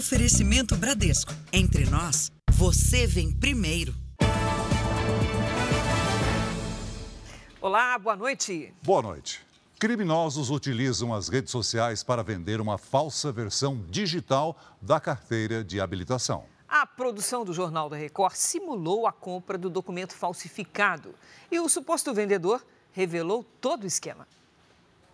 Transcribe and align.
Oferecimento 0.00 0.78
Bradesco. 0.78 1.30
Entre 1.52 1.84
nós, 1.84 2.32
você 2.52 3.06
vem 3.06 3.30
primeiro. 3.30 3.94
Olá, 7.60 7.98
boa 7.98 8.16
noite. 8.16 8.72
Boa 8.82 9.02
noite. 9.02 9.42
Criminosos 9.78 10.48
utilizam 10.48 11.12
as 11.12 11.28
redes 11.28 11.50
sociais 11.50 12.02
para 12.02 12.22
vender 12.22 12.62
uma 12.62 12.78
falsa 12.78 13.30
versão 13.30 13.84
digital 13.90 14.56
da 14.80 14.98
carteira 14.98 15.62
de 15.62 15.82
habilitação. 15.82 16.46
A 16.66 16.86
produção 16.86 17.44
do 17.44 17.52
Jornal 17.52 17.90
da 17.90 17.96
Record 17.98 18.36
simulou 18.36 19.06
a 19.06 19.12
compra 19.12 19.58
do 19.58 19.68
documento 19.68 20.14
falsificado 20.14 21.14
e 21.52 21.60
o 21.60 21.68
suposto 21.68 22.14
vendedor 22.14 22.64
revelou 22.90 23.44
todo 23.60 23.84
o 23.84 23.86
esquema. 23.86 24.26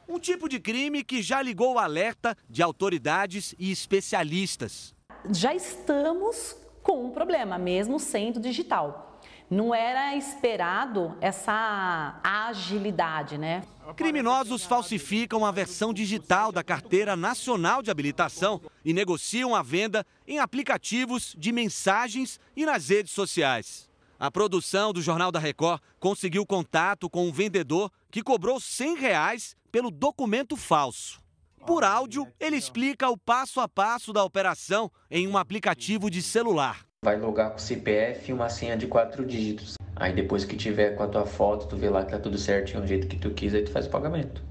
Um 0.08 0.20
tipo 0.20 0.48
de 0.48 0.60
crime 0.60 1.02
que 1.02 1.20
já 1.20 1.42
ligou 1.42 1.74
o 1.74 1.78
alerta 1.78 2.36
de 2.48 2.62
autoridades 2.62 3.54
e 3.58 3.72
especialistas. 3.72 4.94
Já 5.30 5.52
estamos 5.52 6.56
com 6.82 7.06
um 7.06 7.10
problema, 7.10 7.58
mesmo 7.58 7.98
sendo 7.98 8.38
digital. 8.38 9.20
Não 9.50 9.74
era 9.74 10.16
esperado 10.16 11.16
essa 11.20 12.20
agilidade, 12.22 13.36
né? 13.36 13.62
Criminosos 13.96 14.64
falsificam 14.64 15.44
a 15.44 15.50
versão 15.50 15.92
digital 15.92 16.52
da 16.52 16.62
Carteira 16.62 17.16
Nacional 17.16 17.82
de 17.82 17.90
Habilitação 17.90 18.60
e 18.84 18.92
negociam 18.92 19.54
a 19.54 19.62
venda 19.62 20.04
em 20.26 20.38
aplicativos 20.38 21.34
de 21.38 21.50
mensagens 21.50 22.40
e 22.56 22.64
nas 22.64 22.88
redes 22.88 23.12
sociais. 23.12 23.88
A 24.18 24.30
produção 24.30 24.92
do 24.92 25.02
Jornal 25.02 25.30
da 25.30 25.38
Record 25.38 25.80
conseguiu 26.00 26.46
contato 26.46 27.10
com 27.10 27.28
um 27.28 27.32
vendedor 27.32 27.90
que 28.10 28.22
cobrou 28.22 28.58
100 28.58 28.96
reais 28.96 29.56
pelo 29.76 29.90
documento 29.90 30.56
falso. 30.56 31.20
Por 31.66 31.84
áudio, 31.84 32.26
ele 32.40 32.56
explica 32.56 33.10
o 33.10 33.18
passo 33.18 33.60
a 33.60 33.68
passo 33.68 34.10
da 34.10 34.24
operação 34.24 34.90
em 35.10 35.28
um 35.28 35.36
aplicativo 35.36 36.08
de 36.08 36.22
celular. 36.22 36.86
Vai 37.04 37.20
logar 37.20 37.50
com 37.50 37.58
o 37.58 37.60
CPF 37.60 38.30
e 38.30 38.32
uma 38.32 38.48
senha 38.48 38.74
de 38.74 38.86
quatro 38.86 39.22
dígitos. 39.22 39.74
Aí 39.94 40.14
depois 40.14 40.46
que 40.46 40.56
tiver 40.56 40.96
com 40.96 41.02
a 41.02 41.08
tua 41.08 41.26
foto, 41.26 41.68
tu 41.68 41.76
vê 41.76 41.90
lá 41.90 42.06
que 42.06 42.12
tá 42.12 42.18
tudo 42.18 42.38
certinho, 42.38 42.80
do 42.80 42.86
jeito 42.86 43.06
que 43.06 43.18
tu 43.18 43.34
quis, 43.34 43.52
aí 43.52 43.64
tu 43.64 43.70
faz 43.70 43.84
o 43.84 43.90
pagamento. 43.90 44.42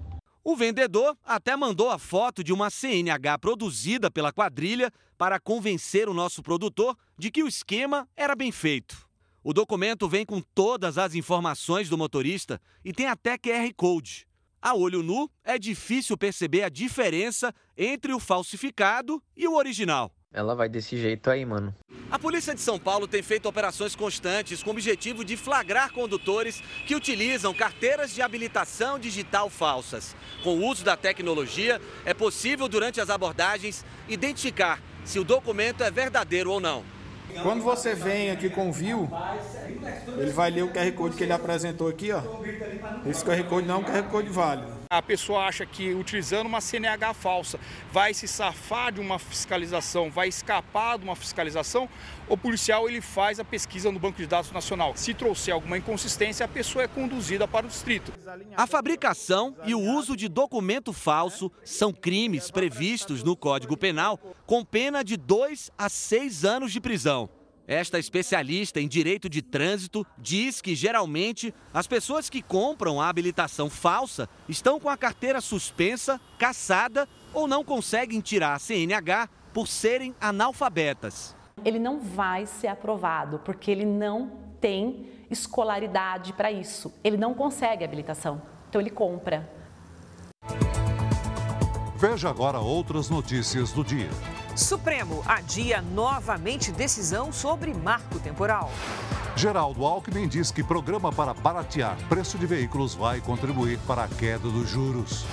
O 0.43 0.55
vendedor 0.55 1.17
até 1.25 1.55
mandou 1.55 1.89
a 1.89 1.97
foto 1.97 2.43
de 2.43 2.53
uma 2.53 2.69
CNH 2.69 3.39
produzida 3.39 4.11
pela 4.11 4.31
quadrilha 4.31 4.91
para 5.17 5.39
convencer 5.39 6.07
o 6.07 6.13
nosso 6.13 6.43
produtor 6.43 6.95
de 7.17 7.31
que 7.31 7.41
o 7.41 7.47
esquema 7.47 8.07
era 8.15 8.35
bem 8.35 8.51
feito. 8.51 8.95
O 9.43 9.53
documento 9.53 10.07
vem 10.07 10.23
com 10.23 10.39
todas 10.39 10.99
as 10.99 11.15
informações 11.15 11.89
do 11.89 11.97
motorista 11.97 12.61
e 12.83 12.93
tem 12.93 13.07
até 13.07 13.39
QR 13.39 13.73
Code. 13.75 14.27
A 14.66 14.73
olho 14.73 15.03
nu, 15.03 15.30
é 15.44 15.59
difícil 15.59 16.17
perceber 16.17 16.63
a 16.63 16.69
diferença 16.69 17.53
entre 17.77 18.11
o 18.16 18.19
falsificado 18.19 19.22
e 19.38 19.47
o 19.47 19.53
original. 19.53 20.11
Ela 20.33 20.55
vai 20.55 20.67
desse 20.67 20.97
jeito 20.97 21.30
aí, 21.30 21.45
mano. 21.45 21.72
A 22.09 22.17
Polícia 22.17 22.55
de 22.55 22.61
São 22.61 22.80
Paulo 22.80 23.07
tem 23.07 23.22
feito 23.22 23.47
operações 23.47 23.95
constantes 23.95 24.63
com 24.63 24.72
o 24.72 24.73
objetivo 24.73 25.23
de 25.23 25.38
flagrar 25.38 25.94
condutores 25.94 26.63
que 26.88 26.95
utilizam 26.95 27.53
carteiras 27.53 28.11
de 28.11 28.23
habilitação 28.23 28.97
digital 28.97 29.52
falsas. 29.52 30.16
Com 30.44 30.57
o 30.57 30.66
uso 30.66 30.83
da 30.83 30.97
tecnologia, 30.97 31.79
é 32.03 32.16
possível, 32.16 32.67
durante 32.67 33.00
as 33.00 33.11
abordagens, 33.11 33.85
identificar 34.09 34.81
se 35.03 35.19
o 35.19 35.23
documento 35.23 35.83
é 35.83 35.91
verdadeiro 35.91 36.50
ou 36.50 36.59
não. 36.59 36.94
Quando 37.41 37.63
você 37.63 37.93
vem 37.93 38.31
aqui 38.31 38.49
com 38.49 38.69
o 38.69 38.71
Viu, 38.71 39.09
ele 40.17 40.31
vai 40.31 40.49
ler 40.49 40.63
o 40.63 40.71
QR 40.71 40.91
Code 40.93 41.15
que 41.15 41.23
ele 41.23 41.33
apresentou 41.33 41.87
aqui, 41.87 42.11
ó. 42.11 42.21
Esse 43.05 43.23
QR 43.23 43.43
Code 43.43 43.67
não 43.67 43.75
é 43.75 43.77
um 43.79 43.83
QR 43.83 44.03
Code 44.03 44.29
válido. 44.29 44.74
A 44.95 45.01
pessoa 45.01 45.43
acha 45.43 45.65
que 45.65 45.93
utilizando 45.93 46.47
uma 46.47 46.61
CNH 46.61 47.13
falsa 47.13 47.59
vai 47.91 48.13
se 48.13 48.29
safar 48.29 48.93
de 48.93 49.01
uma 49.01 49.19
fiscalização, 49.19 50.09
vai 50.09 50.29
escapar 50.29 50.97
de 50.97 51.03
uma 51.03 51.17
fiscalização, 51.17 51.89
o 52.29 52.38
policial 52.38 52.88
ele 52.88 53.01
faz 53.01 53.38
a 53.38 53.43
pesquisa 53.43 53.91
no 53.91 53.99
Banco 53.99 54.17
de 54.17 54.25
Dados 54.25 54.51
Nacional. 54.53 54.94
Se 54.95 55.13
trouxer 55.13 55.53
alguma 55.53 55.78
inconsistência, 55.78 56.45
a 56.45 56.47
pessoa 56.47 56.85
é 56.85 56.88
conduzida 56.88 57.45
para 57.45 57.66
o 57.66 57.69
distrito. 57.69 58.13
A 58.56 58.66
fabricação 58.66 59.56
e 59.66 59.75
o 59.75 59.79
uso 59.79 60.16
de 60.16 60.29
documento 60.29 60.94
falso 60.94 61.51
são 61.66 61.91
crimes 61.91 62.50
previstos 62.50 63.22
no 63.22 63.35
Código 63.35 63.75
Penal 63.75 64.17
com 64.45 64.63
pena 64.63 65.03
de 65.03 65.17
2 65.17 65.72
a 65.77 65.89
6 65.89 66.45
anos 66.45 66.72
de 66.72 66.79
prisão. 66.79 67.29
Esta 67.67 67.97
especialista 67.97 68.79
em 68.79 68.87
direito 68.87 69.27
de 69.27 69.41
trânsito 69.41 70.05
diz 70.17 70.61
que 70.61 70.75
geralmente 70.75 71.53
as 71.73 71.87
pessoas 71.87 72.29
que 72.29 72.41
compram 72.41 73.01
a 73.01 73.09
habilitação 73.09 73.69
falsa 73.69 74.29
estão 74.47 74.79
com 74.79 74.87
a 74.87 74.95
carteira 74.95 75.41
suspensa, 75.41 76.21
caçada 76.37 77.09
ou 77.33 77.47
não 77.47 77.63
conseguem 77.63 78.21
tirar 78.21 78.53
a 78.53 78.59
CNH 78.59 79.27
por 79.51 79.67
serem 79.67 80.13
analfabetas. 80.21 81.35
Ele 81.63 81.79
não 81.79 81.99
vai 81.99 82.45
ser 82.45 82.67
aprovado 82.67 83.39
porque 83.39 83.71
ele 83.71 83.85
não 83.85 84.31
tem 84.61 85.09
escolaridade 85.31 86.33
para 86.33 86.51
isso. 86.51 86.93
Ele 87.03 87.17
não 87.17 87.33
consegue 87.33 87.83
habilitação. 87.83 88.41
Então 88.69 88.79
ele 88.79 88.91
compra. 88.91 89.49
Veja 91.97 92.29
agora 92.29 92.59
outras 92.59 93.09
notícias 93.09 93.71
do 93.71 93.83
dia. 93.83 94.09
Supremo 94.55 95.21
adia 95.25 95.81
novamente 95.81 96.71
decisão 96.71 97.33
sobre 97.33 97.73
marco 97.73 98.19
temporal. 98.19 98.71
Geraldo 99.35 99.85
Alckmin 99.85 100.29
diz 100.29 100.49
que 100.49 100.63
programa 100.63 101.11
para 101.11 101.33
baratear 101.33 101.97
preço 102.07 102.38
de 102.38 102.45
veículos 102.45 102.95
vai 102.95 103.19
contribuir 103.19 103.77
para 103.79 104.05
a 104.05 104.07
queda 104.07 104.47
dos 104.49 104.69
juros. 104.69 105.25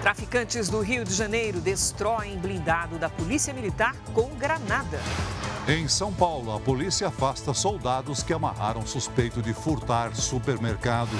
Traficantes 0.00 0.68
do 0.68 0.80
Rio 0.80 1.04
de 1.04 1.12
Janeiro 1.12 1.60
destroem 1.60 2.38
blindado 2.38 2.98
da 2.98 3.08
Polícia 3.08 3.52
Militar 3.52 3.96
com 4.14 4.28
granada. 4.36 5.00
Em 5.66 5.88
São 5.88 6.12
Paulo, 6.12 6.54
a 6.54 6.60
polícia 6.60 7.08
afasta 7.08 7.52
soldados 7.52 8.22
que 8.22 8.32
amarraram 8.32 8.86
suspeito 8.86 9.42
de 9.42 9.52
furtar 9.52 10.14
supermercado. 10.14 11.16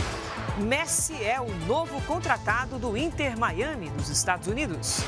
Messi 0.58 1.24
é 1.24 1.40
o 1.40 1.52
novo 1.66 2.00
contratado 2.02 2.78
do 2.78 2.96
Inter 2.96 3.36
Miami, 3.36 3.90
dos 3.90 4.08
Estados 4.08 4.46
Unidos. 4.46 5.00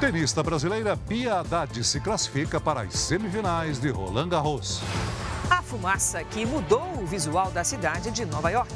Tenista 0.00 0.44
brasileira 0.44 0.94
Bia 0.94 1.40
Haddad 1.40 1.82
se 1.82 1.98
classifica 1.98 2.60
para 2.60 2.82
as 2.82 2.94
semifinais 2.94 3.80
de 3.80 3.90
Roland 3.90 4.28
Garros. 4.28 4.80
A 5.50 5.60
fumaça 5.60 6.22
que 6.22 6.46
mudou 6.46 7.02
o 7.02 7.04
visual 7.04 7.50
da 7.50 7.64
cidade 7.64 8.12
de 8.12 8.24
Nova 8.24 8.48
York. 8.48 8.72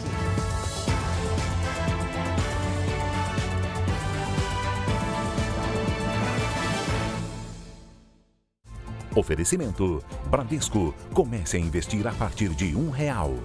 Oferecimento: 9.14 10.02
Bradesco. 10.28 10.92
Comece 11.14 11.56
a 11.56 11.60
investir 11.60 12.04
a 12.08 12.12
partir 12.12 12.48
de 12.48 12.74
um 12.74 12.90
real. 12.90 13.36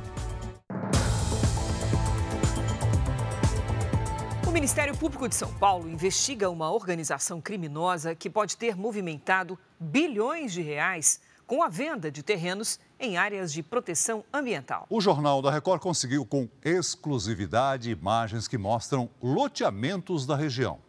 Ministério 4.58 4.98
Público 4.98 5.30
de 5.30 5.36
São 5.36 5.54
Paulo 5.54 5.88
investiga 5.88 6.50
uma 6.50 6.72
organização 6.72 7.40
criminosa 7.40 8.16
que 8.16 8.28
pode 8.28 8.58
ter 8.58 8.76
movimentado 8.76 9.58
bilhões 9.80 10.52
de 10.52 10.64
reais 10.64 11.22
com 11.46 11.62
a 11.62 11.70
venda 11.70 12.10
de 12.10 12.24
terrenos 12.24 12.80
em 13.00 13.18
áreas 13.18 13.54
de 13.54 13.62
proteção 13.62 14.26
ambiental. 14.34 14.88
O 14.90 15.00
Jornal 15.00 15.44
da 15.44 15.52
Record 15.52 15.80
conseguiu 15.80 16.26
com 16.26 16.50
exclusividade 16.66 17.92
imagens 17.92 18.48
que 18.48 18.58
mostram 18.58 19.08
loteamentos 19.22 20.26
da 20.26 20.36
região. 20.36 20.80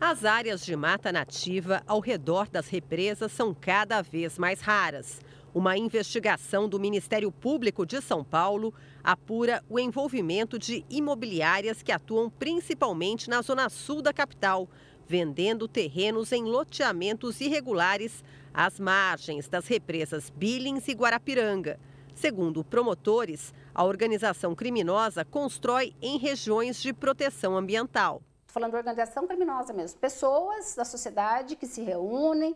As 0.00 0.24
áreas 0.24 0.64
de 0.64 0.74
mata 0.74 1.12
nativa 1.12 1.82
ao 1.86 2.00
redor 2.00 2.48
das 2.48 2.66
represas 2.68 3.30
são 3.30 3.52
cada 3.52 4.00
vez 4.00 4.38
mais 4.38 4.62
raras. 4.62 5.20
Uma 5.58 5.76
investigação 5.76 6.68
do 6.68 6.78
Ministério 6.78 7.32
Público 7.32 7.84
de 7.84 8.00
São 8.00 8.22
Paulo 8.22 8.72
apura 9.02 9.60
o 9.68 9.76
envolvimento 9.76 10.56
de 10.56 10.84
imobiliárias 10.88 11.82
que 11.82 11.90
atuam 11.90 12.30
principalmente 12.30 13.28
na 13.28 13.42
zona 13.42 13.68
sul 13.68 14.00
da 14.00 14.12
capital, 14.12 14.68
vendendo 15.08 15.66
terrenos 15.66 16.30
em 16.30 16.44
loteamentos 16.44 17.40
irregulares 17.40 18.22
às 18.54 18.78
margens 18.78 19.48
das 19.48 19.66
represas 19.66 20.30
Billings 20.30 20.86
e 20.86 20.92
Guarapiranga. 20.92 21.80
Segundo 22.14 22.62
promotores, 22.62 23.52
a 23.74 23.82
organização 23.82 24.54
criminosa 24.54 25.24
constrói 25.24 25.92
em 26.00 26.18
regiões 26.18 26.80
de 26.80 26.92
proteção 26.92 27.56
ambiental. 27.56 28.22
Falando 28.46 28.70
de 28.70 28.76
organização 28.76 29.26
criminosa 29.26 29.72
mesmo. 29.72 29.98
Pessoas 29.98 30.76
da 30.76 30.84
sociedade 30.84 31.56
que 31.56 31.66
se 31.66 31.82
reúnem, 31.82 32.54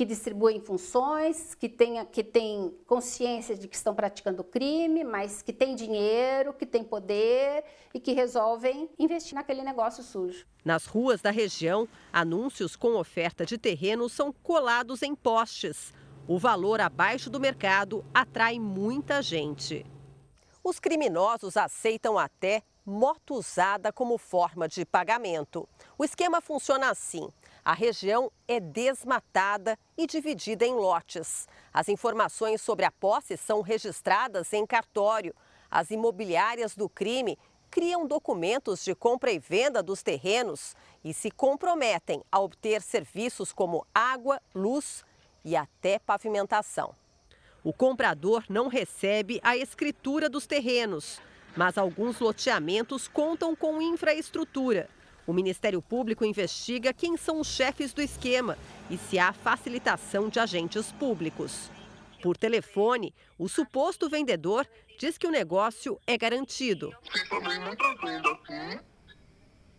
que 0.00 0.06
distribuem 0.06 0.58
funções, 0.58 1.54
que 1.54 1.68
têm 1.68 2.02
que 2.06 2.24
tem 2.24 2.74
consciência 2.86 3.54
de 3.54 3.68
que 3.68 3.76
estão 3.76 3.94
praticando 3.94 4.42
crime, 4.42 5.04
mas 5.04 5.42
que 5.42 5.52
têm 5.52 5.74
dinheiro, 5.74 6.54
que 6.54 6.64
têm 6.64 6.82
poder 6.82 7.62
e 7.92 8.00
que 8.00 8.12
resolvem 8.12 8.88
investir 8.98 9.34
naquele 9.34 9.62
negócio 9.62 10.02
sujo. 10.02 10.46
Nas 10.64 10.86
ruas 10.86 11.20
da 11.20 11.30
região, 11.30 11.86
anúncios 12.10 12.76
com 12.76 12.94
oferta 12.94 13.44
de 13.44 13.58
terrenos 13.58 14.14
são 14.14 14.32
colados 14.32 15.02
em 15.02 15.14
postes. 15.14 15.92
O 16.26 16.38
valor 16.38 16.80
abaixo 16.80 17.28
do 17.28 17.38
mercado 17.38 18.02
atrai 18.14 18.58
muita 18.58 19.20
gente. 19.20 19.84
Os 20.64 20.80
criminosos 20.80 21.58
aceitam 21.58 22.18
até 22.18 22.62
moto 22.86 23.34
usada 23.34 23.92
como 23.92 24.16
forma 24.16 24.66
de 24.66 24.86
pagamento. 24.86 25.68
O 25.98 26.04
esquema 26.04 26.40
funciona 26.40 26.88
assim: 26.88 27.28
A 27.64 27.74
região 27.74 28.32
é 28.48 28.58
desmatada 28.58 29.78
e 29.96 30.06
dividida 30.06 30.64
em 30.64 30.74
lotes. 30.74 31.46
As 31.72 31.88
informações 31.88 32.62
sobre 32.62 32.84
a 32.84 32.90
posse 32.90 33.36
são 33.36 33.60
registradas 33.60 34.52
em 34.52 34.66
cartório. 34.66 35.34
As 35.70 35.90
imobiliárias 35.90 36.74
do 36.74 36.88
crime 36.88 37.38
criam 37.70 38.06
documentos 38.06 38.82
de 38.82 38.94
compra 38.94 39.30
e 39.30 39.38
venda 39.38 39.82
dos 39.82 40.02
terrenos 40.02 40.74
e 41.04 41.14
se 41.14 41.30
comprometem 41.30 42.22
a 42.32 42.40
obter 42.40 42.82
serviços 42.82 43.52
como 43.52 43.86
água, 43.94 44.40
luz 44.54 45.04
e 45.44 45.54
até 45.54 45.98
pavimentação. 45.98 46.94
O 47.62 47.72
comprador 47.72 48.44
não 48.48 48.68
recebe 48.68 49.38
a 49.42 49.56
escritura 49.56 50.28
dos 50.28 50.46
terrenos, 50.46 51.20
mas 51.54 51.76
alguns 51.76 52.18
loteamentos 52.18 53.06
contam 53.06 53.54
com 53.54 53.82
infraestrutura. 53.82 54.88
O 55.30 55.32
Ministério 55.32 55.80
Público 55.80 56.24
investiga 56.24 56.92
quem 56.92 57.16
são 57.16 57.38
os 57.38 57.46
chefes 57.46 57.92
do 57.92 58.02
esquema 58.02 58.58
e 58.90 58.98
se 58.98 59.16
há 59.16 59.32
facilitação 59.32 60.28
de 60.28 60.40
agentes 60.40 60.90
públicos. 60.90 61.70
Por 62.20 62.36
telefone, 62.36 63.14
o 63.38 63.48
suposto 63.48 64.08
vendedor 64.10 64.66
diz 64.98 65.16
que 65.16 65.28
o 65.28 65.30
negócio 65.30 66.00
é 66.04 66.18
garantido. 66.18 66.92
Tem 67.12 67.28
também 67.28 67.60
muita 67.60 67.94
venda 67.98 68.28
aqui. 68.28 68.80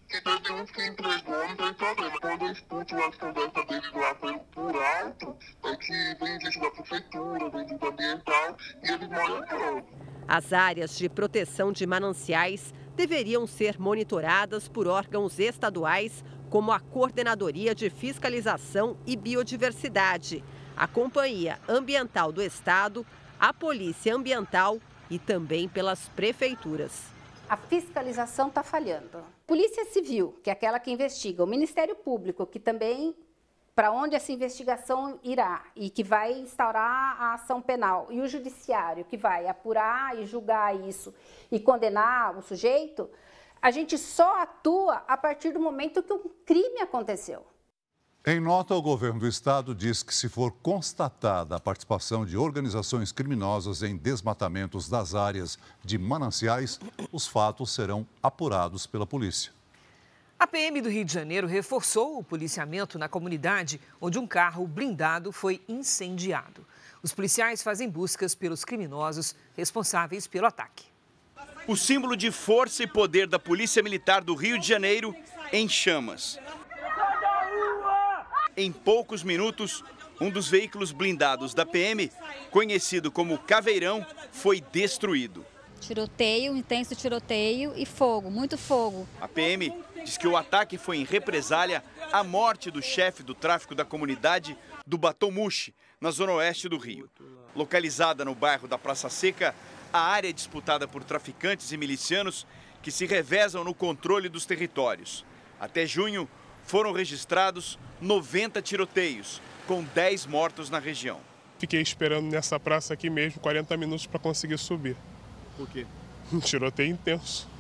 E 0.09 0.21
teve 0.21 0.53
uns 0.53 0.71
que 0.71 0.88
entregou, 0.88 1.48
não 1.50 1.56
tem 1.57 1.74
problema. 1.74 2.19
Quando 2.21 2.45
eu 2.45 2.51
escuto 2.53 2.95
as 2.95 3.15
conversas 3.18 3.68
deles 3.68 3.92
lá 3.92 4.15
por 4.15 4.75
alto, 4.81 5.36
é 5.65 5.75
que 5.75 6.15
vem 6.18 6.39
gente 6.39 6.59
da 6.62 6.71
prefeitura, 6.71 7.50
vem 7.50 7.68
gente 7.68 7.86
ambiental, 7.86 8.57
e 8.81 8.89
eles 8.89 9.09
moram 9.09 9.45
próximo. 9.45 10.12
As 10.30 10.53
áreas 10.53 10.98
de 10.98 11.09
proteção 11.09 11.74
de 11.74 11.86
mananciais 11.86 12.74
deveriam 13.01 13.48
ser 13.48 13.80
monitoradas 13.80 14.68
por 14.68 14.88
órgãos 14.88 15.39
estaduais, 15.39 16.24
como 16.51 16.71
a 16.71 16.80
Coordenadoria 16.80 17.74
de 17.74 17.89
Fiscalização 17.89 18.95
e 19.07 19.15
Biodiversidade, 19.15 20.44
a 20.77 20.88
Companhia 20.88 21.59
Ambiental 21.68 22.31
do 22.31 22.44
Estado, 22.44 23.03
a 23.39 23.51
Polícia 23.51 24.13
Ambiental 24.13 24.77
e 25.09 25.18
também 25.18 25.68
pelas 25.68 26.09
prefeituras. 26.09 27.06
A 27.50 27.57
fiscalização 27.57 28.50
está 28.50 28.62
falhando. 28.62 29.24
Polícia 29.48 29.83
Civil, 29.86 30.39
que 30.44 30.51
é 30.51 30.53
aquela 30.53 30.80
que 30.80 30.92
investiga, 30.92 31.44
o 31.44 31.48
Ministério 31.48 31.95
Público, 31.95 32.45
que 32.45 32.59
também 32.59 33.15
para 33.81 33.92
onde 33.92 34.16
essa 34.16 34.31
investigação 34.31 35.19
irá 35.24 35.63
e 35.75 35.89
que 35.89 36.04
vai 36.04 36.33
instaurar 36.33 37.19
a 37.19 37.33
ação 37.33 37.60
penal, 37.60 38.10
e 38.12 38.22
o 38.22 38.28
judiciário 38.28 39.04
que 39.04 39.18
vai 39.18 39.48
apurar 39.48 40.16
e 40.19 40.28
julgar 40.28 40.80
isso 40.88 41.12
e 41.51 41.60
condenar 41.60 42.38
o 42.38 42.44
sujeito, 42.44 43.10
a 43.60 43.72
gente 43.72 43.98
só 43.98 44.39
atua 44.39 45.04
a 45.07 45.18
partir 45.18 45.51
do 45.51 45.60
momento 45.60 46.04
que 46.04 46.13
o 46.13 46.19
crime 46.45 46.80
aconteceu. 46.80 47.44
Em 48.24 48.39
nota, 48.39 48.75
o 48.75 48.81
governo 48.83 49.22
do 49.22 49.28
estado 49.28 49.74
diz 49.74 50.04
que, 50.04 50.13
se 50.13 50.30
for 50.30 50.51
constatada 50.62 51.56
a 51.56 51.60
participação 51.60 52.24
de 52.24 52.38
organizações 52.38 53.12
criminosas 53.12 53.81
em 53.81 53.98
desmatamentos 53.98 54.88
das 54.88 55.16
áreas 55.16 55.57
de 55.84 55.98
mananciais, 55.98 56.80
os 57.12 57.25
fatos 57.25 57.74
serão 57.74 58.06
apurados 58.22 58.86
pela 58.86 59.07
polícia. 59.07 59.51
A 60.42 60.48
PM 60.48 60.82
do 60.82 60.90
Rio 60.90 61.06
de 61.06 61.14
Janeiro 61.14 61.46
reforçou 61.46 62.18
o 62.18 62.24
policiamento 62.24 62.98
na 62.98 63.08
comunidade 63.08 63.80
onde 64.02 64.18
um 64.18 64.26
carro 64.26 64.66
blindado 64.66 65.32
foi 65.32 65.62
incendiado. 65.70 66.66
Os 67.04 67.14
policiais 67.14 67.62
fazem 67.62 67.88
buscas 67.88 68.34
pelos 68.34 68.66
criminosos 68.66 69.36
responsáveis 69.56 70.26
pelo 70.26 70.48
ataque. 70.48 70.86
O 71.68 71.78
símbolo 71.78 72.18
de 72.18 72.32
força 72.32 72.82
e 72.82 72.88
poder 72.88 73.28
da 73.28 73.38
Polícia 73.38 73.84
Militar 73.84 74.24
do 74.24 74.34
Rio 74.34 74.58
de 74.58 74.68
Janeiro 74.68 75.16
em 75.54 75.70
chamas. 75.70 76.40
Em 78.58 78.72
poucos 78.72 79.22
minutos, 79.22 79.84
um 80.20 80.32
dos 80.32 80.50
veículos 80.50 80.92
blindados 80.92 81.54
da 81.54 81.68
PM, 81.68 82.12
conhecido 82.50 83.12
como 83.12 83.38
Caveirão, 83.38 84.04
foi 84.32 84.60
destruído. 84.60 85.46
Tiroteio, 85.81 86.56
intenso 86.56 86.95
tiroteio 86.95 87.74
e 87.75 87.88
fogo, 87.88 88.30
muito 88.30 88.56
fogo. 88.57 89.07
A 89.19 89.28
PM 89.28 89.74
diz 90.06 90.16
que 90.16 90.28
o 90.28 90.38
ataque 90.38 90.78
foi 90.78 90.98
em 90.98 91.04
represália 91.04 91.83
à 92.12 92.24
morte 92.24 92.69
do 92.69 92.81
chefe 92.81 93.24
do 93.24 93.33
tráfico 93.33 93.74
da 93.74 93.83
comunidade 93.83 94.56
do 94.86 94.98
Batomushi, 94.98 95.74
na 96.00 96.12
zona 96.12 96.33
oeste 96.33 96.69
do 96.69 96.78
Rio. 96.78 97.10
Localizada 97.56 98.24
no 98.24 98.36
bairro 98.36 98.68
da 98.68 98.78
Praça 98.78 99.10
Seca, 99.10 99.56
a 99.92 100.00
área 100.00 100.30
é 100.30 100.33
disputada 100.33 100.88
por 100.88 101.04
traficantes 101.04 101.72
e 101.72 101.78
milicianos 101.78 102.45
que 102.81 102.92
se 102.92 103.06
revezam 103.06 103.63
no 103.63 103.74
controle 103.74 104.30
dos 104.30 104.45
territórios. 104.45 105.25
Até 105.60 105.86
junho, 105.86 106.30
foram 106.63 106.92
registrados 106.92 107.77
90 108.00 108.62
tiroteios, 108.62 109.42
com 109.68 109.84
10 109.84 110.27
mortos 110.27 110.69
na 110.69 110.80
região. 110.80 111.19
Fiquei 111.57 111.81
esperando 111.81 112.31
nessa 112.31 112.60
praça 112.60 112.94
aqui 112.94 113.10
mesmo 113.10 113.42
40 113.42 113.75
minutos 113.77 114.07
para 114.07 114.19
conseguir 114.19 114.57
subir. 114.57 114.95
Por 115.57 115.68
quê? 115.69 115.86
Um 116.31 116.39
tiroteio 116.39 116.89
intenso 116.89 117.51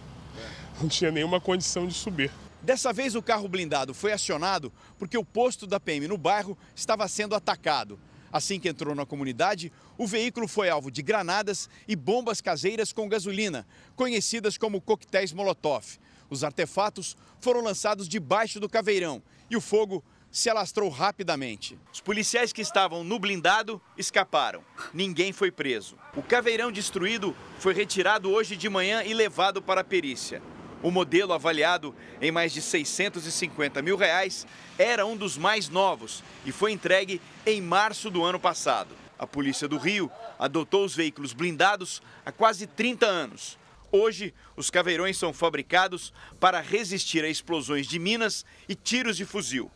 não 0.81 0.89
tinha 0.89 1.11
nenhuma 1.11 1.39
condição 1.39 1.87
de 1.87 1.93
subir. 1.93 2.31
Dessa 2.61 2.93
vez 2.93 3.15
o 3.15 3.21
carro 3.21 3.47
blindado 3.47 3.93
foi 3.93 4.11
acionado 4.11 4.71
porque 4.97 5.17
o 5.17 5.25
posto 5.25 5.65
da 5.65 5.79
PM 5.79 6.07
no 6.07 6.17
bairro 6.17 6.57
estava 6.75 7.07
sendo 7.07 7.35
atacado. 7.35 7.99
Assim 8.31 8.59
que 8.59 8.69
entrou 8.69 8.95
na 8.95 9.05
comunidade, 9.05 9.71
o 9.97 10.07
veículo 10.07 10.47
foi 10.47 10.69
alvo 10.69 10.89
de 10.89 11.01
granadas 11.01 11.69
e 11.87 11.95
bombas 11.95 12.39
caseiras 12.39 12.93
com 12.93 13.09
gasolina, 13.09 13.67
conhecidas 13.95 14.57
como 14.57 14.79
coquetéis 14.79 15.33
Molotov. 15.33 15.99
Os 16.29 16.43
artefatos 16.43 17.17
foram 17.41 17.61
lançados 17.61 18.07
debaixo 18.07 18.59
do 18.59 18.69
caveirão 18.69 19.21
e 19.49 19.57
o 19.57 19.61
fogo 19.61 20.03
se 20.31 20.49
alastrou 20.49 20.89
rapidamente. 20.89 21.77
Os 21.93 21.99
policiais 21.99 22.53
que 22.53 22.61
estavam 22.61 23.03
no 23.03 23.19
blindado 23.19 23.81
escaparam. 23.97 24.63
Ninguém 24.93 25.33
foi 25.33 25.51
preso. 25.51 25.97
O 26.15 26.23
caveirão 26.23 26.71
destruído 26.71 27.35
foi 27.59 27.73
retirado 27.73 28.31
hoje 28.31 28.55
de 28.55 28.69
manhã 28.69 29.03
e 29.03 29.13
levado 29.13 29.61
para 29.61 29.81
a 29.81 29.83
perícia. 29.83 30.41
O 30.81 30.89
modelo 30.89 31.33
avaliado 31.33 31.93
em 32.19 32.31
mais 32.31 32.51
de 32.53 32.61
650 32.61 33.81
mil 33.81 33.97
reais 33.97 34.47
era 34.79 35.05
um 35.05 35.15
dos 35.15 35.37
mais 35.37 35.69
novos 35.69 36.23
e 36.45 36.51
foi 36.51 36.71
entregue 36.71 37.21
em 37.45 37.61
março 37.61 38.09
do 38.09 38.23
ano 38.23 38.39
passado. 38.39 38.95
A 39.19 39.27
Polícia 39.27 39.67
do 39.67 39.77
Rio 39.77 40.09
adotou 40.39 40.83
os 40.83 40.95
veículos 40.95 41.33
blindados 41.33 42.01
há 42.25 42.31
quase 42.31 42.65
30 42.65 43.05
anos. 43.05 43.59
Hoje, 43.91 44.33
os 44.55 44.71
caveirões 44.71 45.17
são 45.17 45.33
fabricados 45.33 46.11
para 46.39 46.61
resistir 46.61 47.23
a 47.23 47.27
explosões 47.27 47.85
de 47.85 47.99
minas 47.99 48.43
e 48.67 48.73
tiros 48.73 49.17
de 49.17 49.25
fuzil. 49.25 49.69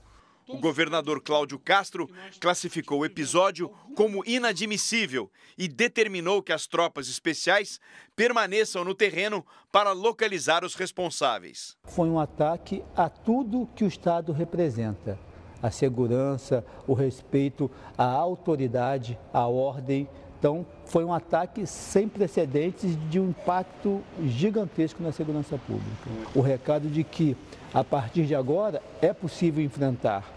O 0.48 0.60
governador 0.60 1.22
Cláudio 1.22 1.58
Castro 1.58 2.08
classificou 2.40 3.00
o 3.00 3.06
episódio 3.06 3.72
como 3.96 4.24
inadmissível 4.28 5.32
e 5.58 5.68
determinou 5.68 6.44
que 6.44 6.54
as 6.54 6.68
tropas 6.68 7.08
especiais 7.10 7.80
permaneçam 8.16 8.84
no 8.84 8.94
terreno 8.94 9.44
para 9.72 9.92
localizar 9.92 10.64
os 10.64 10.76
responsáveis. 10.76 11.76
Foi 11.86 12.08
um 12.10 12.20
ataque 12.20 12.84
a 12.96 13.10
tudo 13.10 13.68
que 13.76 13.84
o 13.84 13.88
Estado 13.88 14.32
representa: 14.32 15.18
a 15.64 15.72
segurança, 15.72 16.64
o 16.86 16.94
respeito 16.94 17.72
à 17.98 18.06
autoridade, 18.06 19.18
à 19.34 19.48
ordem. 19.48 20.08
Então, 20.38 20.64
foi 20.86 21.04
um 21.04 21.12
ataque 21.14 21.66
sem 21.66 22.08
precedentes 22.08 22.96
de 23.10 23.20
um 23.20 23.30
impacto 23.30 24.04
gigantesco 24.24 25.02
na 25.02 25.12
segurança 25.12 25.58
pública. 25.58 26.10
O 26.36 26.42
recado 26.42 26.88
de 26.88 27.04
que, 27.04 27.36
a 27.74 27.84
partir 27.84 28.28
de 28.28 28.36
agora, 28.36 28.80
é 29.02 29.12
possível 29.12 29.64
enfrentar 29.64 30.35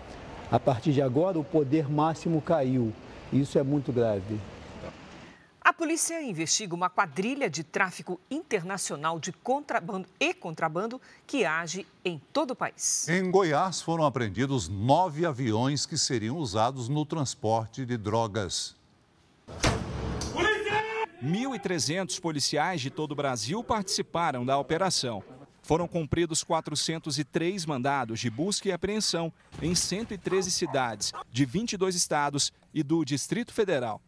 a 0.51 0.59
partir 0.59 0.93
de 0.93 1.03
agora, 1.03 1.39
o 1.39 1.45
poder 1.45 1.89
máximo 1.91 2.41
caiu. 2.41 2.93
Isso 3.33 3.59
é 3.59 3.63
muito 3.63 3.93
grave. 3.93 4.41
A 5.61 5.73
polícia 5.73 6.23
investiga 6.23 6.75
uma 6.75 6.89
quadrilha 6.89 7.51
de 7.51 7.63
tráfico 7.63 8.19
internacional 8.31 9.21
de 9.21 9.33
contrabando 9.33 10.09
e 10.19 10.33
contrabando 10.33 10.99
que 11.27 11.45
age 11.45 11.87
em 12.03 12.19
todo 12.33 12.53
o 12.53 12.57
país. 12.57 13.07
Em 13.07 13.31
Goiás 13.31 13.83
foram 13.83 14.07
apreendidos 14.07 14.67
nove 14.67 15.27
aviões 15.27 15.85
que 15.85 15.99
seriam 15.99 16.39
usados 16.39 16.89
no 16.89 17.05
transporte 17.05 17.85
de 17.85 17.99
drogas. 17.99 18.75
1.300 21.23 22.19
policiais 22.19 22.81
de 22.81 22.91
todo 22.91 23.13
o 23.13 23.15
Brasil 23.15 23.63
participaram 23.63 24.47
da 24.47 24.57
operação. 24.57 25.23
Foram 25.69 25.87
cumpridos 25.87 26.43
403 26.43 27.67
mandados 27.67 28.21
de 28.21 28.31
busca 28.31 28.71
e 28.71 28.73
apreensão 28.73 29.31
em 29.61 29.75
113 29.75 30.51
cidades 30.51 31.13
de 31.31 31.45
22 31.45 31.95
estados 31.95 32.51
e 32.73 32.83
do 32.83 33.05
Distrito 33.05 33.53
Federal. 33.53 34.01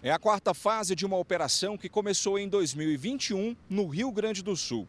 É 0.00 0.12
a 0.12 0.20
quarta 0.20 0.54
fase 0.54 0.94
de 0.94 1.04
uma 1.04 1.16
operação 1.16 1.76
que 1.76 1.88
começou 1.88 2.38
em 2.38 2.48
2021 2.48 3.56
no 3.68 3.88
Rio 3.88 4.12
Grande 4.12 4.40
do 4.40 4.54
Sul. 4.54 4.86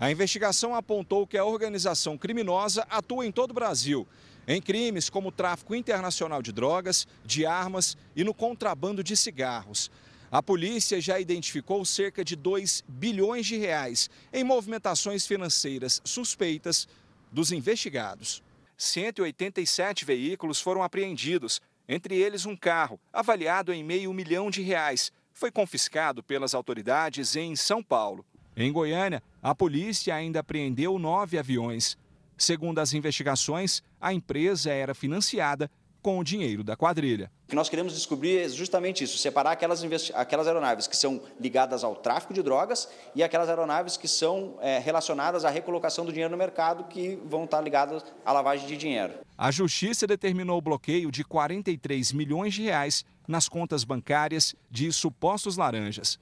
A 0.00 0.10
investigação 0.10 0.74
apontou 0.74 1.24
que 1.24 1.38
a 1.38 1.44
organização 1.44 2.18
criminosa 2.18 2.84
atua 2.90 3.24
em 3.24 3.30
todo 3.30 3.52
o 3.52 3.54
Brasil, 3.54 4.08
em 4.44 4.60
crimes 4.60 5.08
como 5.08 5.30
tráfico 5.30 5.72
internacional 5.72 6.42
de 6.42 6.50
drogas, 6.50 7.06
de 7.24 7.46
armas 7.46 7.96
e 8.16 8.24
no 8.24 8.34
contrabando 8.34 9.04
de 9.04 9.16
cigarros. 9.16 9.88
A 10.30 10.42
polícia 10.42 11.00
já 11.00 11.20
identificou 11.20 11.84
cerca 11.84 12.24
de 12.24 12.34
2 12.34 12.82
bilhões 12.88 13.46
de 13.46 13.56
reais 13.56 14.10
em 14.32 14.42
movimentações 14.42 15.26
financeiras 15.26 16.00
suspeitas 16.04 16.88
dos 17.30 17.52
investigados. 17.52 18.42
187 18.76 20.04
veículos 20.04 20.60
foram 20.60 20.82
apreendidos, 20.82 21.60
entre 21.88 22.16
eles 22.16 22.44
um 22.44 22.56
carro 22.56 23.00
avaliado 23.12 23.72
em 23.72 23.84
meio 23.84 24.12
milhão 24.12 24.50
de 24.50 24.62
reais. 24.62 25.12
Foi 25.32 25.50
confiscado 25.50 26.22
pelas 26.22 26.54
autoridades 26.54 27.36
em 27.36 27.54
São 27.54 27.82
Paulo. 27.82 28.24
Em 28.56 28.72
Goiânia, 28.72 29.22
a 29.42 29.54
polícia 29.54 30.14
ainda 30.14 30.40
apreendeu 30.40 30.98
nove 30.98 31.38
aviões. 31.38 31.96
Segundo 32.36 32.80
as 32.80 32.92
investigações, 32.92 33.82
a 34.00 34.12
empresa 34.12 34.72
era 34.72 34.94
financiada 34.94 35.70
com 36.02 36.18
o 36.18 36.24
dinheiro 36.24 36.64
da 36.64 36.76
quadrilha. 36.76 37.30
O 37.46 37.48
que 37.48 37.54
nós 37.54 37.68
queremos 37.68 37.94
descobrir 37.94 38.38
é 38.38 38.48
justamente 38.48 39.04
isso: 39.04 39.16
separar 39.18 39.52
aquelas, 39.52 39.80
aquelas 40.14 40.48
aeronaves 40.48 40.88
que 40.88 40.96
são 40.96 41.22
ligadas 41.40 41.84
ao 41.84 41.94
tráfico 41.94 42.34
de 42.34 42.42
drogas 42.42 42.88
e 43.14 43.22
aquelas 43.22 43.48
aeronaves 43.48 43.96
que 43.96 44.08
são 44.08 44.58
é, 44.60 44.80
relacionadas 44.80 45.44
à 45.44 45.50
recolocação 45.50 46.04
do 46.04 46.10
dinheiro 46.10 46.32
no 46.32 46.36
mercado, 46.36 46.84
que 46.84 47.14
vão 47.24 47.44
estar 47.44 47.60
ligadas 47.60 48.04
à 48.24 48.32
lavagem 48.32 48.66
de 48.66 48.76
dinheiro. 48.76 49.14
A 49.38 49.52
Justiça 49.52 50.08
determinou 50.08 50.58
o 50.58 50.60
bloqueio 50.60 51.08
de 51.08 51.22
43 51.22 52.10
milhões 52.10 52.52
de 52.52 52.62
reais 52.62 53.04
nas 53.28 53.48
contas 53.48 53.84
bancárias 53.84 54.56
de 54.68 54.90
supostos 54.92 55.56
laranjas. 55.56 56.18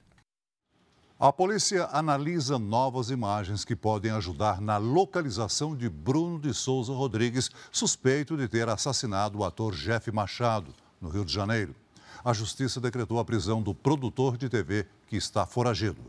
A 1.19 1.33
polícia 1.33 1.87
analisa 1.91 2.59
novas 2.59 3.09
imagens 3.09 3.65
que 3.65 3.75
podem 3.75 4.11
ajudar 4.11 4.61
na 4.61 4.77
localização 4.77 5.75
de 5.75 5.89
Bruno 5.89 6.37
de 6.37 6.53
Souza 6.53 6.93
Rodrigues, 6.93 7.49
suspeito 7.71 8.37
de 8.37 8.47
ter 8.47 8.69
assassinado 8.69 9.39
o 9.39 9.43
ator 9.43 9.73
Jeff 9.73 10.11
Machado, 10.11 10.73
no 11.05 11.11
Rio 11.11 11.23
de 11.23 11.31
Janeiro. 11.31 11.75
A 12.23 12.33
justiça 12.33 12.81
decretou 12.81 13.19
a 13.19 13.25
prisão 13.25 13.61
do 13.61 13.75
produtor 13.75 14.35
de 14.35 14.49
TV 14.49 14.87
que 15.07 15.15
está 15.15 15.45
foragido. 15.45 16.01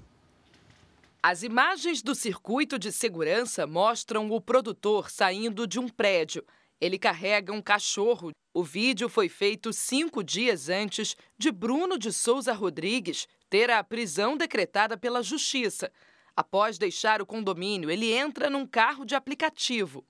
As 1.22 1.42
imagens 1.42 2.00
do 2.00 2.14
circuito 2.14 2.78
de 2.78 2.90
segurança 2.90 3.66
mostram 3.66 4.30
o 4.30 4.40
produtor 4.40 5.10
saindo 5.10 5.66
de 5.66 5.78
um 5.78 5.88
prédio. 5.88 6.42
Ele 6.80 6.98
carrega 6.98 7.52
um 7.52 7.60
cachorro. 7.60 8.30
O 8.54 8.64
vídeo 8.64 9.08
foi 9.08 9.28
feito 9.28 9.72
cinco 9.72 10.24
dias 10.24 10.70
antes 10.70 11.14
de 11.36 11.52
Bruno 11.52 11.98
de 11.98 12.12
Souza 12.12 12.54
Rodrigues 12.54 13.26
ter 13.50 13.70
a 13.70 13.84
prisão 13.84 14.36
decretada 14.36 14.96
pela 14.96 15.22
Justiça. 15.22 15.92
Após 16.34 16.78
deixar 16.78 17.20
o 17.20 17.26
condomínio, 17.26 17.90
ele 17.90 18.12
entra 18.12 18.48
num 18.48 18.66
carro 18.66 19.04
de 19.04 19.14
aplicativo. 19.14 20.04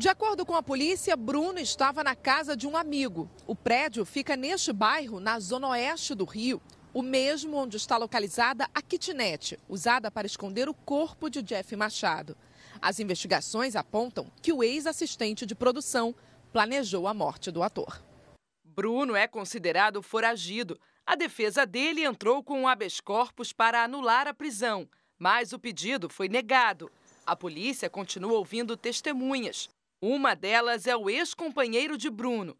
De 0.00 0.08
acordo 0.08 0.46
com 0.46 0.54
a 0.54 0.62
polícia, 0.62 1.14
Bruno 1.14 1.58
estava 1.58 2.02
na 2.02 2.16
casa 2.16 2.56
de 2.56 2.66
um 2.66 2.74
amigo. 2.74 3.28
O 3.46 3.54
prédio 3.54 4.02
fica 4.06 4.34
neste 4.34 4.72
bairro, 4.72 5.20
na 5.20 5.38
zona 5.38 5.68
oeste 5.68 6.14
do 6.14 6.24
Rio, 6.24 6.58
o 6.94 7.02
mesmo 7.02 7.54
onde 7.58 7.76
está 7.76 7.98
localizada 7.98 8.66
a 8.74 8.80
kitnet, 8.80 9.58
usada 9.68 10.10
para 10.10 10.26
esconder 10.26 10.70
o 10.70 10.74
corpo 10.74 11.28
de 11.28 11.42
Jeff 11.42 11.76
Machado. 11.76 12.34
As 12.80 12.98
investigações 12.98 13.76
apontam 13.76 14.32
que 14.40 14.54
o 14.54 14.64
ex-assistente 14.64 15.44
de 15.44 15.54
produção 15.54 16.14
planejou 16.50 17.06
a 17.06 17.12
morte 17.12 17.50
do 17.50 17.62
ator. 17.62 18.02
Bruno 18.64 19.14
é 19.14 19.28
considerado 19.28 20.00
foragido. 20.00 20.80
A 21.04 21.14
defesa 21.14 21.66
dele 21.66 22.06
entrou 22.06 22.42
com 22.42 22.62
um 22.62 22.68
habeas 22.68 23.00
corpus 23.00 23.52
para 23.52 23.84
anular 23.84 24.26
a 24.26 24.32
prisão, 24.32 24.88
mas 25.18 25.52
o 25.52 25.58
pedido 25.58 26.08
foi 26.08 26.26
negado. 26.26 26.90
A 27.30 27.36
polícia 27.36 27.88
continua 27.88 28.32
ouvindo 28.32 28.76
testemunhas. 28.76 29.68
Uma 30.02 30.34
delas 30.34 30.88
é 30.88 30.96
o 30.96 31.08
ex-companheiro 31.08 31.96
de 31.96 32.10
Bruno. 32.10 32.58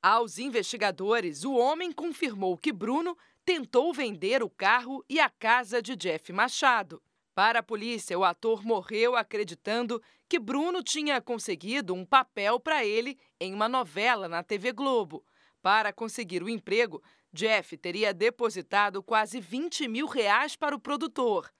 Aos 0.00 0.38
investigadores, 0.38 1.42
o 1.42 1.54
homem 1.54 1.90
confirmou 1.90 2.56
que 2.56 2.72
Bruno 2.72 3.18
tentou 3.44 3.92
vender 3.92 4.40
o 4.40 4.48
carro 4.48 5.04
e 5.10 5.18
a 5.18 5.28
casa 5.28 5.82
de 5.82 5.96
Jeff 5.96 6.32
Machado. 6.32 7.02
Para 7.34 7.58
a 7.58 7.62
polícia, 7.62 8.16
o 8.16 8.22
ator 8.22 8.64
morreu 8.64 9.16
acreditando 9.16 10.00
que 10.28 10.38
Bruno 10.38 10.80
tinha 10.80 11.20
conseguido 11.20 11.92
um 11.92 12.06
papel 12.06 12.60
para 12.60 12.84
ele 12.84 13.18
em 13.40 13.52
uma 13.52 13.68
novela 13.68 14.28
na 14.28 14.44
TV 14.44 14.70
Globo. 14.70 15.24
Para 15.60 15.92
conseguir 15.92 16.40
o 16.40 16.48
emprego, 16.48 17.02
Jeff 17.32 17.76
teria 17.76 18.14
depositado 18.14 19.02
quase 19.02 19.40
20 19.40 19.88
mil 19.88 20.06
reais 20.06 20.54
para 20.54 20.76
o 20.76 20.78
produtor. 20.78 21.52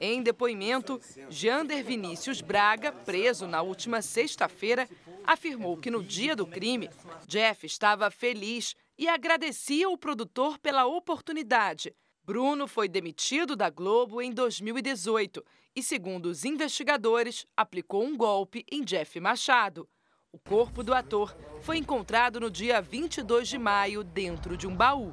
Em 0.00 0.22
depoimento, 0.22 1.00
Jander 1.28 1.84
Vinícius 1.84 2.40
Braga, 2.40 2.92
preso 2.92 3.46
na 3.46 3.62
última 3.62 4.02
sexta-feira, 4.02 4.88
afirmou 5.24 5.76
que 5.76 5.90
no 5.90 6.02
dia 6.02 6.34
do 6.36 6.46
crime, 6.46 6.90
Jeff 7.26 7.66
estava 7.66 8.10
feliz 8.10 8.74
e 8.98 9.08
agradecia 9.08 9.88
o 9.88 9.98
produtor 9.98 10.58
pela 10.58 10.86
oportunidade. 10.86 11.94
Bruno 12.24 12.66
foi 12.66 12.88
demitido 12.88 13.54
da 13.54 13.68
Globo 13.68 14.22
em 14.22 14.32
2018 14.32 15.44
e, 15.76 15.82
segundo 15.82 16.26
os 16.26 16.44
investigadores, 16.44 17.46
aplicou 17.56 18.02
um 18.02 18.16
golpe 18.16 18.64
em 18.70 18.82
Jeff 18.82 19.20
Machado. 19.20 19.88
O 20.32 20.38
corpo 20.38 20.82
do 20.82 20.94
ator 20.94 21.36
foi 21.60 21.76
encontrado 21.76 22.40
no 22.40 22.50
dia 22.50 22.80
22 22.80 23.48
de 23.48 23.58
maio 23.58 24.02
dentro 24.02 24.56
de 24.56 24.66
um 24.66 24.74
baú. 24.74 25.12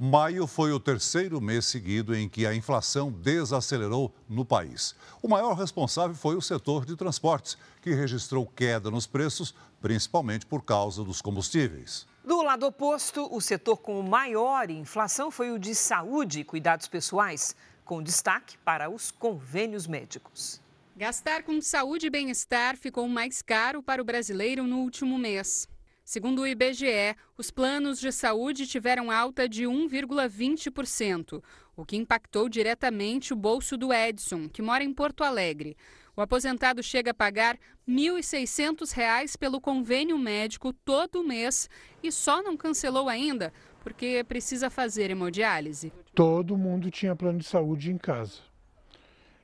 Maio 0.00 0.46
foi 0.46 0.70
o 0.70 0.78
terceiro 0.78 1.40
mês 1.40 1.66
seguido 1.66 2.14
em 2.14 2.28
que 2.28 2.46
a 2.46 2.54
inflação 2.54 3.10
desacelerou 3.10 4.14
no 4.28 4.44
país. 4.44 4.94
O 5.20 5.26
maior 5.26 5.54
responsável 5.54 6.14
foi 6.14 6.36
o 6.36 6.40
setor 6.40 6.86
de 6.86 6.94
transportes, 6.94 7.58
que 7.82 7.92
registrou 7.92 8.46
queda 8.46 8.92
nos 8.92 9.08
preços, 9.08 9.52
principalmente 9.80 10.46
por 10.46 10.62
causa 10.62 11.02
dos 11.02 11.20
combustíveis. 11.20 12.06
Do 12.24 12.40
lado 12.42 12.64
oposto, 12.64 13.28
o 13.34 13.40
setor 13.40 13.78
com 13.78 14.00
maior 14.00 14.70
inflação 14.70 15.32
foi 15.32 15.50
o 15.50 15.58
de 15.58 15.74
saúde 15.74 16.40
e 16.40 16.44
cuidados 16.44 16.86
pessoais, 16.86 17.56
com 17.84 18.00
destaque 18.00 18.56
para 18.58 18.88
os 18.88 19.10
convênios 19.10 19.88
médicos. 19.88 20.60
Gastar 20.96 21.42
com 21.42 21.60
saúde 21.60 22.06
e 22.06 22.10
bem-estar 22.10 22.76
ficou 22.76 23.08
mais 23.08 23.42
caro 23.42 23.82
para 23.82 24.00
o 24.00 24.04
brasileiro 24.04 24.62
no 24.64 24.78
último 24.78 25.18
mês. 25.18 25.68
Segundo 26.08 26.40
o 26.40 26.46
IBGE, 26.46 27.14
os 27.36 27.50
planos 27.50 28.00
de 28.00 28.10
saúde 28.10 28.66
tiveram 28.66 29.10
alta 29.10 29.46
de 29.46 29.64
1,20%, 29.64 31.42
o 31.76 31.84
que 31.84 31.98
impactou 31.98 32.48
diretamente 32.48 33.34
o 33.34 33.36
bolso 33.36 33.76
do 33.76 33.92
Edson, 33.92 34.48
que 34.48 34.62
mora 34.62 34.82
em 34.82 34.90
Porto 34.90 35.22
Alegre. 35.22 35.76
O 36.16 36.22
aposentado 36.22 36.82
chega 36.82 37.10
a 37.10 37.14
pagar 37.14 37.56
R$ 37.86 37.94
1.600 37.94 39.36
pelo 39.36 39.60
convênio 39.60 40.16
médico 40.16 40.72
todo 40.72 41.22
mês 41.22 41.68
e 42.02 42.10
só 42.10 42.42
não 42.42 42.56
cancelou 42.56 43.06
ainda 43.06 43.52
porque 43.80 44.24
precisa 44.26 44.70
fazer 44.70 45.10
hemodiálise. 45.10 45.92
Todo 46.14 46.56
mundo 46.56 46.90
tinha 46.90 47.14
plano 47.14 47.38
de 47.38 47.44
saúde 47.44 47.92
em 47.92 47.98
casa. 47.98 48.47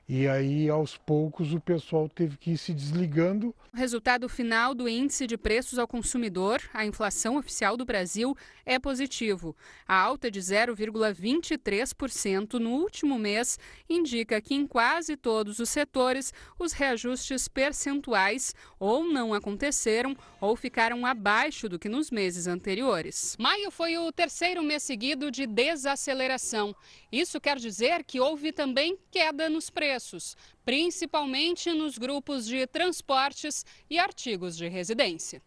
E 0.07 0.27
aí, 0.27 0.69
aos 0.69 0.95
poucos, 0.95 1.51
o 1.51 1.59
pessoal 1.59 2.07
teve 2.07 2.37
que 2.37 2.51
ir 2.51 2.59
se 2.59 2.75
desligando. 2.75 3.55
O 3.73 3.77
resultado 3.77 4.29
final 4.29 4.75
do 4.75 4.87
índice 4.87 5.25
de 5.25 5.35
preços 5.35 5.79
ao 5.79 5.87
consumidor, 5.87 6.61
a 6.71 6.85
inflação 6.85 7.37
oficial 7.37 7.75
do 7.75 7.83
Brasil, 7.83 8.37
é 8.63 8.77
positivo. 8.77 9.55
A 9.87 9.99
alta 9.99 10.29
de 10.29 10.39
0,23% 10.39 12.59
no 12.59 12.69
último 12.69 13.17
mês 13.17 13.57
indica 13.89 14.39
que 14.39 14.53
em 14.53 14.67
quase 14.67 15.17
todos 15.17 15.57
os 15.57 15.69
setores 15.69 16.31
os 16.59 16.71
reajustes 16.71 17.47
percentuais 17.47 18.53
ou 18.79 19.03
não 19.03 19.33
aconteceram 19.33 20.15
ou 20.39 20.55
ficaram 20.55 21.03
abaixo 21.03 21.67
do 21.67 21.79
que 21.79 21.89
nos 21.89 22.11
meses 22.11 22.45
anteriores. 22.45 23.35
Maio 23.39 23.71
foi 23.71 23.97
o 23.97 24.11
terceiro 24.11 24.61
mês 24.61 24.83
seguido 24.83 25.31
de 25.31 25.47
desaceleração. 25.47 26.75
Isso 27.15 27.39
quer 27.39 27.57
dizer 27.57 28.03
que 28.03 28.19
houve 28.19 28.51
também 28.51 28.97
queda 29.09 29.49
nos 29.49 29.69
preços, 29.69 30.35
principalmente 30.65 31.71
nos 31.71 31.97
grupos 31.97 32.45
de 32.45 32.67
transportes 32.67 33.65
e 33.89 33.97
artigos 33.97 34.57
de 34.57 34.67
residência. 34.67 35.41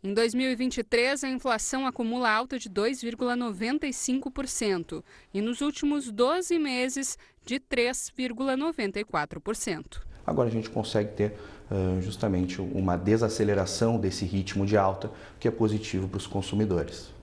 Em 0.00 0.14
2023, 0.14 1.24
a 1.24 1.28
inflação 1.28 1.88
acumula 1.88 2.30
alta 2.30 2.56
de 2.56 2.70
2,95% 2.70 5.02
e 5.34 5.40
nos 5.40 5.60
últimos 5.60 6.12
12 6.12 6.56
meses 6.56 7.18
de 7.44 7.58
3,94%. 7.58 10.00
Agora 10.24 10.48
a 10.48 10.52
gente 10.52 10.70
consegue 10.70 11.16
ter 11.16 11.34
justamente 12.00 12.60
uma 12.60 12.96
desaceleração 12.96 13.98
desse 13.98 14.24
ritmo 14.24 14.64
de 14.64 14.76
alta, 14.76 15.10
que 15.40 15.48
é 15.48 15.50
positivo 15.50 16.08
para 16.08 16.18
os 16.18 16.28
consumidores. 16.28 17.17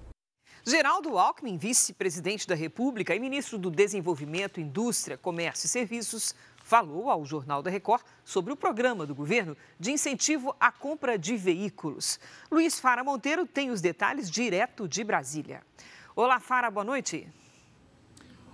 Geraldo 0.67 1.15
Alckmin, 1.19 1.57
vice-presidente 1.57 2.47
da 2.47 2.55
República 2.55 3.15
e 3.15 3.19
ministro 3.19 3.55
do 3.55 3.69
Desenvolvimento, 3.69 4.59
Indústria, 4.59 5.15
Comércio 5.15 5.67
e 5.67 5.69
Serviços, 5.69 6.33
falou 6.63 7.11
ao 7.11 7.23
Jornal 7.23 7.61
da 7.61 7.69
Record 7.69 8.01
sobre 8.23 8.51
o 8.51 8.55
programa 8.55 9.05
do 9.05 9.13
governo 9.13 9.55
de 9.79 9.91
incentivo 9.91 10.55
à 10.59 10.71
compra 10.71 11.19
de 11.19 11.37
veículos. 11.37 12.19
Luiz 12.51 12.79
Fara 12.79 13.03
Monteiro 13.03 13.45
tem 13.45 13.69
os 13.69 13.79
detalhes 13.79 14.27
direto 14.27 14.87
de 14.87 15.03
Brasília. 15.03 15.61
Olá, 16.15 16.39
Fara, 16.39 16.71
boa 16.71 16.83
noite. 16.83 17.27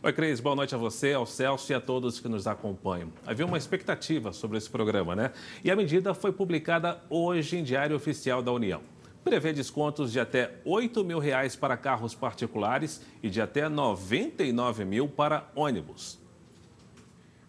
Oi, 0.04 0.12
Cris, 0.12 0.42
boa 0.42 0.56
noite 0.56 0.76
a 0.76 0.78
você, 0.78 1.14
ao 1.14 1.26
Celso 1.26 1.72
e 1.72 1.76
a 1.76 1.80
todos 1.80 2.20
que 2.20 2.28
nos 2.28 2.46
acompanham. 2.46 3.14
Havia 3.26 3.46
uma 3.46 3.58
expectativa 3.58 4.34
sobre 4.34 4.58
esse 4.58 4.70
programa, 4.70 5.16
né? 5.16 5.32
E 5.64 5.72
a 5.72 5.78
medida 5.78 6.14
foi 6.14 6.34
publicada 6.34 7.02
hoje 7.10 7.56
em 7.56 7.64
Diário 7.64 7.96
Oficial 7.96 8.44
da 8.44 8.52
União. 8.52 8.82
Prevê 9.24 9.54
descontos 9.54 10.12
de 10.12 10.20
até 10.20 10.60
8 10.66 11.04
mil 11.04 11.20
reais 11.20 11.56
para 11.56 11.78
carros 11.78 12.16
particulares 12.16 13.02
e 13.22 13.30
de 13.30 13.42
até 13.42 13.70
99 13.70 14.86
mil 14.86 15.08
para 15.08 15.50
ônibus. 15.56 16.20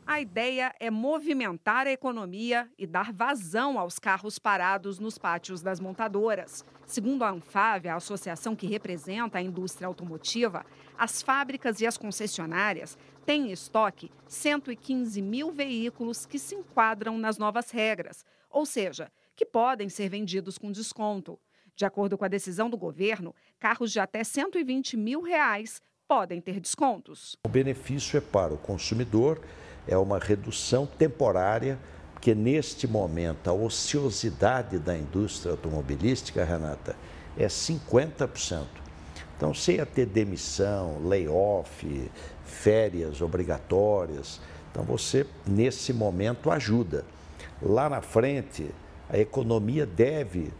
A 0.04 0.20
ideia 0.20 0.74
é 0.80 0.90
movimentar 0.90 1.86
a 1.86 1.92
economia 1.92 2.68
e 2.76 2.86
dar 2.86 3.12
vazão 3.12 3.78
aos 3.78 3.98
carros 3.98 4.38
parados 4.38 4.98
nos 4.98 5.16
pátios 5.16 5.62
das 5.62 5.78
montadoras. 5.78 6.64
Segundo 6.84 7.22
a 7.22 7.30
Anfave, 7.30 7.88
a 7.88 7.96
associação 7.96 8.56
que 8.56 8.66
representa 8.66 9.38
a 9.38 9.42
indústria 9.42 9.86
automotiva, 9.86 10.66
as 10.98 11.22
fábricas 11.22 11.80
e 11.80 11.86
as 11.86 11.96
concessionárias 11.96 12.98
têm 13.24 13.48
em 13.48 13.52
estoque 13.52 14.10
115 14.26 15.22
mil 15.22 15.52
veículos 15.52 16.26
que 16.26 16.38
se 16.38 16.56
enquadram 16.56 17.16
nas 17.16 17.38
novas 17.38 17.70
regras, 17.70 18.24
ou 18.50 18.66
seja, 18.66 19.10
que 19.36 19.46
podem 19.46 19.88
ser 19.88 20.08
vendidos 20.08 20.58
com 20.58 20.70
desconto. 20.70 21.38
De 21.76 21.84
acordo 21.84 22.16
com 22.18 22.24
a 22.24 22.28
decisão 22.28 22.68
do 22.68 22.76
governo, 22.76 23.34
carros 23.58 23.90
de 23.90 24.00
até 24.00 24.22
120 24.22 24.96
mil 24.96 25.22
reais 25.22 25.80
podem 26.06 26.40
ter 26.40 26.60
descontos. 26.60 27.36
O 27.46 27.48
benefício 27.48 28.16
é 28.18 28.20
para 28.20 28.52
o 28.52 28.58
consumidor 28.58 29.40
é 29.86 29.96
uma 29.96 30.18
redução 30.18 30.86
temporária, 30.86 31.78
porque 32.12 32.34
neste 32.34 32.86
momento 32.86 33.48
a 33.48 33.52
ociosidade 33.52 34.78
da 34.78 34.96
indústria 34.96 35.52
automobilística, 35.52 36.44
Renata, 36.44 36.96
é 37.36 37.46
50%. 37.46 38.66
Então, 39.36 39.52
você 39.52 39.76
ia 39.76 39.86
ter 39.86 40.06
demissão, 40.06 41.00
layoff, 41.04 42.10
férias 42.44 43.20
obrigatórias. 43.20 44.40
Então, 44.70 44.84
você, 44.84 45.26
nesse 45.44 45.92
momento, 45.92 46.48
ajuda. 46.48 47.04
Lá 47.60 47.88
na 47.88 48.00
frente, 48.00 48.70
a 49.10 49.18
economia 49.18 49.84
deve, 49.84 50.52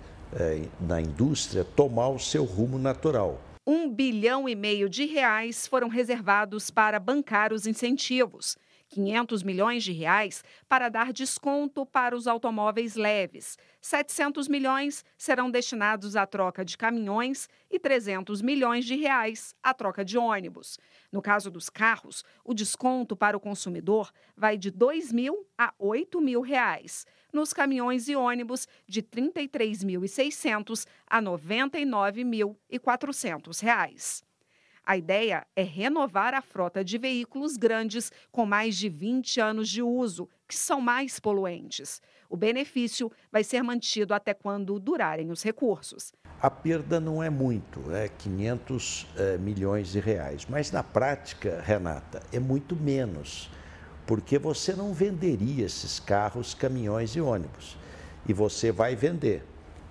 na 0.81 1.01
indústria, 1.01 1.65
tomar 1.65 2.09
o 2.09 2.19
seu 2.19 2.45
rumo 2.45 2.79
natural. 2.79 3.41
Um 3.67 3.89
bilhão 3.89 4.49
e 4.49 4.57
meio 4.57 4.89
de 4.89 5.05
reais 5.05 5.67
foram 5.67 5.89
reservados 5.89 6.71
para 6.71 6.99
bancar 6.99 7.53
os 7.53 7.67
incentivos. 7.67 8.57
500 8.93 9.43
milhões 9.43 9.83
de 9.83 9.93
reais 9.93 10.45
para 10.69 10.89
dar 10.89 11.13
desconto 11.13 11.87
para 11.87 12.15
os 12.15 12.27
automóveis 12.27 12.95
leves. 12.95 13.57
700 13.81 14.49
milhões 14.49 15.05
serão 15.17 15.51
destinados 15.51 16.15
à 16.15 16.27
troca 16.27 16.65
de 16.65 16.77
caminhões 16.77 17.49
e 17.71 17.79
300 17.79 18.43
milhões 18.43 18.85
de 18.85 18.95
reais 18.97 19.55
à 19.63 19.73
troca 19.73 20.05
de 20.05 20.19
ônibus. 20.19 20.79
No 21.11 21.23
caso 21.23 21.51
dos 21.51 21.71
carros, 21.71 22.23
o 22.45 22.53
desconto 22.53 23.17
para 23.17 23.37
o 23.37 23.41
consumidor 23.41 24.13
vai 24.37 24.59
de 24.59 24.71
2 24.71 25.11
mil 25.13 25.47
a 25.57 25.73
8 25.79 26.21
mil 26.21 26.43
reais. 26.43 27.07
Nos 27.33 27.53
caminhões 27.53 28.09
e 28.09 28.17
ônibus, 28.17 28.67
de 28.87 29.03
33.600 29.03 30.87
a 31.07 31.23
99.400 31.23 33.63
reais. 33.63 34.25
A 34.85 34.97
ideia 34.97 35.47
é 35.55 35.63
renovar 35.63 36.35
a 36.35 36.43
frota 36.43 36.85
de 36.85 36.99
veículos 36.99 37.57
grandes 37.57 38.11
com 38.33 38.45
mais 38.45 38.77
de 38.77 38.89
20 38.89 39.41
anos 39.41 39.69
de 39.69 39.81
uso, 39.81 40.29
que 40.49 40.57
são 40.57 40.81
mais 40.81 41.21
poluentes. 41.21 42.03
O 42.29 42.37
benefício 42.37 43.11
vai 43.31 43.45
ser 43.45 43.63
mantido 43.63 44.13
até 44.13 44.35
quando 44.35 44.81
durarem 44.81 45.31
os 45.31 45.43
recursos. 45.43 46.13
A 46.41 46.51
perda 46.51 46.99
não 46.99 47.23
é 47.23 47.31
muito, 47.31 47.95
é 47.95 48.09
500 48.09 49.07
é, 49.17 49.39
milhões 49.39 49.93
de 49.93 50.01
reais. 50.01 50.47
Mas 50.47 50.73
na 50.73 50.83
prática, 50.83 51.63
Renata, 51.65 52.21
é 52.33 52.41
muito 52.41 52.75
menos, 52.75 53.49
porque 54.07 54.39
você 54.39 54.75
não 54.75 54.93
venderia 54.93 55.65
esses 55.65 56.01
carros, 56.01 56.55
caminhões 56.55 57.15
e 57.17 57.21
ônibus. 57.21 57.77
E 58.29 58.33
você 58.33 58.73
vai 58.73 58.95
vender. 58.95 59.45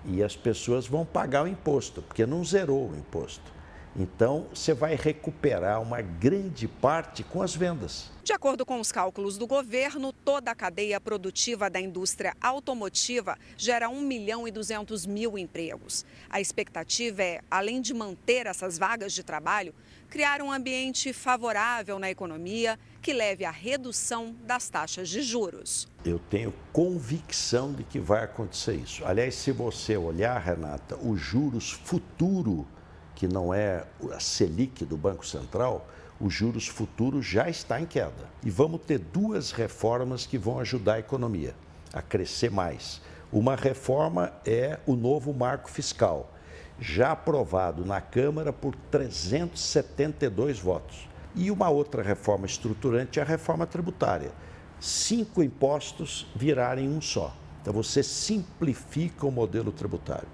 E 0.04 0.22
as 0.22 0.36
pessoas 0.36 0.86
vão 0.86 1.04
pagar 1.04 1.44
o 1.44 1.48
imposto, 1.48 2.02
porque 2.02 2.26
não 2.26 2.44
zerou 2.44 2.90
o 2.90 2.96
imposto. 2.96 3.52
Então, 3.94 4.46
você 4.52 4.72
vai 4.72 4.94
recuperar 4.94 5.82
uma 5.82 6.00
grande 6.00 6.66
parte 6.66 7.22
com 7.22 7.42
as 7.42 7.54
vendas. 7.54 8.10
De 8.24 8.32
acordo 8.32 8.64
com 8.64 8.80
os 8.80 8.90
cálculos 8.90 9.36
do 9.36 9.46
governo, 9.46 10.14
toda 10.14 10.50
a 10.50 10.54
cadeia 10.54 10.98
produtiva 10.98 11.68
da 11.68 11.78
indústria 11.78 12.34
automotiva 12.40 13.36
gera 13.54 13.90
1 13.90 14.00
milhão 14.00 14.48
e 14.48 14.50
200 14.50 15.04
mil 15.04 15.36
empregos. 15.36 16.06
A 16.30 16.40
expectativa 16.40 17.22
é, 17.22 17.40
além 17.50 17.82
de 17.82 17.92
manter 17.92 18.46
essas 18.46 18.78
vagas 18.78 19.12
de 19.12 19.22
trabalho, 19.22 19.74
criar 20.12 20.42
um 20.42 20.52
ambiente 20.52 21.10
favorável 21.10 21.98
na 21.98 22.10
economia 22.10 22.78
que 23.00 23.14
leve 23.14 23.46
à 23.46 23.50
redução 23.50 24.36
das 24.44 24.68
taxas 24.68 25.08
de 25.08 25.22
juros. 25.22 25.88
Eu 26.04 26.18
tenho 26.18 26.52
convicção 26.70 27.72
de 27.72 27.82
que 27.82 27.98
vai 27.98 28.22
acontecer 28.22 28.74
isso. 28.74 29.02
Aliás, 29.06 29.34
se 29.34 29.50
você 29.50 29.96
olhar, 29.96 30.38
Renata, 30.38 30.98
os 30.98 31.18
juros 31.18 31.70
futuro 31.70 32.68
que 33.14 33.26
não 33.26 33.54
é 33.54 33.86
a 34.12 34.20
Selic 34.20 34.84
do 34.84 34.98
Banco 34.98 35.24
Central, 35.24 35.88
os 36.20 36.34
juros 36.34 36.68
futuros 36.68 37.24
já 37.24 37.48
está 37.48 37.80
em 37.80 37.86
queda. 37.86 38.28
E 38.44 38.50
vamos 38.50 38.82
ter 38.82 38.98
duas 38.98 39.50
reformas 39.50 40.26
que 40.26 40.36
vão 40.36 40.58
ajudar 40.58 40.94
a 40.96 40.98
economia 40.98 41.54
a 41.90 42.02
crescer 42.02 42.50
mais. 42.50 43.00
Uma 43.32 43.56
reforma 43.56 44.30
é 44.44 44.78
o 44.84 44.94
novo 44.94 45.32
marco 45.32 45.70
fiscal, 45.70 46.30
já 46.78 47.12
aprovado 47.12 47.84
na 47.84 48.00
Câmara 48.00 48.52
por 48.52 48.74
372 48.90 50.58
votos. 50.58 51.08
E 51.34 51.50
uma 51.50 51.68
outra 51.68 52.02
reforma 52.02 52.46
estruturante 52.46 53.18
é 53.18 53.22
a 53.22 53.26
reforma 53.26 53.66
tributária. 53.66 54.32
Cinco 54.80 55.42
impostos 55.42 56.26
virarem 56.34 56.88
um 56.88 57.00
só. 57.00 57.34
Então 57.60 57.72
você 57.72 58.02
simplifica 58.02 59.26
o 59.26 59.30
modelo 59.30 59.70
tributário. 59.70 60.28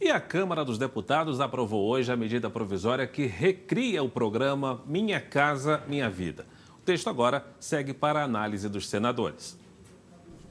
E 0.00 0.10
a 0.10 0.20
Câmara 0.20 0.64
dos 0.64 0.78
Deputados 0.78 1.40
aprovou 1.40 1.88
hoje 1.88 2.10
a 2.10 2.16
medida 2.16 2.50
provisória 2.50 3.06
que 3.06 3.26
recria 3.26 4.02
o 4.02 4.08
programa 4.08 4.82
Minha 4.86 5.20
Casa 5.20 5.82
Minha 5.86 6.10
Vida. 6.10 6.44
O 6.76 6.84
texto 6.84 7.08
agora 7.08 7.46
segue 7.60 7.92
para 7.94 8.20
a 8.20 8.24
análise 8.24 8.68
dos 8.68 8.88
senadores. 8.88 9.56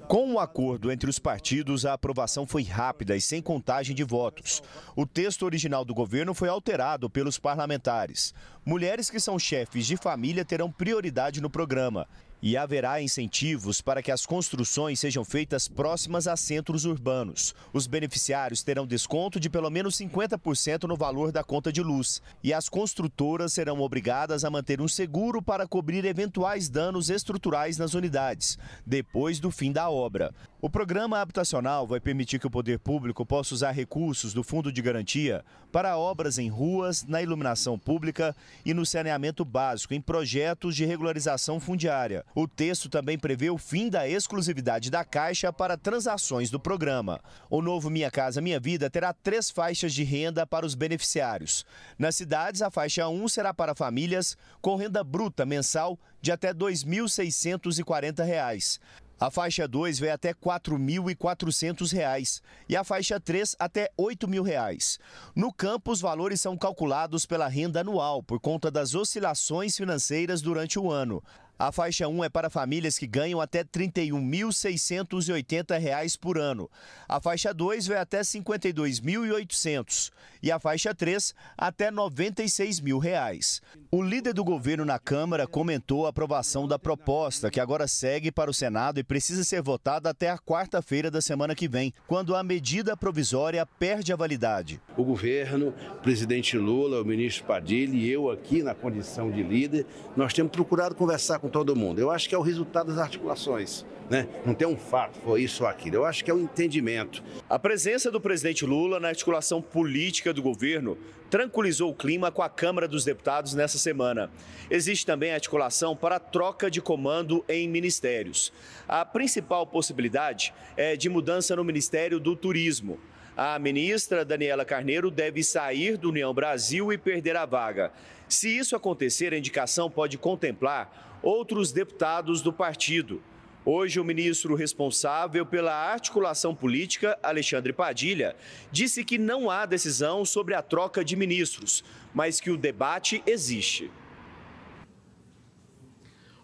Com 0.07 0.25
o 0.25 0.33
um 0.33 0.39
acordo 0.39 0.91
entre 0.91 1.09
os 1.09 1.19
partidos, 1.19 1.85
a 1.85 1.93
aprovação 1.93 2.45
foi 2.45 2.63
rápida 2.63 3.15
e 3.15 3.21
sem 3.21 3.41
contagem 3.41 3.95
de 3.95 4.03
votos. 4.03 4.61
O 4.95 5.05
texto 5.05 5.43
original 5.43 5.85
do 5.85 5.93
governo 5.93 6.33
foi 6.33 6.49
alterado 6.49 7.09
pelos 7.09 7.39
parlamentares. 7.39 8.33
Mulheres 8.65 9.09
que 9.09 9.19
são 9.19 9.39
chefes 9.39 9.85
de 9.85 9.95
família 9.95 10.43
terão 10.43 10.71
prioridade 10.71 11.41
no 11.41 11.49
programa 11.49 12.07
e 12.41 12.57
haverá 12.57 13.01
incentivos 13.01 13.81
para 13.81 14.01
que 14.01 14.11
as 14.11 14.25
construções 14.25 14.99
sejam 14.99 15.23
feitas 15.23 15.67
próximas 15.67 16.27
a 16.27 16.35
centros 16.35 16.85
urbanos. 16.85 17.53
Os 17.71 17.87
beneficiários 17.87 18.63
terão 18.63 18.87
desconto 18.87 19.39
de 19.39 19.49
pelo 19.49 19.69
menos 19.69 19.97
50% 19.97 20.83
no 20.83 20.95
valor 20.95 21.31
da 21.31 21.43
conta 21.43 21.71
de 21.71 21.81
luz 21.81 22.21
e 22.43 22.53
as 22.53 22.67
construtoras 22.67 23.53
serão 23.53 23.79
obrigadas 23.81 24.43
a 24.43 24.49
manter 24.49 24.81
um 24.81 24.87
seguro 24.87 25.41
para 25.41 25.67
cobrir 25.67 26.05
eventuais 26.05 26.69
danos 26.69 27.09
estruturais 27.09 27.77
nas 27.77 27.93
unidades, 27.93 28.57
depois 28.85 29.39
do 29.39 29.51
fim 29.51 29.71
da 29.71 29.89
obra. 29.89 30.33
O 30.63 30.69
programa 30.69 31.19
habitacional 31.19 31.87
vai 31.87 31.99
permitir 31.99 32.37
que 32.37 32.45
o 32.45 32.51
poder 32.51 32.77
público 32.77 33.25
possa 33.25 33.55
usar 33.55 33.71
recursos 33.71 34.31
do 34.31 34.43
Fundo 34.43 34.71
de 34.71 34.79
Garantia 34.79 35.43
para 35.71 35.97
obras 35.97 36.37
em 36.37 36.49
ruas, 36.49 37.03
na 37.03 37.19
iluminação 37.19 37.79
pública 37.79 38.35
e 38.63 38.71
no 38.71 38.85
saneamento 38.85 39.43
básico, 39.43 39.95
em 39.95 39.99
projetos 39.99 40.75
de 40.75 40.85
regularização 40.85 41.59
fundiária. 41.59 42.23
O 42.35 42.47
texto 42.47 42.89
também 42.89 43.17
prevê 43.17 43.49
o 43.49 43.57
fim 43.57 43.89
da 43.89 44.07
exclusividade 44.07 44.91
da 44.91 45.03
Caixa 45.03 45.51
para 45.51 45.75
transações 45.75 46.51
do 46.51 46.59
programa. 46.59 47.19
O 47.49 47.59
novo 47.59 47.89
Minha 47.89 48.11
Casa 48.11 48.39
Minha 48.39 48.59
Vida 48.59 48.87
terá 48.87 49.13
três 49.13 49.49
faixas 49.49 49.95
de 49.95 50.03
renda 50.03 50.45
para 50.45 50.63
os 50.63 50.75
beneficiários. 50.75 51.65
Nas 51.97 52.15
cidades, 52.15 52.61
a 52.61 52.69
faixa 52.69 53.07
1 53.07 53.27
será 53.29 53.51
para 53.51 53.73
famílias 53.73 54.37
com 54.61 54.75
renda 54.75 55.03
bruta 55.03 55.43
mensal 55.43 55.97
de 56.21 56.31
até 56.31 56.49
R$ 56.49 56.53
2.640. 56.53 58.79
A 59.21 59.29
faixa 59.29 59.67
2 59.67 59.99
vai 59.99 60.09
até 60.09 60.29
R$ 60.29 60.37
4.400 60.43 62.41
e 62.67 62.75
a 62.75 62.83
faixa 62.83 63.19
3 63.19 63.55
até 63.59 63.83
R$ 63.95 64.15
8.000. 64.15 64.97
No 65.35 65.53
campo, 65.53 65.91
os 65.91 66.01
valores 66.01 66.41
são 66.41 66.57
calculados 66.57 67.23
pela 67.23 67.47
renda 67.47 67.81
anual, 67.81 68.23
por 68.23 68.39
conta 68.39 68.71
das 68.71 68.95
oscilações 68.95 69.77
financeiras 69.77 70.41
durante 70.41 70.79
o 70.79 70.89
ano. 70.89 71.23
A 71.61 71.71
faixa 71.71 72.07
1 72.07 72.23
é 72.23 72.29
para 72.29 72.49
famílias 72.49 72.97
que 72.97 73.05
ganham 73.05 73.39
até 73.39 73.59
R$ 73.59 73.65
31.680 73.65 76.17
por 76.19 76.39
ano. 76.39 76.67
A 77.07 77.21
faixa 77.21 77.53
2 77.53 77.85
vai 77.85 77.99
até 77.99 78.17
R$ 78.17 78.23
52.800 78.23 80.09
e 80.41 80.51
a 80.51 80.57
faixa 80.57 80.95
3 80.95 81.35
até 81.55 81.91
96 81.91 82.79
mil 82.79 82.97
reais. 82.97 83.61
O 83.91 84.01
líder 84.01 84.33
do 84.33 84.43
governo 84.43 84.83
na 84.83 84.97
Câmara 84.97 85.45
comentou 85.45 86.07
a 86.07 86.09
aprovação 86.09 86.67
da 86.67 86.79
proposta, 86.79 87.51
que 87.51 87.59
agora 87.59 87.87
segue 87.87 88.31
para 88.31 88.49
o 88.49 88.53
Senado 88.55 88.99
e 88.99 89.03
precisa 89.03 89.43
ser 89.43 89.61
votada 89.61 90.09
até 90.09 90.31
a 90.31 90.39
quarta-feira 90.39 91.11
da 91.11 91.21
semana 91.21 91.53
que 91.53 91.67
vem, 91.67 91.93
quando 92.07 92.35
a 92.35 92.41
medida 92.41 92.97
provisória 92.97 93.67
perde 93.67 94.11
a 94.11 94.15
validade. 94.15 94.81
O 94.97 95.03
governo, 95.03 95.75
o 95.91 96.01
presidente 96.01 96.57
Lula, 96.57 97.03
o 97.03 97.05
ministro 97.05 97.45
Padilha 97.45 97.95
e 97.95 98.09
eu 98.09 98.31
aqui 98.31 98.63
na 98.63 98.73
condição 98.73 99.29
de 99.29 99.43
líder, 99.43 99.85
nós 100.17 100.33
temos 100.33 100.51
procurado 100.51 100.95
conversar 100.95 101.37
com 101.37 101.50
todo 101.51 101.75
mundo. 101.75 101.99
Eu 101.99 102.09
acho 102.09 102.27
que 102.27 102.33
é 102.33 102.37
o 102.37 102.41
resultado 102.41 102.87
das 102.87 102.97
articulações. 102.97 103.85
Né? 104.09 104.27
Não 104.45 104.53
tem 104.53 104.67
um 104.67 104.75
fato, 104.75 105.19
foi 105.23 105.43
isso 105.43 105.63
ou 105.63 105.69
aquilo. 105.69 105.97
Eu 105.97 106.05
acho 106.05 106.25
que 106.25 106.29
é 106.29 106.33
o 106.33 106.37
um 106.37 106.41
entendimento. 106.41 107.23
A 107.49 107.57
presença 107.57 108.11
do 108.11 108.19
presidente 108.19 108.65
Lula 108.65 108.99
na 108.99 109.07
articulação 109.07 109.61
política 109.61 110.33
do 110.33 110.41
governo 110.41 110.97
tranquilizou 111.29 111.91
o 111.91 111.95
clima 111.95 112.29
com 112.29 112.41
a 112.41 112.49
Câmara 112.49 112.89
dos 112.89 113.05
Deputados 113.05 113.53
nessa 113.53 113.77
semana. 113.77 114.29
Existe 114.69 115.05
também 115.05 115.31
articulação 115.31 115.95
para 115.95 116.19
troca 116.19 116.69
de 116.69 116.81
comando 116.81 117.45
em 117.47 117.69
ministérios. 117.69 118.51
A 118.85 119.05
principal 119.05 119.65
possibilidade 119.65 120.53
é 120.75 120.97
de 120.97 121.07
mudança 121.07 121.55
no 121.55 121.63
Ministério 121.63 122.19
do 122.19 122.35
Turismo. 122.35 122.99
A 123.37 123.57
ministra 123.57 124.25
Daniela 124.25 124.65
Carneiro 124.65 125.09
deve 125.09 125.41
sair 125.41 125.95
do 125.95 126.09
União 126.09 126.33
Brasil 126.33 126.91
e 126.91 126.97
perder 126.97 127.37
a 127.37 127.45
vaga. 127.45 127.93
Se 128.31 128.47
isso 128.47 128.77
acontecer, 128.77 129.33
a 129.33 129.37
indicação 129.37 129.91
pode 129.91 130.17
contemplar 130.17 131.19
outros 131.21 131.73
deputados 131.73 132.41
do 132.41 132.53
partido. 132.53 133.21
Hoje, 133.65 133.99
o 133.99 134.05
ministro 134.05 134.55
responsável 134.55 135.45
pela 135.45 135.73
articulação 135.73 136.55
política, 136.55 137.19
Alexandre 137.21 137.73
Padilha, 137.73 138.33
disse 138.71 139.03
que 139.03 139.17
não 139.17 139.49
há 139.49 139.65
decisão 139.65 140.23
sobre 140.23 140.55
a 140.55 140.61
troca 140.61 141.03
de 141.03 141.17
ministros, 141.17 141.83
mas 142.13 142.39
que 142.39 142.49
o 142.49 142.55
debate 142.55 143.21
existe. 143.27 143.91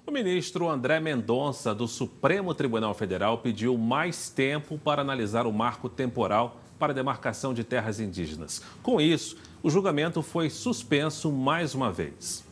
O 0.06 0.12
ministro 0.12 0.68
André 0.68 1.00
Mendonça, 1.00 1.74
do 1.74 1.88
Supremo 1.88 2.54
Tribunal 2.54 2.94
Federal, 2.94 3.38
pediu 3.38 3.78
mais 3.78 4.30
tempo 4.30 4.78
para 4.78 5.02
analisar 5.02 5.48
o 5.48 5.54
marco 5.54 5.88
temporal 5.88 6.60
para 6.78 6.92
a 6.92 6.96
demarcação 6.96 7.54
de 7.54 7.64
terras 7.64 8.00
indígenas. 8.00 8.62
Com 8.84 9.02
isso, 9.02 9.38
o 9.64 9.70
julgamento 9.70 10.22
foi 10.22 10.50
suspenso 10.50 11.32
mais 11.32 11.74
uma 11.74 11.92
vez 11.92 12.48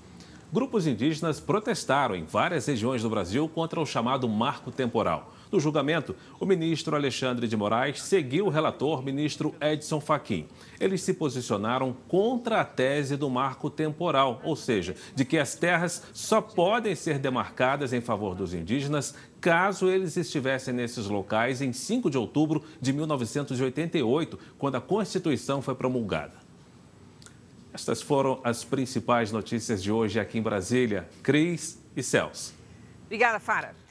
grupos 0.56 0.88
indígenas 0.88 1.38
protestaram 1.38 2.16
em 2.16 2.24
várias 2.24 2.66
regiões 2.66 3.02
do 3.02 3.10
Brasil 3.10 3.50
contra 3.50 3.82
o 3.82 3.86
chamado 3.86 4.26
marco 4.30 4.72
temporal. 4.72 5.35
No 5.56 5.62
julgamento, 5.62 6.14
o 6.38 6.46
ministro 6.46 6.98
Alexandre 6.98 7.48
de 7.48 7.56
Moraes 7.56 8.02
seguiu 8.02 8.48
o 8.48 8.50
relator, 8.50 9.02
ministro 9.02 9.56
Edson 9.62 10.02
Fachin. 10.02 10.50
Eles 10.82 11.02
se 11.02 11.14
posicionaram 11.14 11.96
contra 12.10 12.60
a 12.60 12.66
tese 12.66 13.16
do 13.16 13.30
marco 13.30 13.70
temporal, 13.70 14.42
ou 14.44 14.58
seja, 14.58 14.98
de 15.16 15.24
que 15.24 15.38
as 15.38 15.56
terras 15.56 16.04
só 16.14 16.42
podem 16.42 16.94
ser 16.94 17.20
demarcadas 17.20 17.94
em 17.94 18.02
favor 18.02 18.36
dos 18.36 18.54
indígenas 18.54 19.16
caso 19.40 19.88
eles 19.88 20.18
estivessem 20.18 20.74
nesses 20.74 21.08
locais 21.08 21.62
em 21.62 21.72
5 21.72 22.10
de 22.10 22.18
outubro 22.18 22.62
de 22.82 22.92
1988, 22.92 24.38
quando 24.58 24.76
a 24.76 24.82
Constituição 24.82 25.62
foi 25.62 25.76
promulgada. 25.76 26.34
Estas 27.74 28.02
foram 28.02 28.42
as 28.44 28.66
principais 28.66 29.32
notícias 29.32 29.82
de 29.82 29.90
hoje 29.90 30.20
aqui 30.20 30.38
em 30.38 30.42
Brasília. 30.42 31.08
Cris 31.24 31.82
e 31.96 32.04
Celso. 32.04 32.54
Obrigada, 33.06 33.40
Fara. 33.40 33.85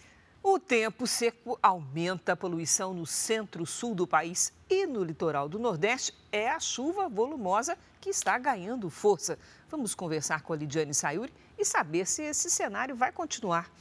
O 0.47 0.59
tempo 0.59 1.07
seco 1.07 1.59
aumenta 1.63 2.35
a 2.35 2.37
poluição 2.37 2.93
no 2.93 3.07
centro-sul 3.07 3.95
do 3.95 4.07
país 4.07 4.53
e 4.69 4.87
no 4.87 5.03
litoral 5.03 5.49
do 5.49 5.59
Nordeste. 5.59 6.13
É 6.31 6.51
a 6.51 6.61
chuva 6.61 7.09
volumosa 7.09 7.79
que 7.99 8.11
está 8.11 8.37
ganhando 8.37 8.91
força. 8.91 9.39
Vamos 9.71 9.95
conversar 9.95 10.43
com 10.43 10.53
a 10.53 10.57
Lidiane 10.57 10.93
Sayuri 10.93 11.33
e 11.59 11.65
saber 11.65 12.07
se 12.07 12.25
esse 12.25 12.51
cenário 12.51 12.95
vai 12.95 13.11
continuar. 13.11 13.73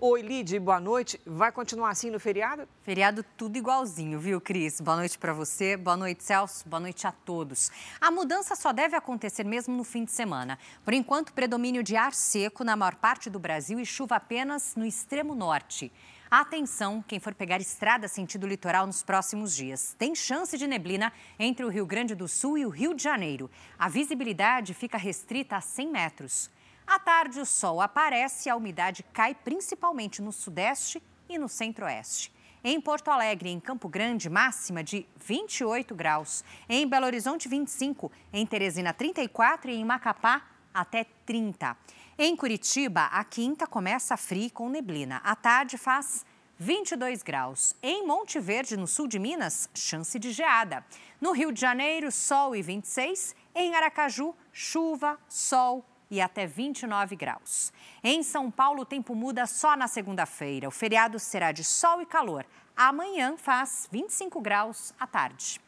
Oi, 0.00 0.22
Lid, 0.22 0.60
boa 0.60 0.78
noite. 0.78 1.20
Vai 1.26 1.50
continuar 1.50 1.90
assim 1.90 2.08
no 2.08 2.20
feriado? 2.20 2.68
Feriado 2.84 3.24
tudo 3.36 3.58
igualzinho, 3.58 4.20
viu, 4.20 4.40
Cris? 4.40 4.80
Boa 4.80 4.96
noite 4.96 5.18
para 5.18 5.32
você, 5.32 5.76
boa 5.76 5.96
noite, 5.96 6.22
Celso, 6.22 6.68
boa 6.68 6.78
noite 6.78 7.04
a 7.04 7.10
todos. 7.10 7.68
A 8.00 8.08
mudança 8.08 8.54
só 8.54 8.72
deve 8.72 8.94
acontecer 8.94 9.42
mesmo 9.42 9.76
no 9.76 9.82
fim 9.82 10.04
de 10.04 10.12
semana. 10.12 10.56
Por 10.84 10.94
enquanto, 10.94 11.32
predomínio 11.32 11.82
de 11.82 11.96
ar 11.96 12.14
seco 12.14 12.62
na 12.62 12.76
maior 12.76 12.94
parte 12.94 13.28
do 13.28 13.40
Brasil 13.40 13.80
e 13.80 13.84
chuva 13.84 14.14
apenas 14.14 14.76
no 14.76 14.86
extremo 14.86 15.34
norte. 15.34 15.90
Atenção, 16.30 17.02
quem 17.02 17.18
for 17.18 17.34
pegar 17.34 17.60
estrada 17.60 18.06
sentido 18.06 18.46
litoral 18.46 18.86
nos 18.86 19.02
próximos 19.02 19.52
dias. 19.52 19.96
Tem 19.98 20.14
chance 20.14 20.56
de 20.56 20.68
neblina 20.68 21.12
entre 21.40 21.64
o 21.64 21.68
Rio 21.68 21.84
Grande 21.84 22.14
do 22.14 22.28
Sul 22.28 22.56
e 22.56 22.64
o 22.64 22.68
Rio 22.68 22.94
de 22.94 23.02
Janeiro. 23.02 23.50
A 23.76 23.88
visibilidade 23.88 24.74
fica 24.74 24.96
restrita 24.96 25.56
a 25.56 25.60
100 25.60 25.90
metros. 25.90 26.50
À 26.88 26.98
tarde, 26.98 27.38
o 27.38 27.44
sol 27.44 27.82
aparece 27.82 28.48
e 28.48 28.50
a 28.50 28.56
umidade 28.56 29.02
cai 29.12 29.34
principalmente 29.34 30.22
no 30.22 30.32
sudeste 30.32 31.02
e 31.28 31.36
no 31.36 31.46
centro-oeste. 31.46 32.32
Em 32.64 32.80
Porto 32.80 33.10
Alegre, 33.10 33.50
em 33.50 33.60
Campo 33.60 33.90
Grande, 33.90 34.30
máxima 34.30 34.82
de 34.82 35.06
28 35.18 35.94
graus. 35.94 36.42
Em 36.66 36.88
Belo 36.88 37.04
Horizonte, 37.04 37.46
25. 37.46 38.10
Em 38.32 38.46
Teresina, 38.46 38.94
34 38.94 39.70
e 39.70 39.74
em 39.74 39.84
Macapá, 39.84 40.48
até 40.72 41.04
30. 41.26 41.76
Em 42.16 42.34
Curitiba, 42.34 43.04
a 43.12 43.22
quinta 43.22 43.66
começa 43.66 44.16
fria 44.16 44.48
com 44.48 44.70
neblina. 44.70 45.20
À 45.22 45.36
tarde 45.36 45.76
faz 45.76 46.24
22 46.56 47.22
graus. 47.22 47.76
Em 47.82 48.06
Monte 48.06 48.40
Verde, 48.40 48.78
no 48.78 48.86
sul 48.86 49.06
de 49.06 49.18
Minas, 49.18 49.68
chance 49.74 50.18
de 50.18 50.32
geada. 50.32 50.82
No 51.20 51.32
Rio 51.32 51.52
de 51.52 51.60
Janeiro, 51.60 52.10
sol 52.10 52.56
e 52.56 52.62
26. 52.62 53.36
Em 53.54 53.74
Aracaju, 53.74 54.34
chuva, 54.54 55.18
sol 55.28 55.84
e 56.10 56.20
até 56.20 56.46
29 56.46 57.16
graus. 57.16 57.72
Em 58.02 58.22
São 58.22 58.50
Paulo, 58.50 58.82
o 58.82 58.86
tempo 58.86 59.14
muda 59.14 59.46
só 59.46 59.76
na 59.76 59.86
segunda-feira. 59.86 60.68
O 60.68 60.70
feriado 60.70 61.18
será 61.18 61.52
de 61.52 61.64
sol 61.64 62.00
e 62.00 62.06
calor. 62.06 62.44
Amanhã 62.76 63.36
faz 63.36 63.88
25 63.90 64.40
graus 64.40 64.94
à 64.98 65.06
tarde. 65.06 65.60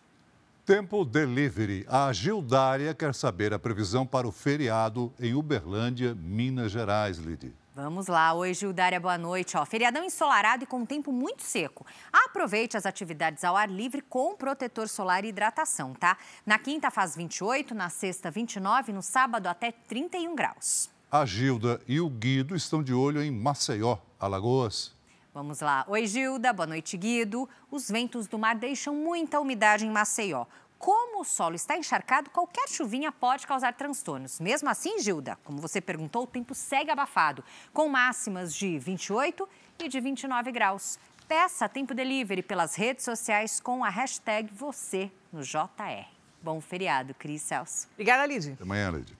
Tempo 0.64 1.04
Delivery. 1.04 1.84
A 1.88 2.12
Gildária 2.12 2.94
quer 2.94 3.14
saber 3.14 3.52
a 3.52 3.58
previsão 3.58 4.06
para 4.06 4.28
o 4.28 4.32
feriado 4.32 5.12
em 5.18 5.34
Uberlândia, 5.34 6.14
Minas 6.14 6.70
Gerais, 6.70 7.18
Lidy. 7.18 7.52
Vamos 7.82 8.08
lá, 8.08 8.34
oi 8.34 8.52
Gildária, 8.52 9.00
boa 9.00 9.16
noite. 9.16 9.56
Ó, 9.56 9.64
feriadão 9.64 10.04
ensolarado 10.04 10.64
e 10.64 10.66
com 10.66 10.84
tempo 10.84 11.10
muito 11.10 11.42
seco. 11.42 11.86
Aproveite 12.12 12.76
as 12.76 12.84
atividades 12.84 13.42
ao 13.42 13.56
ar 13.56 13.70
livre 13.70 14.02
com 14.02 14.36
protetor 14.36 14.86
solar 14.86 15.24
e 15.24 15.28
hidratação, 15.28 15.94
tá? 15.94 16.18
Na 16.44 16.58
quinta 16.58 16.90
faz 16.90 17.16
28, 17.16 17.74
na 17.74 17.88
sexta 17.88 18.30
29, 18.30 18.92
no 18.92 19.00
sábado 19.00 19.46
até 19.46 19.72
31 19.72 20.34
graus. 20.34 20.90
A 21.10 21.24
Gilda 21.24 21.80
e 21.88 21.98
o 22.02 22.10
Guido 22.10 22.54
estão 22.54 22.82
de 22.82 22.92
olho 22.92 23.22
em 23.22 23.30
Maceió, 23.30 23.96
Alagoas. 24.18 24.94
Vamos 25.32 25.60
lá. 25.60 25.86
Oi, 25.88 26.06
Gilda. 26.06 26.52
Boa 26.52 26.66
noite, 26.66 26.98
Guido. 26.98 27.48
Os 27.70 27.90
ventos 27.90 28.26
do 28.26 28.38
mar 28.38 28.56
deixam 28.56 28.94
muita 28.94 29.40
umidade 29.40 29.86
em 29.86 29.90
Maceió. 29.90 30.44
Como 30.80 31.20
o 31.20 31.24
solo 31.24 31.54
está 31.54 31.76
encharcado, 31.76 32.30
qualquer 32.30 32.66
chuvinha 32.66 33.12
pode 33.12 33.46
causar 33.46 33.74
transtornos. 33.74 34.40
Mesmo 34.40 34.70
assim, 34.70 34.98
Gilda, 34.98 35.38
como 35.44 35.58
você 35.60 35.78
perguntou, 35.78 36.22
o 36.22 36.26
tempo 36.26 36.54
segue 36.54 36.90
abafado, 36.90 37.44
com 37.70 37.86
máximas 37.86 38.54
de 38.54 38.78
28 38.78 39.46
e 39.78 39.88
de 39.88 40.00
29 40.00 40.50
graus. 40.50 40.98
Peça 41.28 41.68
Tempo 41.68 41.94
Delivery 41.94 42.42
pelas 42.42 42.76
redes 42.76 43.04
sociais 43.04 43.60
com 43.60 43.84
a 43.84 43.90
hashtag 43.90 44.50
você 44.54 45.12
no 45.30 45.42
JR. 45.42 46.08
Bom 46.42 46.62
feriado, 46.62 47.12
Cris 47.12 47.42
Celso. 47.42 47.86
Obrigada, 47.92 48.24
Lidy. 48.24 48.52
Até 48.52 48.62
amanhã, 48.62 48.90
Lidy. 48.90 49.14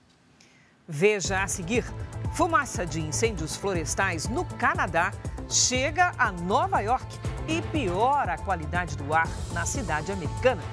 Veja 0.87 1.43
a 1.43 1.47
seguir: 1.47 1.85
fumaça 2.33 2.87
de 2.87 2.99
incêndios 2.99 3.55
florestais 3.55 4.27
no 4.27 4.43
Canadá 4.57 5.11
chega 5.47 6.11
a 6.17 6.31
Nova 6.31 6.79
York 6.79 7.19
e 7.47 7.61
piora 7.61 8.33
a 8.33 8.37
qualidade 8.39 8.97
do 8.97 9.13
ar 9.13 9.27
na 9.53 9.63
cidade 9.63 10.11
americana. 10.11 10.63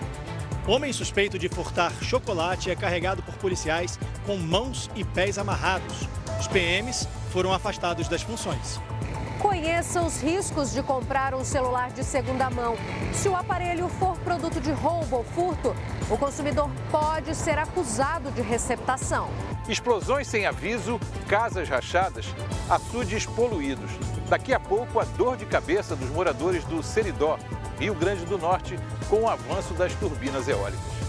Homem 0.68 0.92
suspeito 0.92 1.38
de 1.38 1.48
furtar 1.48 1.90
chocolate 2.02 2.70
é 2.70 2.76
carregado 2.76 3.22
por 3.22 3.34
policiais 3.36 3.98
com 4.26 4.36
mãos 4.36 4.90
e 4.94 5.02
pés 5.02 5.38
amarrados. 5.38 6.06
Os 6.38 6.46
PMs 6.46 7.08
foram 7.32 7.54
afastados 7.54 8.06
das 8.06 8.20
funções. 8.20 8.78
Conheça 9.60 10.00
os 10.02 10.22
riscos 10.22 10.72
de 10.72 10.80
comprar 10.84 11.34
um 11.34 11.44
celular 11.44 11.90
de 11.90 12.04
segunda 12.04 12.48
mão. 12.48 12.76
Se 13.12 13.28
o 13.28 13.34
aparelho 13.34 13.88
for 13.88 14.16
produto 14.18 14.60
de 14.60 14.70
roubo 14.70 15.16
ou 15.16 15.24
furto, 15.24 15.74
o 16.08 16.16
consumidor 16.16 16.70
pode 16.92 17.34
ser 17.34 17.58
acusado 17.58 18.30
de 18.30 18.40
receptação. 18.40 19.28
Explosões 19.68 20.28
sem 20.28 20.46
aviso, 20.46 21.00
casas 21.26 21.68
rachadas, 21.68 22.26
açudes 22.70 23.26
poluídos. 23.26 23.90
Daqui 24.28 24.54
a 24.54 24.60
pouco, 24.60 25.00
a 25.00 25.04
dor 25.04 25.36
de 25.36 25.44
cabeça 25.44 25.96
dos 25.96 26.08
moradores 26.10 26.62
do 26.62 26.80
Seridó, 26.80 27.36
Rio 27.80 27.96
Grande 27.96 28.24
do 28.26 28.38
Norte, 28.38 28.78
com 29.10 29.22
o 29.22 29.28
avanço 29.28 29.74
das 29.74 29.92
turbinas 29.94 30.46
eólicas. 30.46 31.07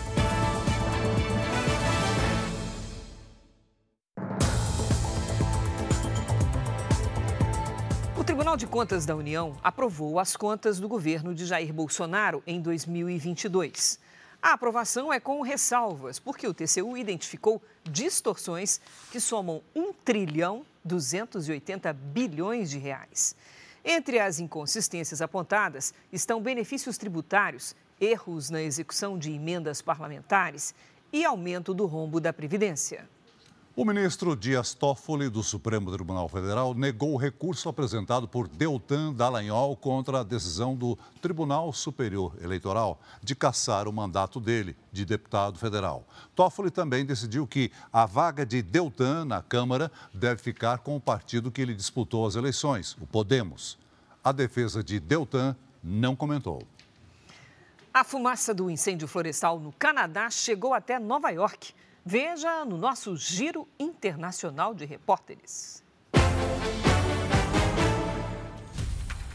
Tribunal 8.50 8.58
de 8.58 8.74
Contas 8.74 9.06
da 9.06 9.16
União 9.16 9.56
aprovou 9.62 10.18
as 10.18 10.36
contas 10.36 10.80
do 10.80 10.90
governo 10.90 11.36
de 11.36 11.46
Jair 11.46 11.72
Bolsonaro 11.72 12.42
em 12.48 12.60
2022. 12.60 14.00
A 14.42 14.54
aprovação 14.54 15.14
é 15.14 15.20
com 15.20 15.44
ressalvas, 15.44 16.18
porque 16.18 16.48
o 16.48 16.54
TCU 16.54 16.98
identificou 16.98 17.62
distorções 17.84 18.82
que 19.12 19.20
somam 19.20 19.62
1 19.76 19.94
trilhão 20.04 20.66
280 20.84 21.94
bilhões 21.94 22.72
de 22.72 22.80
reais. 22.80 23.36
Entre 23.86 24.18
as 24.18 24.40
inconsistências 24.40 25.22
apontadas 25.22 25.94
estão 26.12 26.42
benefícios 26.42 26.98
tributários, 26.98 27.76
erros 28.02 28.50
na 28.50 28.64
execução 28.64 29.16
de 29.16 29.32
emendas 29.32 29.80
parlamentares 29.80 30.74
e 31.14 31.24
aumento 31.24 31.72
do 31.72 31.86
rombo 31.86 32.20
da 32.20 32.34
Previdência. 32.34 33.08
O 33.76 33.86
ministro 33.86 34.36
Dias 34.36 34.74
Toffoli, 34.74 35.30
do 35.30 35.44
Supremo 35.44 35.92
Tribunal 35.92 36.28
Federal, 36.28 36.74
negou 36.74 37.14
o 37.14 37.18
recurso 37.18 37.70
apresentado 37.70 38.28
por 38.28 38.48
Deltan 38.48 39.14
Dallagnol 39.14 39.76
contra 39.78 40.20
a 40.20 40.24
decisão 40.24 40.76
do 40.76 40.98
Tribunal 41.22 41.72
Superior 41.72 42.36
Eleitoral 42.42 43.00
de 43.24 43.36
cassar 43.36 43.88
o 43.88 43.94
mandato 43.94 44.40
dele, 44.40 44.76
de 44.92 45.06
deputado 45.06 45.58
federal. 45.58 46.04
Toffoli 46.36 46.72
também 46.72 47.06
decidiu 47.06 47.48
que 47.48 47.72
a 47.94 48.06
vaga 48.06 48.46
de 48.46 48.62
Deltan 48.62 49.24
na 49.24 49.42
Câmara 49.42 49.90
deve 50.14 50.42
ficar 50.42 50.80
com 50.80 50.98
o 50.98 51.02
partido 51.02 51.52
que 51.52 51.62
ele 51.62 51.74
disputou 51.74 52.26
as 52.26 52.36
eleições, 52.36 52.98
o 53.00 53.06
Podemos. 53.06 53.78
A 54.24 54.32
defesa 54.32 54.84
de 54.84 55.00
Deltan 55.00 55.56
não 55.82 56.16
comentou. 56.16 56.64
A 57.94 58.04
fumaça 58.04 58.54
do 58.54 58.70
incêndio 58.70 59.08
florestal 59.08 59.60
no 59.60 59.72
Canadá 59.72 60.30
chegou 60.30 60.74
até 60.74 61.00
Nova 61.00 61.30
York. 61.30 61.74
Veja 62.06 62.64
no 62.64 62.78
nosso 62.78 63.16
Giro 63.18 63.68
Internacional 63.78 64.74
de 64.74 64.86
Repórteres. 64.86 65.84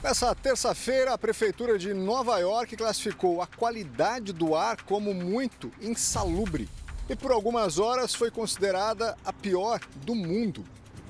Nessa 0.03 0.35
terça-feira, 0.35 1.15
a 1.15 1.19
Prefeitura 1.19 1.79
de 1.79 1.95
Nova 1.95 2.39
York 2.39 2.77
classificou 2.77 3.41
a 3.41 3.47
qualidade 3.47 4.33
do 4.33 4.55
ar 4.55 4.83
como 4.83 5.15
muito 5.15 5.71
insalubre 5.81 6.69
e, 7.09 7.15
por 7.15 7.33
algumas 7.33 7.79
horas, 7.79 8.15
foi 8.15 8.31
considerada 8.31 9.17
a 9.25 9.33
pior 9.33 9.81
do 10.05 10.15
mundo. 10.15 10.65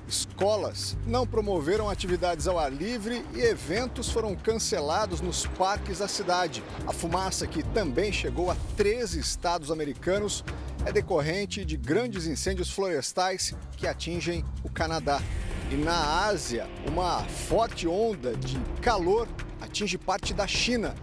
Escolas 0.07 0.95
não 1.07 1.25
promoveram 1.25 1.89
atividades 1.89 2.47
ao 2.47 2.59
ar 2.59 2.71
livre 2.71 3.25
e 3.33 3.41
eventos 3.41 4.09
foram 4.09 4.35
cancelados 4.35 5.19
nos 5.19 5.47
parques 5.47 5.99
da 5.99 6.07
cidade. 6.07 6.63
A 6.85 6.93
fumaça, 6.93 7.47
que 7.47 7.63
também 7.63 8.13
chegou 8.13 8.51
a 8.51 8.55
13 8.77 9.19
estados 9.19 9.71
americanos, 9.71 10.43
é 10.85 10.91
decorrente 10.91 11.65
de 11.65 11.75
grandes 11.75 12.27
incêndios 12.27 12.69
florestais 12.69 13.55
que 13.75 13.87
atingem 13.87 14.45
o 14.63 14.69
Canadá. 14.69 15.19
E 15.71 15.75
na 15.75 16.25
Ásia, 16.25 16.67
uma 16.87 17.23
forte 17.23 17.87
onda 17.87 18.35
de 18.35 18.57
calor 18.81 19.27
atinge 19.59 19.97
parte 19.97 20.33
da 20.33 20.45
China. 20.45 20.93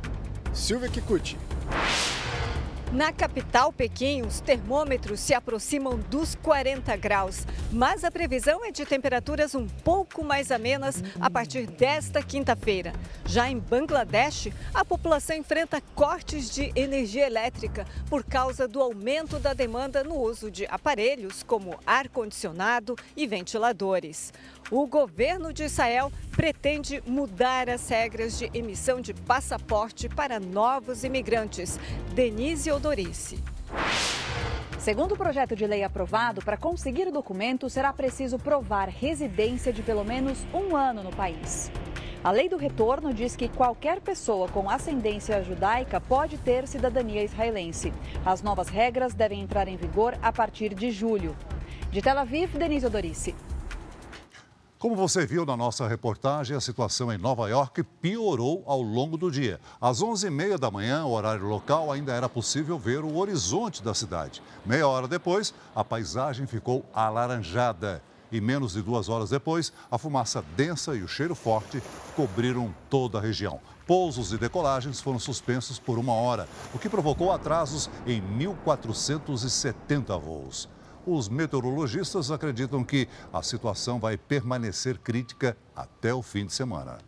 Silvia 0.55 0.89
Kikuchi. 0.89 1.37
Na 2.93 3.11
capital, 3.11 3.73
Pequim, 3.73 4.21
os 4.21 4.41
termômetros 4.41 5.19
se 5.19 5.33
aproximam 5.33 5.99
dos 6.11 6.35
40 6.35 6.95
graus, 6.97 7.47
mas 7.73 8.05
a 8.05 8.11
previsão 8.11 8.63
é 8.67 8.71
de 8.71 8.85
temperaturas 8.85 9.55
um 9.55 9.67
pouco 9.67 10.23
mais 10.23 10.53
amenas 10.53 11.03
a 11.19 11.31
partir 11.31 11.67
desta 11.67 12.23
quinta-feira. 12.23 12.93
Já 13.25 13.51
em 13.51 13.59
Bangladesh, 13.59 14.49
a 14.75 14.85
população 14.85 15.35
enfrenta 15.35 15.81
cortes 15.95 16.51
de 16.51 16.71
energia 16.77 17.27
elétrica 17.27 17.87
por 18.11 18.23
causa 18.23 18.69
do 18.69 18.83
aumento 18.83 19.39
da 19.39 19.55
demanda 19.55 20.05
no 20.05 20.21
uso 20.21 20.51
de 20.51 20.67
aparelhos 20.67 21.43
como 21.43 21.79
ar-condicionado 21.87 22.95
e 23.17 23.27
ventiladores. 23.27 24.35
O 24.71 24.87
governo 24.87 25.51
de 25.51 25.65
Israel 25.65 26.13
pretende 26.31 27.03
mudar 27.07 27.69
as 27.69 27.89
regras 27.89 28.39
de 28.39 28.51
emissão 28.55 29.01
de 29.01 29.13
passaporte 29.15 30.09
para 30.09 30.41
novos 30.41 31.05
imigrantes. 31.05 31.79
Denise 32.15 32.71
Segundo 34.77 35.13
o 35.13 35.17
projeto 35.17 35.55
de 35.55 35.65
lei 35.65 35.85
aprovado, 35.85 36.43
para 36.43 36.57
conseguir 36.57 37.07
o 37.07 37.13
documento 37.13 37.71
será 37.71 37.93
preciso 37.93 38.37
provar 38.41 38.89
residência 38.89 39.73
de 39.73 39.83
pelo 39.83 40.05
menos 40.05 40.45
um 40.53 40.75
ano 40.75 41.05
no 41.05 41.13
país. 41.13 41.71
A 42.25 42.33
lei 42.33 42.49
do 42.49 42.57
retorno 42.57 43.15
diz 43.15 43.37
que 43.37 43.49
qualquer 43.49 44.01
pessoa 44.01 44.49
com 44.49 44.69
ascendência 44.69 45.43
judaica 45.45 46.01
pode 46.01 46.37
ter 46.39 46.67
cidadania 46.67 47.23
israelense. 47.23 47.93
As 48.27 48.43
novas 48.43 48.69
regras 48.69 49.15
devem 49.15 49.41
entrar 49.41 49.69
em 49.69 49.77
vigor 49.77 50.19
a 50.21 50.33
partir 50.33 50.75
de 50.75 50.91
julho. 50.91 51.37
De 51.93 52.03
Tel 52.03 52.19
Aviv, 52.19 52.59
Denise 52.59 52.87
Odorice. 52.87 53.35
Como 54.83 54.97
você 54.97 55.25
viu 55.25 55.47
na 55.47 55.57
nossa 55.57 55.87
reportagem, 55.87 56.57
a 56.57 56.61
situação 56.61 57.13
em 57.13 57.17
Nova 57.17 57.49
York 57.49 57.85
piorou 57.85 58.65
ao 58.67 58.83
longo 58.83 59.17
do 59.17 59.31
dia. 59.31 59.61
Às 59.81 60.03
11h30 60.03 60.59
da 60.59 60.73
manhã, 60.73 61.07
horário 61.07 61.47
local, 61.47 61.93
ainda 61.93 62.13
era 62.13 62.29
possível 62.29 62.77
ver 62.81 63.05
o 63.05 63.15
horizonte 63.15 63.81
da 63.81 63.95
cidade. 63.95 64.43
Meia 64.67 64.89
hora 64.89 65.07
depois, 65.07 65.55
a 65.73 65.85
paisagem 65.85 66.49
ficou 66.49 66.85
alaranjada. 66.93 68.03
E 68.33 68.41
menos 68.41 68.73
de 68.73 68.83
duas 68.83 69.09
horas 69.09 69.31
depois, 69.31 69.73
a 69.89 69.97
fumaça 69.97 70.45
densa 70.57 70.97
e 70.97 71.03
o 71.05 71.07
cheiro 71.07 71.37
forte 71.37 71.81
cobriram 72.17 72.75
toda 72.91 73.19
a 73.19 73.23
região. 73.23 73.61
Pousos 73.87 74.33
e 74.33 74.37
decolagens 74.37 75.01
foram 75.01 75.21
suspensos 75.21 75.79
por 75.79 75.97
uma 75.97 76.15
hora, 76.15 76.49
o 76.75 76.79
que 76.81 76.89
provocou 76.89 77.31
atrasos 77.31 77.89
em 78.05 78.21
1.470 78.21 80.21
voos. 80.21 80.69
Os 81.07 81.29
meteorologistas 81.29 82.31
acreditam 82.31 82.85
que 82.85 83.09
a 83.33 83.43
situação 83.43 83.99
vai 83.99 84.17
permanecer 84.17 84.99
crítica 84.99 85.57
até 85.75 86.15
o 86.15 86.23
fim 86.23 86.47
de 86.47 86.53
semana. 86.53 86.99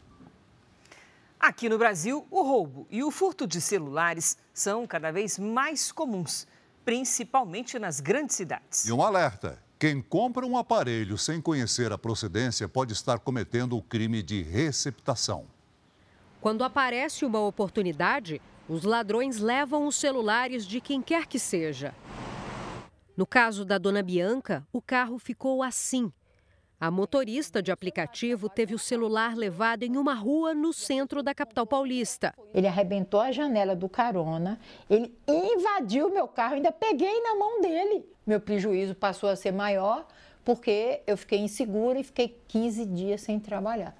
Aqui 1.39 1.69
no 1.69 1.79
Brasil, 1.79 2.27
o 2.31 2.43
roubo 2.43 2.87
e 2.91 3.05
o 3.05 3.11
furto 3.11 3.47
de 3.47 3.61
celulares 3.61 4.37
são 4.53 4.87
cada 4.87 5.13
vez 5.13 5.39
mais 5.39 5.93
comuns, 5.93 6.47
principalmente 6.85 7.79
nas 7.79 8.01
grandes 8.01 8.35
cidades. 8.35 8.85
E 8.87 8.93
um 8.93 9.03
alerta: 9.03 9.63
quem 9.79 10.01
compra 10.01 10.45
um 10.45 10.57
aparelho 10.57 11.17
sem 11.17 11.41
conhecer 11.41 11.93
a 11.93 11.99
procedência 11.99 12.67
pode 12.67 12.93
estar 12.95 13.19
cometendo 13.19 13.77
o 13.77 13.83
crime 13.83 14.23
de 14.23 14.43
receptação. 14.43 15.45
Quando 16.41 16.65
aparece 16.65 17.25
uma 17.25 17.41
oportunidade, 17.41 18.41
os 18.69 18.83
ladrões 18.83 19.39
levam 19.39 19.87
os 19.87 19.97
celulares 19.97 20.67
de 20.67 20.81
quem 20.81 21.01
quer 21.01 21.27
que 21.27 21.39
seja. 21.39 21.95
No 23.17 23.25
caso 23.25 23.65
da 23.65 23.79
dona 23.79 24.03
Bianca, 24.03 24.67
o 24.73 24.83
carro 24.83 25.19
ficou 25.21 25.63
assim. 25.63 26.13
A 26.81 26.91
motorista 26.91 27.63
de 27.63 27.71
aplicativo 27.71 28.49
teve 28.49 28.75
o 28.75 28.79
celular 28.79 29.37
levado 29.37 29.85
em 29.85 29.97
uma 29.97 30.15
rua 30.15 30.53
no 30.53 30.73
centro 30.73 31.23
da 31.23 31.33
capital 31.33 31.65
paulista. 31.65 32.35
Ele 32.53 32.67
arrebentou 32.67 33.21
a 33.21 33.31
janela 33.31 33.77
do 33.77 33.89
carona, 33.89 34.59
ele 34.91 35.17
invadiu 35.29 36.11
meu 36.11 36.27
carro, 36.27 36.57
ainda 36.57 36.73
peguei 36.73 37.23
na 37.23 37.37
mão 37.37 37.61
dele. 37.61 38.05
Meu 38.27 38.41
prejuízo 38.41 38.97
passou 38.97 39.29
a 39.29 39.37
ser 39.37 39.53
maior 39.53 40.05
porque 40.45 41.01
eu 41.07 41.17
fiquei 41.17 41.39
insegura 41.39 42.01
e 42.01 42.05
fiquei 42.05 42.37
15 42.49 42.85
dias 42.87 43.21
sem 43.21 43.39
trabalhar. 43.39 43.97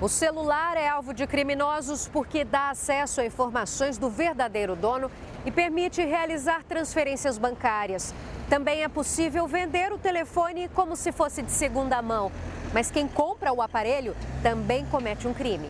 O 0.00 0.08
celular 0.08 0.76
é 0.76 0.86
alvo 0.86 1.12
de 1.12 1.26
criminosos 1.26 2.06
porque 2.06 2.44
dá 2.44 2.70
acesso 2.70 3.20
a 3.20 3.26
informações 3.26 3.98
do 3.98 4.08
verdadeiro 4.08 4.76
dono 4.76 5.10
e 5.44 5.50
permite 5.50 6.00
realizar 6.04 6.62
transferências 6.62 7.36
bancárias. 7.36 8.14
Também 8.48 8.84
é 8.84 8.88
possível 8.88 9.44
vender 9.48 9.92
o 9.92 9.98
telefone 9.98 10.68
como 10.68 10.94
se 10.94 11.10
fosse 11.10 11.42
de 11.42 11.50
segunda 11.50 12.00
mão, 12.00 12.30
mas 12.72 12.92
quem 12.92 13.08
compra 13.08 13.52
o 13.52 13.60
aparelho 13.60 14.14
também 14.40 14.86
comete 14.86 15.26
um 15.26 15.34
crime. 15.34 15.68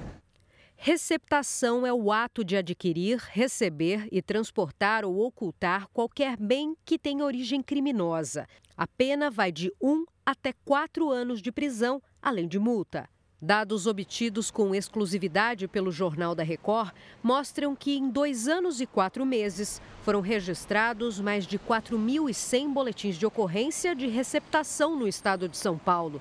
Receptação 0.76 1.86
é 1.86 1.92
o 1.92 2.12
ato 2.12 2.44
de 2.44 2.54
adquirir, 2.54 3.16
receber 3.30 4.06
e 4.12 4.20
transportar 4.20 5.06
ou 5.06 5.24
ocultar 5.24 5.88
qualquer 5.88 6.36
bem 6.36 6.76
que 6.84 6.98
tenha 6.98 7.24
origem 7.24 7.62
criminosa. 7.62 8.46
A 8.76 8.86
pena 8.86 9.30
vai 9.30 9.50
de 9.50 9.72
um 9.82 10.04
até 10.24 10.52
quatro 10.66 11.10
anos 11.10 11.40
de 11.40 11.50
prisão, 11.50 12.02
além 12.20 12.46
de 12.46 12.58
multa. 12.58 13.08
Dados 13.40 13.86
obtidos 13.86 14.50
com 14.50 14.74
exclusividade 14.74 15.68
pelo 15.68 15.92
Jornal 15.92 16.34
da 16.34 16.42
Record 16.42 16.92
mostram 17.22 17.76
que 17.76 17.96
em 17.96 18.10
dois 18.10 18.48
anos 18.48 18.80
e 18.80 18.86
quatro 18.86 19.24
meses 19.24 19.80
foram 20.02 20.20
registrados 20.20 21.20
mais 21.20 21.46
de 21.46 21.56
4.100 21.56 22.72
boletins 22.72 23.16
de 23.16 23.24
ocorrência 23.24 23.94
de 23.94 24.08
receptação 24.08 24.98
no 24.98 25.06
estado 25.06 25.48
de 25.48 25.56
São 25.56 25.78
Paulo. 25.78 26.20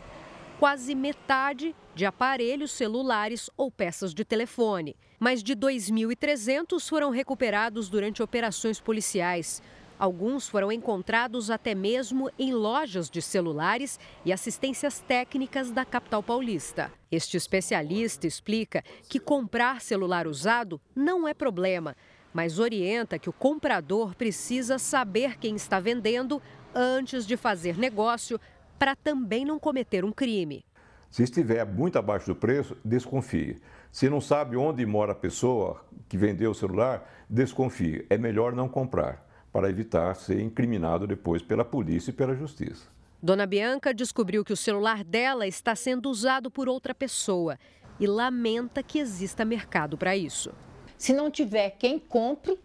Quase 0.60 0.94
metade 0.94 1.76
de 1.96 2.06
aparelhos 2.06 2.72
celulares 2.72 3.50
ou 3.58 3.72
peças 3.72 4.14
de 4.14 4.24
telefone. 4.24 4.96
Mais 5.20 5.42
de 5.42 5.56
2.300 5.56 6.88
foram 6.88 7.10
recuperados 7.10 7.90
durante 7.90 8.22
operações 8.22 8.80
policiais. 8.80 9.60
Alguns 10.00 10.48
foram 10.48 10.72
encontrados 10.72 11.50
até 11.50 11.74
mesmo 11.74 12.30
em 12.38 12.54
lojas 12.54 13.10
de 13.10 13.20
celulares 13.20 14.00
e 14.24 14.32
assistências 14.32 15.00
técnicas 15.00 15.72
da 15.72 15.84
capital 15.84 16.22
paulista. 16.22 16.92
Este 17.12 17.36
especialista 17.36 18.28
explica 18.28 18.84
que 19.10 19.20
comprar 19.20 19.82
celular 19.82 20.28
usado 20.28 20.80
não 20.96 21.28
é 21.28 21.34
problema, 21.34 21.96
mas 22.32 22.60
orienta 22.60 23.18
que 23.18 23.30
o 23.30 23.34
comprador 23.34 24.14
precisa 24.14 24.78
saber 24.78 25.40
quem 25.40 25.56
está 25.56 25.80
vendendo 25.80 26.40
antes 26.76 27.26
de 27.26 27.36
fazer 27.36 27.76
negócio 27.76 28.40
para 28.78 28.96
também 28.96 29.44
não 29.44 29.58
cometer 29.58 30.06
um 30.06 30.12
crime. 30.12 30.64
Se 31.10 31.24
estiver 31.24 31.66
muito 31.66 31.98
abaixo 31.98 32.28
do 32.28 32.36
preço, 32.36 32.78
desconfie. 32.86 33.60
Se 33.92 34.08
não 34.08 34.22
sabe 34.22 34.56
onde 34.56 34.86
mora 34.86 35.14
a 35.14 35.16
pessoa 35.16 35.84
que 36.08 36.18
vendeu 36.18 36.52
o 36.52 36.54
celular, 36.54 37.10
desconfie. 37.28 38.06
É 38.12 38.18
melhor 38.18 38.54
não 38.54 38.70
comprar 38.70 39.27
para 39.58 39.72
evitar 39.72 40.16
ser 40.16 40.40
incriminado 40.40 41.08
depois 41.08 41.42
pela 41.42 41.66
polícia 41.66 42.12
e 42.12 42.14
pela 42.14 42.36
justiça. 42.36 42.86
Dona 43.20 43.48
Bianca 43.48 43.92
descobriu 43.92 44.46
que 44.46 44.54
o 44.54 44.56
celular 44.56 45.04
dela 45.04 45.48
está 45.48 45.76
sendo 45.76 46.12
usado 46.12 46.52
por 46.52 46.70
outra 46.70 46.94
pessoa 46.94 47.58
e 48.00 48.06
lamenta 48.06 48.84
que 48.84 49.00
exista 49.00 49.44
mercado 49.44 49.98
para 49.98 50.16
isso. 50.16 50.54
Se 50.96 51.12
não 51.12 51.32
tiver 51.32 51.72
quem 51.72 51.98
compre, 51.98 52.60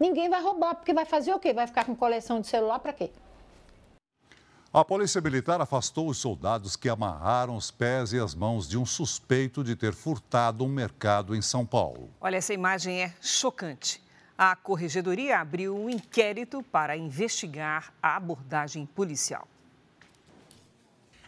ninguém 0.00 0.28
vai 0.28 0.42
roubar, 0.42 0.74
porque 0.74 0.92
vai 0.92 1.04
fazer 1.04 1.32
o 1.32 1.38
quê? 1.38 1.52
Vai 1.52 1.68
ficar 1.68 1.84
com 1.84 1.94
coleção 1.94 2.40
de 2.40 2.48
celular 2.48 2.80
para 2.80 2.92
quê? 2.92 3.12
A 4.72 4.84
Polícia 4.84 5.20
Militar 5.20 5.60
afastou 5.60 6.08
os 6.08 6.18
soldados 6.18 6.74
que 6.74 6.88
amarraram 6.88 7.54
os 7.54 7.70
pés 7.70 8.12
e 8.12 8.18
as 8.18 8.34
mãos 8.34 8.68
de 8.68 8.76
um 8.76 8.84
suspeito 8.84 9.62
de 9.62 9.76
ter 9.76 9.94
furtado 9.94 10.64
um 10.64 10.68
mercado 10.68 11.32
em 11.32 11.40
São 11.40 11.64
Paulo. 11.64 12.10
Olha, 12.20 12.38
essa 12.38 12.52
imagem 12.52 13.04
é 13.04 13.14
chocante. 13.20 14.09
A 14.42 14.56
Corregedoria 14.56 15.38
abriu 15.38 15.76
um 15.76 15.90
inquérito 15.90 16.62
para 16.62 16.96
investigar 16.96 17.92
a 18.02 18.16
abordagem 18.16 18.86
policial. 18.86 19.46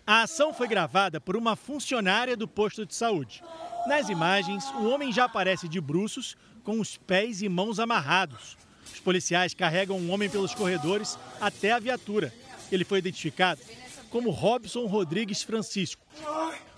A 0.07 0.23
ação 0.23 0.55
foi 0.55 0.67
gravada 0.67 1.21
por 1.21 1.37
uma 1.37 1.55
funcionária 1.55 2.35
do 2.35 2.49
posto 2.49 2.87
de 2.87 2.95
saúde. 2.95 3.45
Nas 3.87 4.09
imagens, 4.09 4.65
o 4.77 4.89
homem 4.89 5.13
já 5.13 5.27
aparece 5.27 5.69
de 5.69 5.79
bruços, 5.79 6.39
com 6.65 6.81
os 6.81 6.97
pés 6.97 7.43
e 7.43 7.51
mãos 7.51 7.79
amarrados. 7.79 8.57
Os 8.91 9.01
policiais 9.01 9.53
carregam 9.53 9.99
o 9.99 10.09
homem 10.09 10.31
pelos 10.31 10.55
corredores 10.55 11.19
até 11.39 11.73
a 11.73 11.79
viatura 11.79 12.33
ele 12.75 12.85
foi 12.85 12.99
identificado 12.99 13.61
como 14.11 14.31
Robson 14.31 14.87
Rodrigues 14.87 15.43
Francisco. 15.43 16.05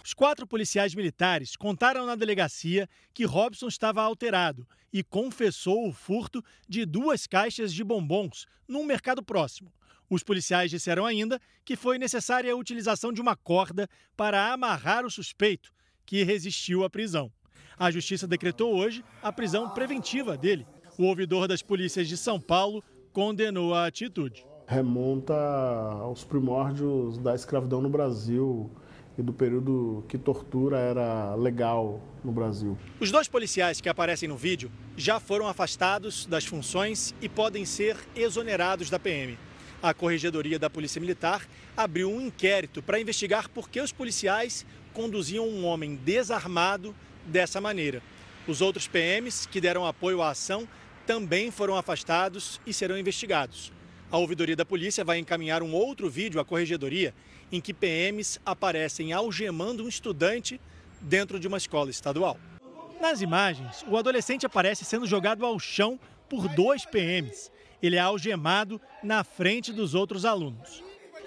Os 0.05 0.13
quatro 0.13 0.47
policiais 0.47 0.95
militares 0.95 1.57
contaram 1.57 2.05
na 2.05 2.15
delegacia 2.15 2.87
que 3.15 3.25
Robson 3.25 3.69
estava 3.69 4.03
alterado 4.03 4.69
e 4.93 5.03
confessou 5.03 5.89
o 5.89 5.95
furto 5.95 6.45
de 6.69 6.85
duas 6.85 7.27
caixas 7.27 7.73
de 7.73 7.83
bombons 7.83 8.45
num 8.69 8.85
mercado 8.85 9.23
próximo. 9.23 9.73
Os 10.11 10.23
policiais 10.23 10.71
disseram 10.71 11.07
ainda 11.07 11.41
que 11.65 11.75
foi 11.75 11.99
necessária 11.99 12.53
a 12.53 12.57
utilização 12.57 13.15
de 13.15 13.23
uma 13.23 13.35
corda 13.35 13.89
para 14.15 14.53
amarrar 14.53 15.07
o 15.07 15.11
suspeito, 15.11 15.73
que 16.05 16.23
resistiu 16.23 16.85
à 16.85 16.91
prisão. 16.91 17.33
A 17.79 17.91
justiça 17.91 18.27
decretou 18.27 18.77
hoje 18.77 19.03
a 19.23 19.33
prisão 19.33 19.71
preventiva 19.71 20.37
dele. 20.37 20.67
O 20.99 21.05
ouvidor 21.05 21.49
das 21.49 21.63
polícias 21.63 22.07
de 22.07 22.19
São 22.19 22.39
Paulo 22.39 22.85
condenou 23.11 23.73
a 23.73 23.87
atitude 23.87 24.45
remonta 24.67 25.35
aos 25.35 26.25
primórdios 26.25 27.19
da 27.19 27.35
escravidão 27.35 27.81
no 27.81 27.89
Brasil 27.89 28.71
e 29.19 29.23
do 29.23 29.33
período 29.33 30.05
que 30.09 30.19
tortura 30.19 30.79
era 30.79 31.35
legal 31.35 32.01
no 32.25 32.33
Brasil. 32.33 32.77
Os 32.99 33.11
dois 33.11 33.29
policiais 33.29 33.81
que 33.81 33.89
aparecem 33.89 34.29
no 34.29 34.37
vídeo 34.37 34.71
já 34.97 35.21
foram 35.21 35.47
afastados 35.47 36.27
das 36.27 36.45
funções 36.45 37.15
e 37.21 37.29
podem 37.29 37.65
ser 37.65 37.97
exonerados 38.17 38.91
da 38.91 38.99
PM. 38.99 39.39
A 39.83 39.93
Corregedoria 39.93 40.59
da 40.59 40.71
Polícia 40.71 41.01
Militar 41.01 41.47
abriu 41.77 42.11
um 42.11 42.21
inquérito 42.21 42.83
para 42.83 42.99
investigar 42.99 43.49
por 43.49 43.69
que 43.69 43.81
os 43.81 43.93
policiais 43.93 44.65
conduziam 44.93 45.47
um 45.47 45.65
homem 45.67 45.97
desarmado 45.97 46.95
dessa 47.27 47.61
maneira. 47.61 48.03
Os 48.49 48.61
outros 48.61 48.89
PMs 48.89 49.47
que 49.47 49.61
deram 49.61 49.87
apoio 49.87 50.23
à 50.23 50.31
ação 50.31 50.67
também 51.07 51.51
foram 51.51 51.77
afastados 51.77 52.61
e 52.67 52.73
serão 52.73 52.99
investigados. 52.99 53.73
A 54.11 54.19
ouvidoria 54.19 54.57
da 54.57 54.65
polícia 54.65 55.05
vai 55.05 55.19
encaminhar 55.19 55.63
um 55.63 55.73
outro 55.75 56.09
vídeo 56.09 56.41
à 56.41 56.45
corregedoria 56.45 57.15
em 57.51 57.61
que 57.61 57.75
PMs 57.75 58.41
aparecem 58.45 59.13
algemando 59.13 59.85
um 59.85 59.89
estudante 59.89 60.61
dentro 61.01 61.39
de 61.39 61.47
uma 61.47 61.59
escola 61.59 61.91
estadual. 61.91 62.39
Nas 63.01 63.21
imagens, 63.21 63.85
o 63.89 63.97
adolescente 63.97 64.47
aparece 64.47 64.85
sendo 64.85 65.07
jogado 65.07 65.45
ao 65.45 65.59
chão 65.59 65.99
por 66.29 66.49
dois 66.49 66.87
PMs. 66.87 67.51
Ele 67.83 67.97
é 67.97 68.01
algemado 68.01 68.81
na 69.03 69.23
frente 69.23 69.73
dos 69.73 69.95
outros 69.95 70.25
alunos. 70.25 70.83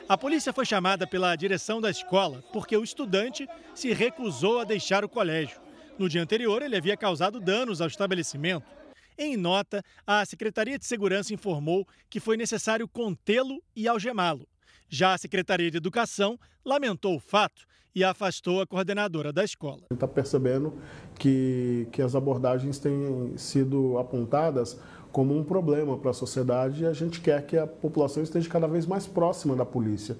A 0.09 0.17
polícia 0.17 0.53
foi 0.53 0.65
chamada 0.65 1.05
pela 1.05 1.35
direção 1.35 1.81
da 1.81 1.91
escola 1.91 2.43
porque 2.53 2.75
o 2.75 2.83
estudante 2.83 3.47
se 3.75 3.93
recusou 3.93 4.59
a 4.59 4.63
deixar 4.63 5.03
o 5.03 5.09
colégio. 5.09 5.59
No 5.99 6.07
dia 6.07 6.21
anterior, 6.21 6.61
ele 6.61 6.77
havia 6.77 6.95
causado 6.95 7.39
danos 7.39 7.81
ao 7.81 7.87
estabelecimento. 7.87 8.65
Em 9.17 9.35
nota, 9.35 9.83
a 10.05 10.23
Secretaria 10.25 10.77
de 10.77 10.85
Segurança 10.85 11.33
informou 11.33 11.87
que 12.09 12.19
foi 12.19 12.37
necessário 12.37 12.87
contê-lo 12.87 13.61
e 13.75 13.87
algemá-lo. 13.87 14.47
Já 14.89 15.13
a 15.13 15.17
Secretaria 15.17 15.69
de 15.69 15.77
Educação 15.77 16.39
lamentou 16.63 17.15
o 17.15 17.19
fato 17.19 17.63
e 17.93 18.03
afastou 18.03 18.61
a 18.61 18.67
coordenadora 18.67 19.33
da 19.33 19.43
escola. 19.43 19.81
Está 19.91 20.07
percebendo 20.07 20.73
que, 21.17 21.87
que 21.91 22.01
as 22.01 22.15
abordagens 22.15 22.79
têm 22.79 23.37
sido 23.37 23.97
apontadas 23.97 24.79
como 25.11 25.37
um 25.37 25.43
problema 25.43 25.97
para 25.97 26.11
a 26.11 26.13
sociedade 26.13 26.83
e 26.83 26.85
a 26.85 26.93
gente 26.93 27.19
quer 27.19 27.45
que 27.45 27.57
a 27.57 27.65
população 27.65 28.23
esteja 28.23 28.49
cada 28.49 28.67
vez 28.67 28.85
mais 28.85 29.07
próxima 29.07 29.55
da 29.55 29.65
polícia. 29.65 30.17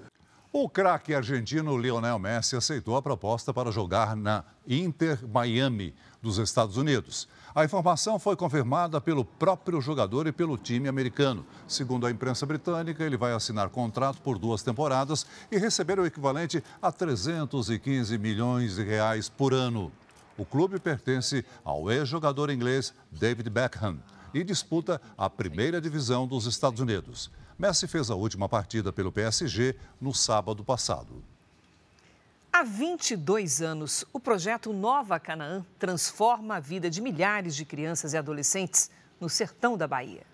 O 0.51 0.67
craque 0.67 1.13
argentino 1.13 1.77
Lionel 1.77 2.17
Messi 2.17 2.56
aceitou 2.56 2.95
a 2.95 3.01
proposta 3.01 3.53
para 3.53 3.69
jogar 3.69 4.15
na 4.15 4.43
Inter 4.67 5.19
Miami 5.27 5.93
dos 6.21 6.39
Estados 6.39 6.77
Unidos. 6.77 7.27
A 7.57 7.65
informação 7.65 8.19
foi 8.19 8.35
confirmada 8.35 9.01
pelo 9.01 9.25
próprio 9.25 9.81
jogador 9.81 10.27
e 10.27 10.31
pelo 10.31 10.59
time 10.59 10.87
americano. 10.87 11.43
Segundo 11.67 12.05
a 12.05 12.11
imprensa 12.11 12.45
britânica, 12.45 13.03
ele 13.03 13.17
vai 13.17 13.33
assinar 13.33 13.71
contrato 13.71 14.21
por 14.21 14.37
duas 14.37 14.61
temporadas 14.61 15.25
e 15.51 15.57
receber 15.57 15.99
o 15.99 16.05
equivalente 16.05 16.63
a 16.79 16.91
315 16.91 18.15
milhões 18.19 18.75
de 18.75 18.83
reais 18.83 19.27
por 19.27 19.55
ano. 19.55 19.91
O 20.37 20.45
clube 20.45 20.79
pertence 20.79 21.43
ao 21.65 21.89
ex-jogador 21.89 22.51
inglês 22.51 22.93
David 23.11 23.49
Beckham 23.49 23.97
e 24.35 24.43
disputa 24.43 25.01
a 25.17 25.27
primeira 25.27 25.81
divisão 25.81 26.27
dos 26.27 26.45
Estados 26.45 26.79
Unidos. 26.79 27.31
Messi 27.57 27.87
fez 27.87 28.11
a 28.11 28.15
última 28.15 28.47
partida 28.47 28.93
pelo 28.93 29.11
PSG 29.11 29.75
no 29.99 30.13
sábado 30.13 30.63
passado. 30.63 31.23
Há 32.51 32.63
22 32.63 33.62
anos, 33.62 34.05
o 34.12 34.19
projeto 34.19 34.73
Nova 34.73 35.19
Canaã 35.19 35.65
transforma 35.77 36.55
a 36.55 36.60
vida 36.60 36.89
de 36.89 37.01
milhares 37.01 37.55
de 37.55 37.65
crianças 37.65 38.13
e 38.13 38.17
adolescentes 38.17 38.89
no 39.19 39.29
sertão 39.29 39.77
da 39.77 39.88
Bahia. 39.88 40.25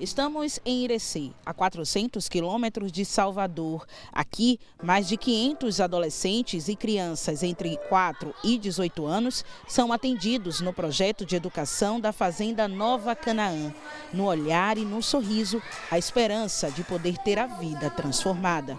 Estamos 0.00 0.58
em 0.64 0.84
Irecê, 0.84 1.30
a 1.44 1.52
400 1.52 2.26
quilômetros 2.26 2.90
de 2.90 3.04
Salvador. 3.04 3.86
Aqui, 4.10 4.58
mais 4.82 5.06
de 5.06 5.18
500 5.18 5.78
adolescentes 5.78 6.68
e 6.68 6.74
crianças 6.74 7.42
entre 7.42 7.76
4 7.86 8.34
e 8.42 8.56
18 8.56 9.04
anos 9.04 9.44
são 9.68 9.92
atendidos 9.92 10.62
no 10.62 10.72
projeto 10.72 11.26
de 11.26 11.36
educação 11.36 12.00
da 12.00 12.14
Fazenda 12.14 12.66
Nova 12.66 13.14
Canaã. 13.14 13.74
No 14.10 14.24
olhar 14.24 14.78
e 14.78 14.86
no 14.86 15.02
sorriso, 15.02 15.62
a 15.90 15.98
esperança 15.98 16.70
de 16.70 16.82
poder 16.82 17.18
ter 17.18 17.38
a 17.38 17.46
vida 17.46 17.90
transformada. 17.90 18.78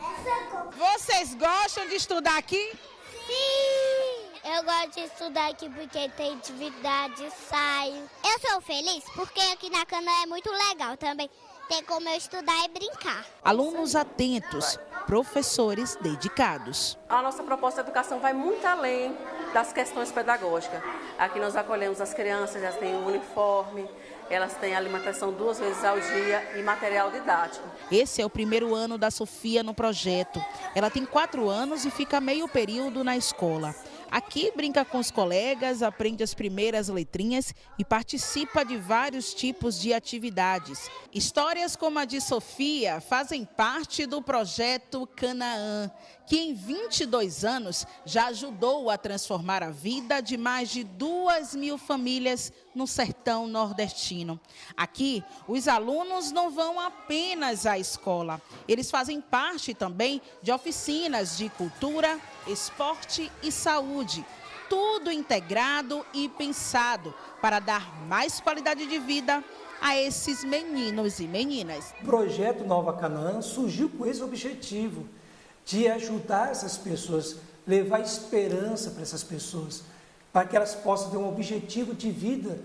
Vocês 0.75 1.35
gostam 1.35 1.87
de 1.87 1.97
estudar 1.97 2.39
aqui? 2.39 2.73
Sim! 3.27 4.00
Eu 4.43 4.63
gosto 4.63 4.95
de 4.95 5.01
estudar 5.01 5.51
aqui 5.51 5.69
porque 5.69 6.09
tem 6.17 6.33
atividade, 6.33 7.31
saio. 7.47 8.09
Eu 8.23 8.49
sou 8.49 8.59
feliz 8.61 9.03
porque 9.13 9.39
aqui 9.39 9.69
na 9.69 9.85
cana 9.85 10.09
é 10.23 10.25
muito 10.25 10.49
legal 10.49 10.97
também. 10.97 11.29
Tem 11.69 11.83
como 11.83 12.09
eu 12.09 12.17
estudar 12.17 12.65
e 12.65 12.67
brincar. 12.69 13.23
Alunos 13.43 13.95
atentos, 13.95 14.79
professores 15.05 15.95
dedicados. 16.01 16.97
A 17.07 17.21
nossa 17.21 17.43
proposta 17.43 17.83
de 17.83 17.89
educação 17.89 18.19
vai 18.19 18.33
muito 18.33 18.65
além 18.65 19.15
das 19.53 19.71
questões 19.71 20.11
pedagógicas. 20.11 20.81
Aqui 21.19 21.39
nós 21.39 21.55
acolhemos 21.55 22.01
as 22.01 22.11
crianças, 22.11 22.63
elas 22.63 22.77
têm 22.77 22.95
um 22.95 23.05
uniforme, 23.05 23.87
elas 24.27 24.55
têm 24.55 24.75
alimentação 24.75 25.31
duas 25.31 25.59
vezes 25.59 25.83
ao 25.83 25.99
dia 25.99 26.57
e 26.57 26.63
material 26.63 27.11
didático. 27.11 27.67
Esse 27.91 28.23
é 28.23 28.25
o 28.25 28.29
primeiro 28.29 28.73
ano 28.73 28.97
da 28.97 29.11
Sofia 29.11 29.61
no 29.61 29.73
projeto. 29.73 30.43
Ela 30.73 30.89
tem 30.89 31.05
quatro 31.05 31.47
anos 31.47 31.85
e 31.85 31.91
fica 31.91 32.19
meio 32.19 32.47
período 32.47 33.03
na 33.03 33.15
escola. 33.15 33.75
Aqui 34.11 34.51
brinca 34.53 34.83
com 34.83 34.97
os 34.97 35.09
colegas, 35.09 35.81
aprende 35.81 36.21
as 36.21 36.33
primeiras 36.33 36.89
letrinhas 36.89 37.55
e 37.79 37.85
participa 37.85 38.65
de 38.65 38.75
vários 38.75 39.33
tipos 39.33 39.79
de 39.79 39.93
atividades. 39.93 40.91
Histórias 41.13 41.77
como 41.77 41.97
a 41.97 42.03
de 42.03 42.19
Sofia 42.19 42.99
fazem 42.99 43.45
parte 43.45 44.05
do 44.05 44.21
projeto 44.21 45.07
Canaã, 45.15 45.89
que 46.27 46.37
em 46.37 46.53
22 46.53 47.45
anos 47.45 47.87
já 48.05 48.27
ajudou 48.27 48.89
a 48.89 48.97
transformar 48.97 49.63
a 49.63 49.69
vida 49.69 50.19
de 50.19 50.35
mais 50.35 50.69
de 50.69 50.83
duas 50.83 51.55
mil 51.55 51.77
famílias 51.77 52.51
no 52.75 52.87
sertão 52.87 53.47
nordestino. 53.47 54.37
Aqui, 54.75 55.23
os 55.47 55.69
alunos 55.69 56.33
não 56.33 56.51
vão 56.51 56.81
apenas 56.81 57.65
à 57.65 57.79
escola, 57.79 58.41
eles 58.67 58.91
fazem 58.91 59.21
parte 59.21 59.73
também 59.73 60.21
de 60.41 60.51
oficinas 60.51 61.37
de 61.37 61.47
cultura, 61.47 62.19
esporte 62.47 63.31
e 63.43 63.51
saúde. 63.51 64.25
Tudo 64.69 65.11
integrado 65.11 66.05
e 66.13 66.29
pensado 66.29 67.13
para 67.41 67.59
dar 67.59 68.01
mais 68.07 68.39
qualidade 68.39 68.85
de 68.87 68.99
vida 68.99 69.43
a 69.81 69.97
esses 69.97 70.43
meninos 70.43 71.19
e 71.19 71.27
meninas. 71.27 71.93
O 72.01 72.05
projeto 72.05 72.63
Nova 72.63 72.93
Canaã 72.93 73.41
surgiu 73.41 73.89
com 73.89 74.05
esse 74.05 74.21
objetivo 74.21 75.05
de 75.65 75.87
ajudar 75.87 76.51
essas 76.51 76.77
pessoas, 76.77 77.37
levar 77.65 77.99
esperança 77.99 78.91
para 78.91 79.01
essas 79.01 79.23
pessoas, 79.23 79.83
para 80.31 80.47
que 80.47 80.55
elas 80.55 80.75
possam 80.75 81.09
ter 81.09 81.17
um 81.17 81.27
objetivo 81.27 81.93
de 81.93 82.11
vida, 82.11 82.59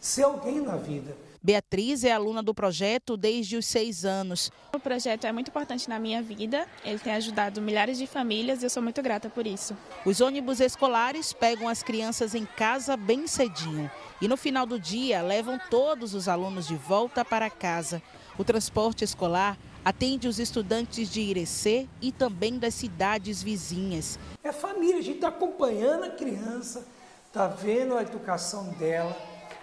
ser 0.00 0.24
alguém 0.24 0.60
na 0.60 0.76
vida. 0.76 1.16
Beatriz 1.44 2.04
é 2.04 2.10
aluna 2.10 2.42
do 2.42 2.54
projeto 2.54 3.18
desde 3.18 3.58
os 3.58 3.66
seis 3.66 4.06
anos. 4.06 4.50
O 4.74 4.80
projeto 4.80 5.26
é 5.26 5.32
muito 5.32 5.48
importante 5.48 5.90
na 5.90 5.98
minha 5.98 6.22
vida, 6.22 6.66
ele 6.82 6.98
tem 6.98 7.12
ajudado 7.12 7.60
milhares 7.60 7.98
de 7.98 8.06
famílias 8.06 8.62
e 8.62 8.64
eu 8.64 8.70
sou 8.70 8.82
muito 8.82 9.02
grata 9.02 9.28
por 9.28 9.46
isso. 9.46 9.76
Os 10.06 10.22
ônibus 10.22 10.58
escolares 10.58 11.34
pegam 11.34 11.68
as 11.68 11.82
crianças 11.82 12.34
em 12.34 12.46
casa 12.46 12.96
bem 12.96 13.26
cedinho 13.26 13.90
e 14.22 14.26
no 14.26 14.38
final 14.38 14.64
do 14.64 14.80
dia 14.80 15.20
levam 15.20 15.60
todos 15.68 16.14
os 16.14 16.28
alunos 16.28 16.66
de 16.66 16.76
volta 16.76 17.22
para 17.22 17.50
casa. 17.50 18.02
O 18.38 18.42
transporte 18.42 19.04
escolar 19.04 19.58
Atende 19.84 20.26
os 20.26 20.38
estudantes 20.38 21.10
de 21.10 21.20
Irecê 21.20 21.86
e 22.00 22.10
também 22.10 22.58
das 22.58 22.72
cidades 22.72 23.42
vizinhas. 23.42 24.18
É 24.42 24.50
família, 24.50 24.96
a 24.96 25.02
gente 25.02 25.16
está 25.16 25.28
acompanhando 25.28 26.04
a 26.04 26.10
criança, 26.10 26.86
está 27.26 27.46
vendo 27.48 27.94
a 27.94 28.00
educação 28.00 28.70
dela, 28.78 29.14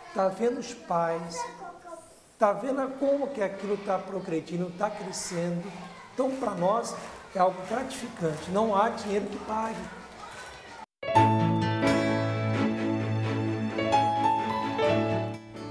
está 0.09 0.27
vendo 0.27 0.59
os 0.59 0.75
pais, 0.75 1.43
está 2.41 2.53
vendo 2.53 2.87
como 2.97 3.27
que 3.27 3.39
aquilo 3.39 3.75
está 3.75 3.99
progredindo, 3.99 4.67
está 4.69 4.89
crescendo. 4.89 5.61
Então, 6.11 6.31
para 6.37 6.55
nós, 6.55 6.95
é 7.35 7.39
algo 7.39 7.55
gratificante. 7.69 8.49
Não 8.49 8.75
há 8.75 8.89
dinheiro 8.89 9.27
que 9.27 9.37
pague. 9.45 9.77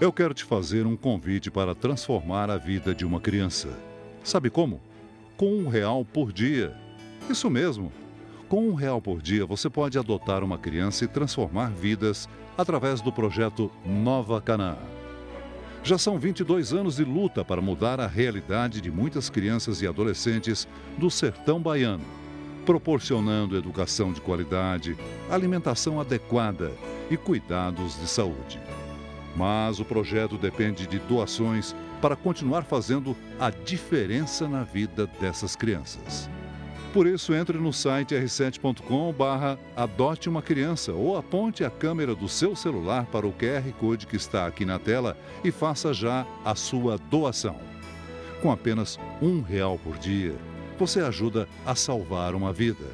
Eu 0.01 0.13
quero 0.13 0.33
te 0.33 0.45
fazer 0.45 0.87
um 0.87 0.97
convite 0.97 1.51
para 1.51 1.75
transformar 1.75 2.49
a 2.49 2.57
vida 2.57 2.95
de 2.95 3.05
uma 3.05 3.21
criança. 3.21 3.77
Sabe 4.23 4.49
como? 4.49 4.81
Com 5.37 5.53
um 5.53 5.69
real 5.69 6.05
por 6.05 6.33
dia. 6.33 6.73
Isso 7.29 7.51
mesmo. 7.51 7.93
Com 8.49 8.69
um 8.69 8.75
real 8.75 9.03
por 9.03 9.21
dia, 9.21 9.45
você 9.45 9.69
pode 9.69 9.99
adotar 9.99 10.45
uma 10.45 10.57
criança 10.57 11.05
e 11.05 11.09
transformar 11.09 11.73
vidas 11.73 12.29
através 12.57 13.01
do 13.01 13.11
projeto 13.11 13.73
Nova 13.85 14.41
Canaã. 14.41 15.00
Já 15.83 15.97
são 15.97 16.19
22 16.19 16.75
anos 16.75 16.97
de 16.97 17.05
luta 17.05 17.45
para 17.45 17.63
mudar 17.63 18.01
a 18.01 18.07
realidade 18.07 18.81
de 18.81 18.91
muitas 18.91 19.31
crianças 19.31 19.81
e 19.81 19.87
adolescentes 19.87 20.69
do 20.99 21.11
sertão 21.11 21.61
baiano, 21.61 22.05
proporcionando 22.67 23.57
educação 23.57 24.13
de 24.13 24.21
qualidade, 24.21 24.97
alimentação 25.31 25.99
adequada 25.99 26.71
e 27.11 27.17
cuidados 27.17 27.99
de 27.99 28.07
saúde. 28.07 28.61
Mas 29.35 29.81
o 29.81 29.85
projeto 29.85 30.37
depende 30.37 30.87
de 30.87 30.99
doações 30.99 31.75
para 32.03 32.15
continuar 32.15 32.65
fazendo 32.65 33.17
a 33.39 33.49
diferença 33.51 34.47
na 34.47 34.63
vida 34.63 35.07
dessas 35.19 35.57
crianças. 35.57 36.29
Por 36.93 37.07
isso, 37.07 37.33
entre 37.33 37.57
no 37.57 37.73
site 37.73 38.17
r7.com 38.17 39.13
barra 39.13 39.57
adote 39.77 40.29
uma 40.29 40.43
criança 40.43 40.93
ou 40.93 41.17
aponte 41.17 41.65
a 41.65 41.71
câmera 41.71 42.17
do 42.17 42.29
seu 42.29 42.57
celular 42.57 43.07
para 43.07 43.29
o 43.29 43.33
QR 43.33 43.63
Code 43.79 44.09
que 44.09 44.17
está 44.17 44.45
aqui 44.45 44.65
na 44.65 44.77
tela 44.77 45.17
e 45.45 45.53
faça 45.53 45.95
já 45.95 46.27
a 46.45 46.57
sua 46.57 46.99
doação. 46.99 47.57
Com 48.43 48.51
apenas 48.51 48.99
um 49.23 49.41
real 49.41 49.79
por 49.79 49.99
dia, 49.99 50.35
você 50.77 51.01
ajuda 51.01 51.47
a 51.65 51.77
salvar 51.77 52.35
uma 52.35 52.53
vida. 52.53 52.87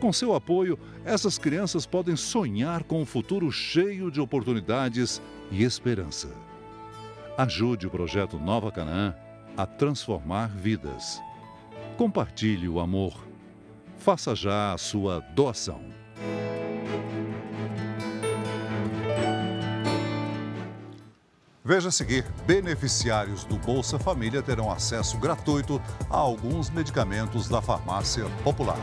Com 0.00 0.12
seu 0.12 0.34
apoio, 0.34 0.78
essas 1.02 1.38
crianças 1.38 1.86
podem 1.86 2.14
sonhar 2.14 2.84
com 2.84 3.00
um 3.00 3.06
futuro 3.06 3.50
cheio 3.50 4.10
de 4.10 4.20
oportunidades 4.20 5.22
e 5.50 5.64
esperança. 5.64 6.28
Ajude 7.38 7.86
o 7.86 7.90
projeto 7.90 8.38
Nova 8.38 8.70
Canaã 8.70 9.14
a 9.56 9.64
transformar 9.64 10.48
vidas. 10.48 11.22
Compartilhe 11.98 12.68
o 12.68 12.78
amor. 12.78 13.12
Faça 13.96 14.32
já 14.32 14.72
a 14.72 14.78
sua 14.78 15.18
doação. 15.34 15.80
Veja 21.64 21.88
a 21.88 21.90
seguir: 21.90 22.24
beneficiários 22.46 23.44
do 23.44 23.58
Bolsa 23.58 23.98
Família 23.98 24.40
terão 24.40 24.70
acesso 24.70 25.18
gratuito 25.18 25.82
a 26.08 26.16
alguns 26.16 26.70
medicamentos 26.70 27.48
da 27.48 27.60
farmácia 27.60 28.26
popular. 28.44 28.78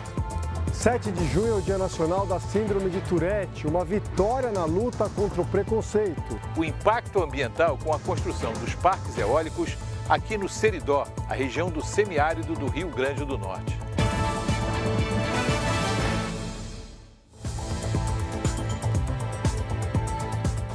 7 0.73 1.09
de 1.13 1.25
junho 1.31 1.53
é 1.53 1.55
o 1.55 1.61
Dia 1.61 1.77
Nacional 1.77 2.27
da 2.27 2.37
Síndrome 2.37 2.89
de 2.89 2.99
Tourette, 3.07 3.65
uma 3.65 3.85
vitória 3.85 4.51
na 4.51 4.65
luta 4.65 5.09
contra 5.15 5.41
o 5.41 5.45
preconceito. 5.45 6.37
O 6.57 6.65
impacto 6.65 7.23
ambiental 7.23 7.77
com 7.81 7.93
a 7.93 7.99
construção 7.99 8.51
dos 8.51 8.75
parques 8.75 9.17
eólicos 9.17 9.77
aqui 10.07 10.37
no 10.37 10.47
Seridó, 10.47 11.07
a 11.27 11.33
região 11.33 11.69
do 11.69 11.83
semiárido 11.83 12.53
do 12.53 12.67
Rio 12.67 12.89
Grande 12.89 13.25
do 13.25 13.37
Norte. 13.37 13.75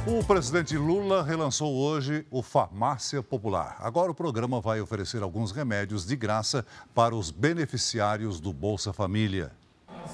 O 0.05 0.23
presidente 0.25 0.77
Lula 0.77 1.23
relançou 1.23 1.73
hoje 1.73 2.25
o 2.29 2.41
Farmácia 2.41 3.23
Popular. 3.23 3.77
Agora 3.79 4.11
o 4.11 4.15
programa 4.15 4.59
vai 4.59 4.81
oferecer 4.81 5.23
alguns 5.23 5.51
remédios 5.51 6.05
de 6.05 6.15
graça 6.15 6.65
para 6.93 7.15
os 7.15 7.31
beneficiários 7.31 8.39
do 8.39 8.51
Bolsa 8.51 8.91
Família. 8.91 9.51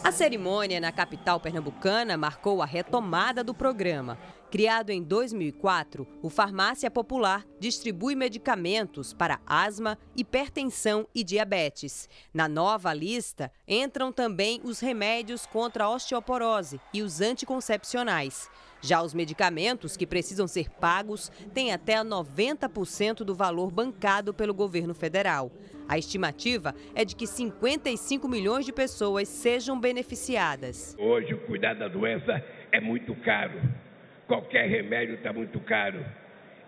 A 0.03 0.11
cerimônia 0.11 0.79
na 0.79 0.91
capital 0.91 1.39
pernambucana 1.39 2.15
marcou 2.17 2.61
a 2.61 2.65
retomada 2.65 3.43
do 3.43 3.53
programa. 3.53 4.17
Criado 4.49 4.91
em 4.91 5.03
2004, 5.03 6.07
o 6.21 6.29
Farmácia 6.29 6.89
Popular 6.89 7.45
distribui 7.59 8.15
medicamentos 8.15 9.13
para 9.13 9.41
asma, 9.45 9.97
hipertensão 10.15 11.05
e 11.13 11.21
diabetes. 11.21 12.07
Na 12.33 12.47
nova 12.47 12.93
lista 12.93 13.51
entram 13.67 14.09
também 14.09 14.61
os 14.63 14.79
remédios 14.79 15.45
contra 15.45 15.83
a 15.83 15.89
osteoporose 15.89 16.79
e 16.93 17.01
os 17.01 17.19
anticoncepcionais. 17.19 18.49
Já 18.79 19.01
os 19.01 19.13
medicamentos 19.13 19.97
que 19.97 20.07
precisam 20.07 20.47
ser 20.47 20.69
pagos 20.69 21.29
têm 21.53 21.73
até 21.73 21.95
90% 21.95 23.25
do 23.25 23.35
valor 23.35 23.69
bancado 23.69 24.33
pelo 24.33 24.53
governo 24.53 24.93
federal. 24.93 25.51
A 25.89 25.97
estimativa 25.97 26.73
é 26.95 27.03
de 27.03 27.17
que 27.17 27.27
55 27.27 28.25
milhões 28.29 28.65
de 28.65 28.71
pessoas 28.71 29.27
sejam 29.27 29.77
beneficiadas. 29.77 30.95
Hoje, 30.97 31.35
cuidar 31.47 31.73
da 31.73 31.89
doença 31.89 32.41
é 32.71 32.79
muito 32.79 33.13
caro. 33.15 33.86
Qualquer 34.27 34.67
remédio 34.67 35.15
está 35.15 35.31
muito 35.33 35.59
caro. 35.61 36.03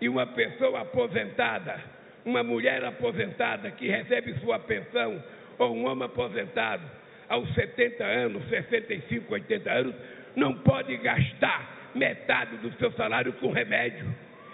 E 0.00 0.08
uma 0.08 0.26
pessoa 0.26 0.80
aposentada, 0.80 1.78
uma 2.24 2.42
mulher 2.42 2.84
aposentada 2.84 3.70
que 3.70 3.86
recebe 3.86 4.34
sua 4.40 4.58
pensão, 4.58 5.22
ou 5.58 5.76
um 5.76 5.86
homem 5.86 6.04
aposentado, 6.04 6.82
aos 7.28 7.52
70 7.54 8.02
anos, 8.02 8.48
65, 8.48 9.32
80 9.32 9.70
anos, 9.70 9.94
não 10.34 10.54
pode 10.54 10.96
gastar 10.96 11.90
metade 11.94 12.56
do 12.56 12.72
seu 12.78 12.90
salário 12.92 13.32
com 13.34 13.50
remédio 13.50 14.06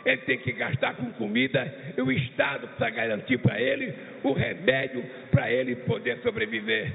ele 0.06 0.18
tem 0.18 0.38
que 0.38 0.52
gastar 0.52 0.94
com 0.94 1.10
comida 1.12 1.74
e 1.96 2.00
o 2.00 2.12
Estado 2.12 2.68
precisa 2.68 2.90
garantir 2.90 3.38
para 3.38 3.60
ele 3.60 3.92
o 4.22 4.32
remédio 4.32 5.04
para 5.32 5.50
ele 5.50 5.74
poder 5.74 6.18
sobreviver. 6.18 6.92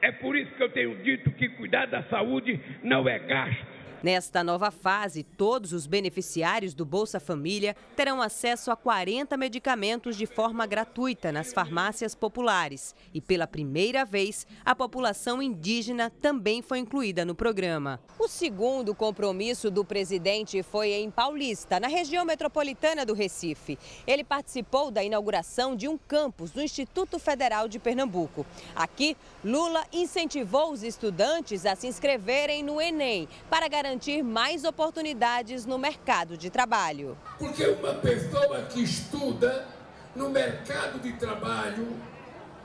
É 0.00 0.10
por 0.10 0.34
isso 0.34 0.50
que 0.54 0.62
eu 0.62 0.70
tenho 0.70 0.96
dito 0.96 1.30
que 1.32 1.50
cuidar 1.50 1.86
da 1.86 2.02
saúde 2.04 2.58
não 2.82 3.06
é 3.06 3.18
gasto 3.18 3.81
Nesta 4.02 4.42
nova 4.42 4.72
fase, 4.72 5.22
todos 5.22 5.72
os 5.72 5.86
beneficiários 5.86 6.74
do 6.74 6.84
Bolsa 6.84 7.20
Família 7.20 7.76
terão 7.94 8.20
acesso 8.20 8.72
a 8.72 8.76
40 8.76 9.36
medicamentos 9.36 10.16
de 10.16 10.26
forma 10.26 10.66
gratuita 10.66 11.30
nas 11.30 11.52
farmácias 11.52 12.12
populares. 12.12 12.96
E 13.14 13.20
pela 13.20 13.46
primeira 13.46 14.04
vez, 14.04 14.44
a 14.64 14.74
população 14.74 15.40
indígena 15.40 16.10
também 16.10 16.62
foi 16.62 16.80
incluída 16.80 17.24
no 17.24 17.32
programa. 17.32 18.00
O 18.18 18.26
segundo 18.26 18.92
compromisso 18.92 19.70
do 19.70 19.84
presidente 19.84 20.64
foi 20.64 20.94
em 20.94 21.08
Paulista, 21.08 21.78
na 21.78 21.86
região 21.86 22.24
metropolitana 22.24 23.06
do 23.06 23.14
Recife. 23.14 23.78
Ele 24.04 24.24
participou 24.24 24.90
da 24.90 25.04
inauguração 25.04 25.76
de 25.76 25.86
um 25.86 25.96
campus 25.96 26.50
do 26.50 26.60
Instituto 26.60 27.20
Federal 27.20 27.68
de 27.68 27.78
Pernambuco. 27.78 28.44
Aqui, 28.74 29.16
Lula 29.44 29.84
incentivou 29.92 30.72
os 30.72 30.82
estudantes 30.82 31.64
a 31.64 31.76
se 31.76 31.86
inscreverem 31.86 32.64
no 32.64 32.80
Enem 32.80 33.28
para 33.48 33.68
garantir 33.72 34.22
mais 34.22 34.64
oportunidades 34.64 35.64
no 35.64 35.78
mercado 35.78 36.36
de 36.36 36.50
trabalho. 36.50 37.16
Porque 37.38 37.66
uma 37.66 37.94
pessoa 37.94 38.60
que 38.64 38.82
estuda 38.82 39.66
no 40.14 40.28
mercado 40.28 41.00
de 41.00 41.14
trabalho 41.14 41.88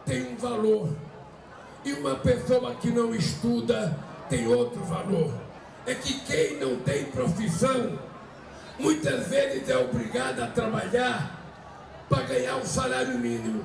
tem 0.05 0.33
um 0.33 0.35
valor 0.35 0.89
e 1.85 1.93
uma 1.93 2.15
pessoa 2.15 2.75
que 2.75 2.89
não 2.89 3.15
estuda 3.15 3.97
tem 4.29 4.47
outro 4.47 4.83
valor. 4.83 5.33
É 5.85 5.95
que 5.95 6.19
quem 6.25 6.57
não 6.57 6.81
tem 6.81 7.05
profissão 7.05 7.97
muitas 8.77 9.29
vezes 9.29 9.69
é 9.69 9.77
obrigado 9.77 10.41
a 10.41 10.47
trabalhar 10.47 11.41
para 12.09 12.23
ganhar 12.23 12.57
um 12.57 12.65
salário 12.65 13.17
mínimo. 13.17 13.63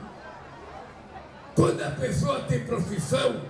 Quando 1.57 1.83
a 1.83 1.91
pessoa 1.91 2.43
tem 2.43 2.65
profissão, 2.65 3.43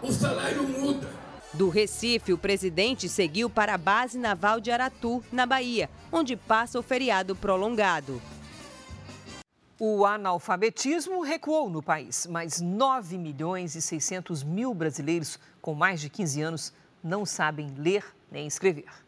o 0.00 0.10
salário 0.10 0.62
muda. 0.62 1.23
Do 1.54 1.68
Recife, 1.68 2.32
o 2.32 2.38
presidente 2.38 3.08
seguiu 3.08 3.48
para 3.48 3.74
a 3.74 3.78
base 3.78 4.18
naval 4.18 4.60
de 4.60 4.72
Aratu, 4.72 5.22
na 5.30 5.46
Bahia, 5.46 5.88
onde 6.10 6.36
passa 6.36 6.80
o 6.80 6.82
feriado 6.82 7.36
prolongado. 7.36 8.20
O 9.78 10.04
analfabetismo 10.04 11.22
recuou 11.22 11.70
no 11.70 11.80
país, 11.80 12.26
mas 12.26 12.60
9 12.60 13.16
milhões 13.16 13.76
e 13.76 13.82
600 13.82 14.42
mil 14.42 14.74
brasileiros 14.74 15.38
com 15.62 15.74
mais 15.74 16.00
de 16.00 16.10
15 16.10 16.42
anos 16.42 16.72
não 17.02 17.24
sabem 17.24 17.72
ler 17.76 18.04
nem 18.32 18.48
escrever. 18.48 19.03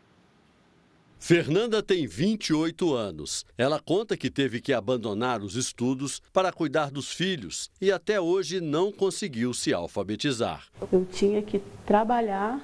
Fernanda 1.19 1.83
tem 1.83 2.07
28 2.07 2.95
anos. 2.95 3.45
Ela 3.57 3.81
conta 3.81 4.17
que 4.17 4.31
teve 4.31 4.61
que 4.61 4.73
abandonar 4.73 5.43
os 5.43 5.57
estudos 5.57 6.23
para 6.33 6.53
cuidar 6.53 6.91
dos 6.91 7.13
filhos 7.13 7.71
e 7.81 7.91
até 7.91 8.21
hoje 8.21 8.61
não 8.61 8.93
conseguiu 8.93 9.53
se 9.53 9.73
alfabetizar. 9.73 10.67
Eu 10.93 11.07
tinha 11.11 11.43
que 11.43 11.61
trabalhar 11.85 12.61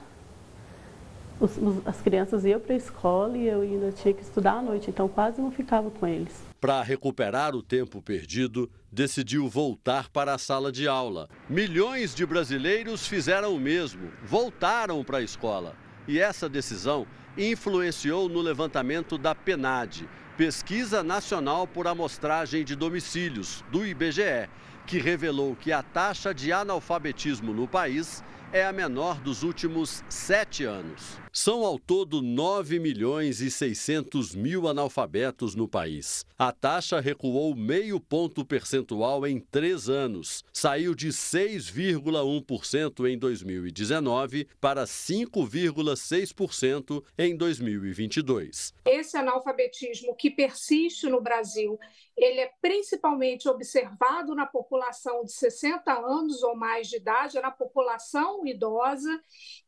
os, 1.41 1.59
as 1.85 2.01
crianças 2.01 2.45
iam 2.45 2.61
para 2.61 2.75
a 2.75 2.77
escola 2.77 3.37
e 3.37 3.49
eu 3.49 3.63
ainda 3.63 3.91
tinha 3.91 4.15
que 4.15 4.23
estudar 4.23 4.59
à 4.59 4.63
noite, 4.63 4.91
então 4.91 5.09
quase 5.09 5.41
não 5.41 5.51
ficava 5.51 5.91
com 5.91 6.07
eles. 6.07 6.33
Para 6.61 6.81
recuperar 6.83 7.57
o 7.57 7.63
tempo 7.63 8.01
perdido, 8.01 8.71
decidiu 8.93 9.49
voltar 9.49 10.09
para 10.09 10.35
a 10.35 10.39
sala 10.39 10.71
de 10.71 10.87
aula. 10.87 11.29
Milhões 11.49 12.15
de 12.15 12.25
brasileiros 12.25 13.09
fizeram 13.09 13.57
o 13.57 13.59
mesmo, 13.59 14.09
voltaram 14.25 15.03
para 15.03 15.19
a 15.19 15.23
escola. 15.23 15.75
E 16.07 16.21
essa 16.21 16.49
decisão 16.49 17.07
influenciou 17.37 18.29
no 18.29 18.41
levantamento 18.41 19.17
da 19.17 19.35
PENAD, 19.35 20.09
Pesquisa 20.37 21.03
Nacional 21.03 21.67
por 21.67 21.87
Amostragem 21.87 22.65
de 22.65 22.75
Domicílios, 22.75 23.65
do 23.71 23.87
IBGE, 23.87 24.49
que 24.87 24.99
revelou 24.99 25.55
que 25.55 25.73
a 25.73 25.83
taxa 25.83 26.35
de 26.35 26.53
analfabetismo 26.53 27.53
no 27.53 27.69
país 27.69 28.23
é 28.53 28.65
a 28.65 28.73
menor 28.73 29.21
dos 29.21 29.43
últimos 29.43 30.05
sete 30.09 30.65
anos. 30.65 31.22
São 31.35 31.65
ao 31.65 31.79
todo 31.79 32.21
9 32.21 32.79
milhões 32.79 33.41
e 33.41 33.51
600 33.51 34.35
mil 34.35 34.69
analfabetos 34.69 35.55
no 35.55 35.67
país. 35.67 36.27
A 36.39 36.53
taxa 36.53 37.01
recuou 37.01 37.57
meio 37.57 37.99
ponto 37.99 38.45
percentual 38.45 39.27
em 39.27 39.41
três 39.41 39.89
anos. 39.89 40.45
Saiu 40.53 40.95
de 40.95 41.09
6,1% 41.09 43.11
em 43.11 43.17
2019 43.17 44.47
para 44.61 44.85
5,6% 44.85 47.03
em 47.17 47.35
2022. 47.35 48.75
Esse 48.85 49.17
analfabetismo 49.17 50.15
que 50.15 50.31
persiste 50.31 51.09
no 51.09 51.23
Brasil 51.23 51.79
ele 52.17 52.41
é 52.41 52.53
principalmente 52.61 53.49
observado 53.49 54.35
na 54.35 54.47
população 54.47 55.25
de 55.25 55.33
60 55.33 55.93
anos 55.93 56.43
ou 56.43 56.55
mais 56.55 56.89
de 56.89 56.97
idade, 56.97 57.41
na 57.41 57.51
população 57.51 58.47
idosa, 58.47 59.21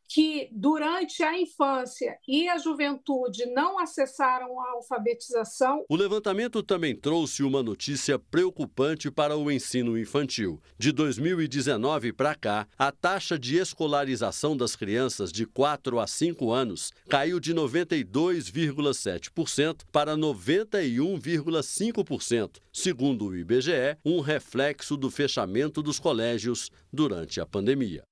que 0.08 0.48
durante 0.52 1.22
a 1.22 1.38
infância 1.38 2.18
e 2.26 2.48
a 2.48 2.56
juventude 2.58 3.46
não 3.46 3.78
acessaram 3.78 4.60
a 4.60 4.70
alfabetização. 4.72 5.84
O 5.88 5.96
levantamento 5.96 6.62
também 6.62 6.94
trouxe 6.94 7.42
uma 7.42 7.62
notícia 7.62 8.18
preocupante 8.18 9.10
para 9.10 9.34
o 9.36 9.50
ensino 9.50 9.98
infantil. 9.98 10.60
De 10.78 10.92
2019 10.92 12.12
para 12.12 12.34
cá, 12.34 12.68
a 12.78 12.92
taxa 12.92 13.38
de 13.38 13.56
escolarização 13.56 14.54
das 14.56 14.74
crianças 14.76 15.32
de 15.32 15.46
4 15.46 15.98
a 15.98 16.06
5 16.06 16.52
anos 16.52 16.92
caiu 17.08 17.40
de 17.40 17.54
92,7% 17.54 19.84
para 19.90 20.14
91,5%, 20.16 22.58
segundo 22.72 23.26
o 23.26 23.36
IBGE, 23.36 23.98
um 24.04 24.20
reflexo 24.20 24.96
do 24.96 25.10
fechamento 25.10 25.82
dos 25.82 25.98
colégios 25.98 26.70
durante 26.92 27.40
a 27.40 27.46
pandemia 27.46 28.04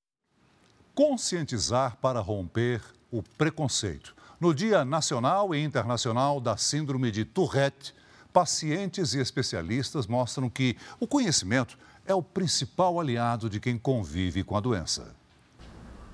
conscientizar 0.95 1.97
para 1.97 2.21
romper 2.21 2.83
o 3.11 3.23
preconceito. 3.23 4.15
No 4.41 4.55
Dia 4.55 4.85
Nacional 4.85 5.55
e 5.55 5.63
Internacional 5.63 6.41
da 6.41 6.57
Síndrome 6.57 7.11
de 7.11 7.25
Tourette, 7.25 7.95
pacientes 8.33 9.15
e 9.15 9.21
especialistas 9.21 10.07
mostram 10.07 10.51
que 10.51 10.77
o 10.99 11.07
conhecimento 11.07 11.79
é 12.05 12.15
o 12.15 12.23
principal 12.23 12.99
aliado 12.99 13.49
de 13.49 13.61
quem 13.61 13.79
convive 13.79 14.43
com 14.43 14.57
a 14.57 14.61
doença. 14.61 15.15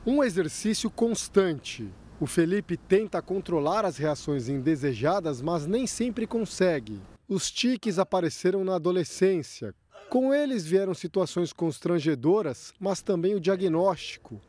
Um 0.06 0.22
exercício 0.22 0.90
constante. 0.90 1.88
O 2.20 2.26
Felipe 2.26 2.76
tenta 2.76 3.22
controlar 3.22 3.84
as 3.84 3.96
reações 3.96 4.48
indesejadas, 4.48 5.40
mas 5.40 5.66
nem 5.66 5.86
sempre 5.86 6.26
consegue. 6.26 7.00
Os 7.28 7.50
tiques 7.50 7.98
apareceram 7.98 8.64
na 8.64 8.74
adolescência. 8.74 9.74
Com 10.08 10.34
eles 10.34 10.64
vieram 10.64 10.94
situações 10.94 11.52
constrangedoras, 11.52 12.72
mas 12.80 13.02
também 13.02 13.34
o 13.34 13.40
diagnóstico, 13.40 14.40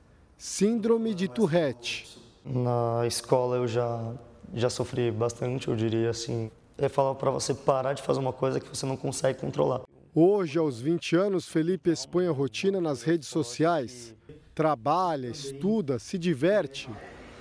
Síndrome 0.42 1.14
de 1.14 1.28
Tourette. 1.28 2.18
Na 2.46 3.06
escola 3.06 3.58
eu 3.58 3.68
já, 3.68 4.14
já 4.54 4.70
sofri 4.70 5.12
bastante, 5.12 5.68
eu 5.68 5.76
diria 5.76 6.12
assim. 6.12 6.50
É 6.78 6.88
falar 6.88 7.14
para 7.16 7.30
você 7.30 7.54
parar 7.54 7.92
de 7.92 8.02
fazer 8.02 8.22
uma 8.22 8.32
coisa 8.32 8.58
que 8.58 8.70
você 8.70 8.86
não 8.86 8.96
consegue 8.96 9.38
controlar. 9.38 9.82
Hoje, 10.16 10.58
aos 10.58 10.80
20 10.80 11.18
anos, 11.18 11.46
Felipe 11.46 11.92
expõe 11.92 12.26
a 12.26 12.32
rotina 12.32 12.80
nas 12.80 13.04
redes 13.04 13.28
sociais. 13.28 14.16
Trabalha, 14.56 15.28
estuda, 15.28 16.00
se 16.00 16.18
diverte, 16.18 16.90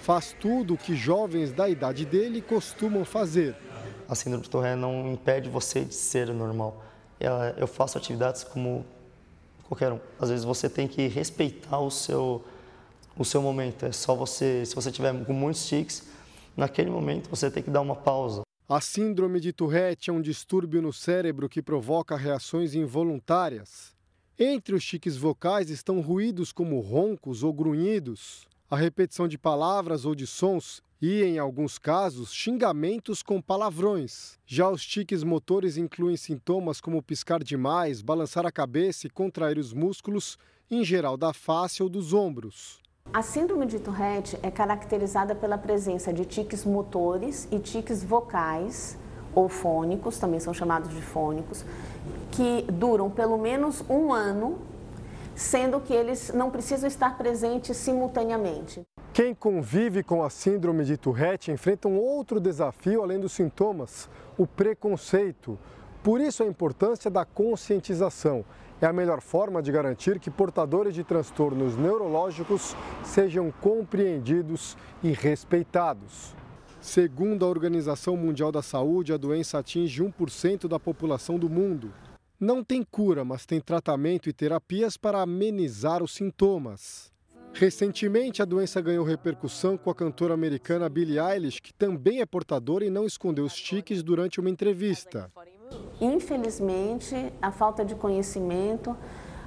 faz 0.01 0.35
tudo 0.41 0.75
o 0.75 0.77
que 0.77 0.97
jovens 0.97 1.53
da 1.53 1.69
idade 1.69 2.05
dele 2.05 2.43
costumam 2.43 3.05
fazer. 3.05 3.55
A 4.09 4.17
síndrome 4.17 4.43
de 4.43 4.51
Tourette 4.51 4.77
não 4.77 5.13
impede 5.13 5.49
você 5.49 5.85
de 5.85 5.95
ser 5.95 6.35
normal. 6.35 6.83
Eu 7.57 7.69
faço 7.69 7.97
atividades 7.97 8.43
como 8.43 8.85
qualquer 9.69 9.93
um. 9.93 10.01
Às 10.19 10.31
vezes 10.31 10.45
você 10.45 10.69
tem 10.69 10.89
que 10.89 11.07
respeitar 11.07 11.79
o 11.79 11.93
seu 11.93 12.43
o 13.19 13.25
seu 13.25 13.43
momento. 13.43 13.85
É 13.85 13.93
só 13.93 14.15
você, 14.15 14.65
se 14.65 14.75
você 14.75 14.91
tiver 14.91 15.13
com 15.25 15.33
muitos 15.33 15.67
tics, 15.67 16.05
naquele 16.57 16.89
momento 16.89 17.29
você 17.29 17.51
tem 17.51 17.63
que 17.63 17.71
dar 17.71 17.81
uma 17.81 17.97
pausa. 17.97 18.43
A 18.69 18.81
síndrome 18.81 19.41
de 19.41 19.53
Tourette 19.53 20.11
é 20.11 20.13
um 20.13 20.21
distúrbio 20.21 20.81
no 20.81 20.93
cérebro 20.93 21.49
que 21.49 21.63
provoca 21.63 22.17
reações 22.17 22.75
involuntárias. 22.75 23.97
Entre 24.39 24.75
os 24.75 24.85
tiques 24.85 25.17
vocais 25.17 25.69
estão 25.69 26.01
ruídos 26.01 26.53
como 26.53 26.79
roncos 26.79 27.43
ou 27.43 27.53
grunhidos, 27.53 28.47
a 28.71 28.77
repetição 28.77 29.27
de 29.27 29.39
palavras 29.39 30.05
ou 30.05 30.15
de 30.15 30.27
sons 30.27 30.83
e, 31.01 31.23
em 31.23 31.39
alguns 31.39 31.79
casos, 31.79 32.33
xingamentos 32.33 33.23
com 33.23 33.41
palavrões. 33.41 34.39
Já 34.47 34.69
os 34.69 34.85
tiques 34.85 35.25
motores 35.25 35.77
incluem 35.77 36.17
sintomas 36.17 36.81
como 36.81 37.03
piscar 37.03 37.43
demais, 37.43 38.03
balançar 38.03 38.45
a 38.45 38.53
cabeça 38.53 39.07
e 39.07 39.11
contrair 39.11 39.59
os 39.59 39.73
músculos, 39.73 40.37
em 40.71 40.85
geral 40.85 41.17
da 41.17 41.33
face 41.33 41.83
ou 41.83 41.89
dos 41.89 42.13
ombros. 42.13 42.81
A 43.11 43.23
síndrome 43.23 43.65
de 43.65 43.79
Tourette 43.79 44.39
é 44.43 44.51
caracterizada 44.51 45.35
pela 45.35 45.57
presença 45.57 46.13
de 46.13 46.27
tiques 46.27 46.63
motores 46.67 47.49
e 47.51 47.59
tiques 47.59 48.05
vocais, 48.05 48.99
ou 49.35 49.49
fônicos, 49.49 50.19
também 50.19 50.39
são 50.39 50.53
chamados 50.53 50.91
de 50.91 51.01
fônicos, 51.01 51.65
que 52.31 52.67
duram 52.71 53.09
pelo 53.09 53.39
menos 53.39 53.83
um 53.89 54.13
ano, 54.13 54.59
sendo 55.35 55.81
que 55.81 55.95
eles 55.95 56.31
não 56.35 56.51
precisam 56.51 56.87
estar 56.87 57.17
presentes 57.17 57.79
simultaneamente. 57.79 58.83
Quem 59.15 59.35
convive 59.35 60.03
com 60.03 60.23
a 60.23 60.29
síndrome 60.29 60.85
de 60.85 60.99
Tourette 60.99 61.51
enfrenta 61.51 61.89
um 61.89 61.99
outro 61.99 62.39
desafio 62.39 63.03
além 63.03 63.19
dos 63.19 63.33
sintomas, 63.33 64.09
o 64.37 64.47
preconceito. 64.47 65.59
Por 66.03 66.21
isso 66.21 66.43
a 66.43 66.47
importância 66.47 67.11
da 67.11 67.25
conscientização 67.25 68.45
é 68.81 68.87
a 68.87 68.93
melhor 68.93 69.21
forma 69.21 69.61
de 69.61 69.73
garantir 69.73 70.21
que 70.21 70.31
portadores 70.31 70.95
de 70.95 71.03
transtornos 71.03 71.77
neurológicos 71.77 72.77
sejam 73.05 73.51
compreendidos 73.61 74.77
e 75.03 75.11
respeitados. 75.11 76.37
Segundo 76.81 77.45
a 77.45 77.49
Organização 77.49 78.17
Mundial 78.17 78.53
da 78.53 78.63
Saúde, 78.63 79.13
a 79.13 79.17
doença 79.17 79.59
atinge 79.59 80.03
1% 80.03 80.69
da 80.69 80.79
população 80.79 81.39
do 81.39 81.51
mundo. 81.51 81.93
Não 82.39 82.63
tem 82.63 82.85
cura, 82.85 83.25
mas 83.25 83.45
tem 83.45 83.61
tratamento 83.61 84.29
e 84.29 84.33
terapias 84.33 84.97
para 84.97 85.21
amenizar 85.21 86.05
os 86.05 86.15
sintomas. 86.15 87.13
Recentemente, 87.53 88.41
a 88.41 88.45
doença 88.45 88.81
ganhou 88.81 89.05
repercussão 89.05 89.77
com 89.77 89.91
a 89.91 89.95
cantora 89.95 90.35
americana 90.35 90.89
Billie 90.89 91.19
Eilish, 91.19 91.61
que 91.61 91.75
também 91.75 92.21
é 92.21 92.27
portadora 92.27 92.85
e 92.85 92.91
não 92.91 93.05
escondeu 93.05 93.45
os 93.45 93.55
tiques 93.55 94.01
durante 94.03 94.39
uma 94.39 94.51
entrevista. 94.51 95.33
Infelizmente, 96.01 97.33
a 97.43 97.51
falta 97.51 97.85
de 97.85 97.95
conhecimento 97.95 98.97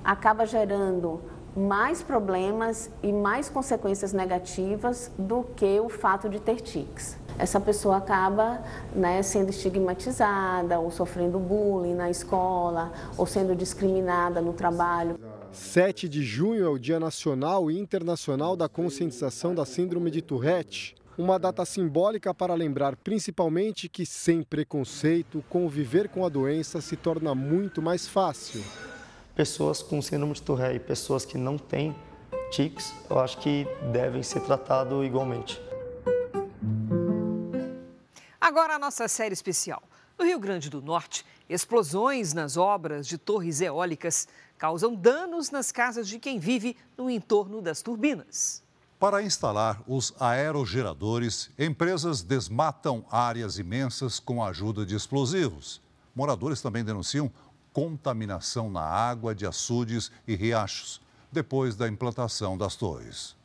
acaba 0.03 0.45
gerando 0.45 1.21
mais 1.55 2.01
problemas 2.01 2.89
e 3.03 3.11
mais 3.11 3.49
consequências 3.49 4.13
negativas 4.13 5.11
do 5.17 5.43
que 5.55 5.79
o 5.79 5.89
fato 5.89 6.29
de 6.29 6.39
ter 6.39 6.61
tics. 6.61 7.17
Essa 7.37 7.59
pessoa 7.59 7.97
acaba 7.97 8.61
né, 8.95 9.21
sendo 9.23 9.49
estigmatizada 9.49 10.79
ou 10.79 10.91
sofrendo 10.91 11.39
bullying 11.39 11.95
na 11.95 12.09
escola 12.09 12.91
ou 13.17 13.25
sendo 13.25 13.55
discriminada 13.55 14.41
no 14.41 14.53
trabalho. 14.53 15.19
7 15.51 16.07
de 16.07 16.23
junho 16.23 16.63
é 16.63 16.69
o 16.69 16.77
Dia 16.77 16.99
Nacional 16.99 17.69
e 17.69 17.77
Internacional 17.77 18.55
da 18.55 18.69
Conscientização 18.69 19.53
da 19.53 19.65
Síndrome 19.65 20.09
de 20.09 20.21
Tourette 20.21 20.95
uma 21.17 21.37
data 21.37 21.65
simbólica 21.65 22.33
para 22.33 22.53
lembrar 22.53 22.95
principalmente 22.95 23.89
que, 23.89 24.05
sem 24.05 24.43
preconceito, 24.43 25.43
conviver 25.49 26.09
com 26.09 26.25
a 26.25 26.29
doença 26.29 26.81
se 26.81 26.95
torna 26.95 27.35
muito 27.35 27.81
mais 27.81 28.07
fácil. 28.07 28.63
Pessoas 29.35 29.81
com 29.81 30.01
síndrome 30.01 30.33
de 30.33 30.41
Tourette 30.41 30.75
e 30.75 30.79
pessoas 30.79 31.25
que 31.25 31.37
não 31.37 31.57
têm 31.57 31.95
tics, 32.51 32.93
eu 33.09 33.19
acho 33.19 33.37
que 33.39 33.65
devem 33.91 34.23
ser 34.23 34.41
tratados 34.41 35.05
igualmente. 35.05 35.61
Agora 38.39 38.75
a 38.75 38.79
nossa 38.79 39.07
série 39.07 39.33
especial. 39.33 39.81
No 40.17 40.25
Rio 40.25 40.39
Grande 40.39 40.69
do 40.69 40.81
Norte, 40.81 41.25
explosões 41.49 42.33
nas 42.33 42.57
obras 42.57 43.07
de 43.07 43.17
torres 43.17 43.61
eólicas 43.61 44.27
causam 44.57 44.93
danos 44.93 45.49
nas 45.49 45.71
casas 45.71 46.07
de 46.07 46.19
quem 46.19 46.37
vive 46.37 46.75
no 46.97 47.09
entorno 47.09 47.61
das 47.61 47.81
turbinas. 47.81 48.61
Para 49.01 49.23
instalar 49.23 49.81
os 49.87 50.13
aerogeradores, 50.19 51.49
empresas 51.57 52.21
desmatam 52.21 53.03
áreas 53.09 53.57
imensas 53.57 54.19
com 54.19 54.43
a 54.43 54.49
ajuda 54.49 54.85
de 54.85 54.95
explosivos. 54.95 55.81
Moradores 56.15 56.61
também 56.61 56.83
denunciam 56.83 57.31
contaminação 57.73 58.69
na 58.69 58.83
água 58.83 59.33
de 59.33 59.43
açudes 59.47 60.11
e 60.27 60.35
riachos 60.35 61.01
depois 61.31 61.75
da 61.75 61.87
implantação 61.87 62.55
das 62.55 62.75
torres. 62.75 63.35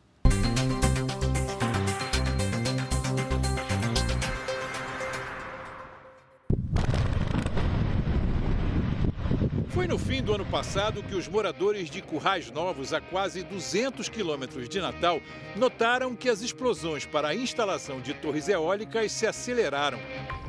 Foi 9.77 9.87
no 9.87 9.99
fim 9.99 10.23
do 10.23 10.33
ano 10.33 10.47
passado 10.47 11.03
que 11.03 11.15
os 11.15 11.29
moradores 11.29 11.91
de 11.91 12.01
Currais 12.01 12.51
Novos, 12.51 12.95
a 12.95 13.01
quase 13.01 13.43
200 13.43 14.09
quilômetros 14.09 14.71
de 14.71 14.81
Natal, 14.81 15.21
notaram 15.55 16.17
que 16.17 16.31
as 16.31 16.41
explosões 16.41 17.05
para 17.05 17.29
a 17.29 17.35
instalação 17.35 18.01
de 18.01 18.15
torres 18.15 18.49
eólicas 18.49 19.13
se 19.13 19.27
aceleraram, 19.27 19.99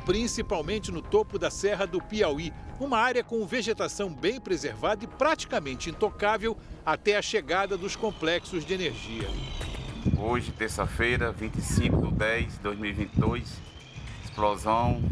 principalmente 0.06 0.90
no 0.90 1.02
topo 1.02 1.38
da 1.38 1.50
Serra 1.50 1.86
do 1.86 2.00
Piauí, 2.00 2.54
uma 2.80 2.96
área 2.96 3.22
com 3.22 3.46
vegetação 3.46 4.08
bem 4.08 4.40
preservada 4.40 5.04
e 5.04 5.06
praticamente 5.06 5.90
intocável 5.90 6.56
até 6.86 7.18
a 7.18 7.20
chegada 7.20 7.76
dos 7.76 7.94
complexos 7.94 8.64
de 8.64 8.72
energia. 8.72 9.28
Hoje, 10.16 10.52
terça-feira, 10.52 11.32
25 11.32 12.06
de 12.06 12.14
10 12.14 12.52
de 12.54 12.58
2022, 12.60 13.46
explosão, 14.24 15.02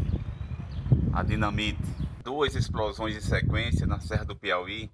a 1.13 1.21
dinamite 1.21 2.06
duas 2.27 2.55
explosões 2.55 3.15
em 3.15 3.21
sequência 3.21 3.87
na 3.87 4.01
Serra 4.01 4.25
do 4.25 4.35
Piauí. 4.35 4.91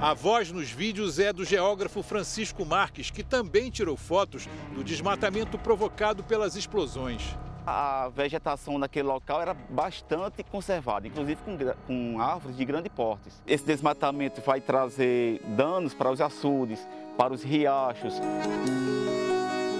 A 0.00 0.14
voz 0.14 0.52
nos 0.52 0.70
vídeos 0.70 1.18
é 1.18 1.32
do 1.32 1.44
geógrafo 1.44 2.00
Francisco 2.00 2.64
Marques, 2.64 3.10
que 3.10 3.24
também 3.24 3.72
tirou 3.72 3.96
fotos 3.96 4.48
do 4.72 4.84
desmatamento 4.84 5.58
provocado 5.58 6.22
pelas 6.22 6.54
explosões. 6.54 7.36
A 7.66 8.08
vegetação 8.14 8.78
naquele 8.78 9.08
local 9.08 9.42
era 9.42 9.52
bastante 9.52 10.44
conservada, 10.44 11.08
inclusive 11.08 11.40
com, 11.42 11.58
com 11.88 12.20
árvores 12.20 12.56
de 12.56 12.64
grande 12.64 12.88
porte. 12.88 13.30
Esse 13.44 13.64
desmatamento 13.64 14.40
vai 14.40 14.60
trazer 14.60 15.40
danos 15.56 15.92
para 15.92 16.12
os 16.12 16.20
açudes, 16.20 16.86
para 17.18 17.34
os 17.34 17.42
riachos. 17.42 18.14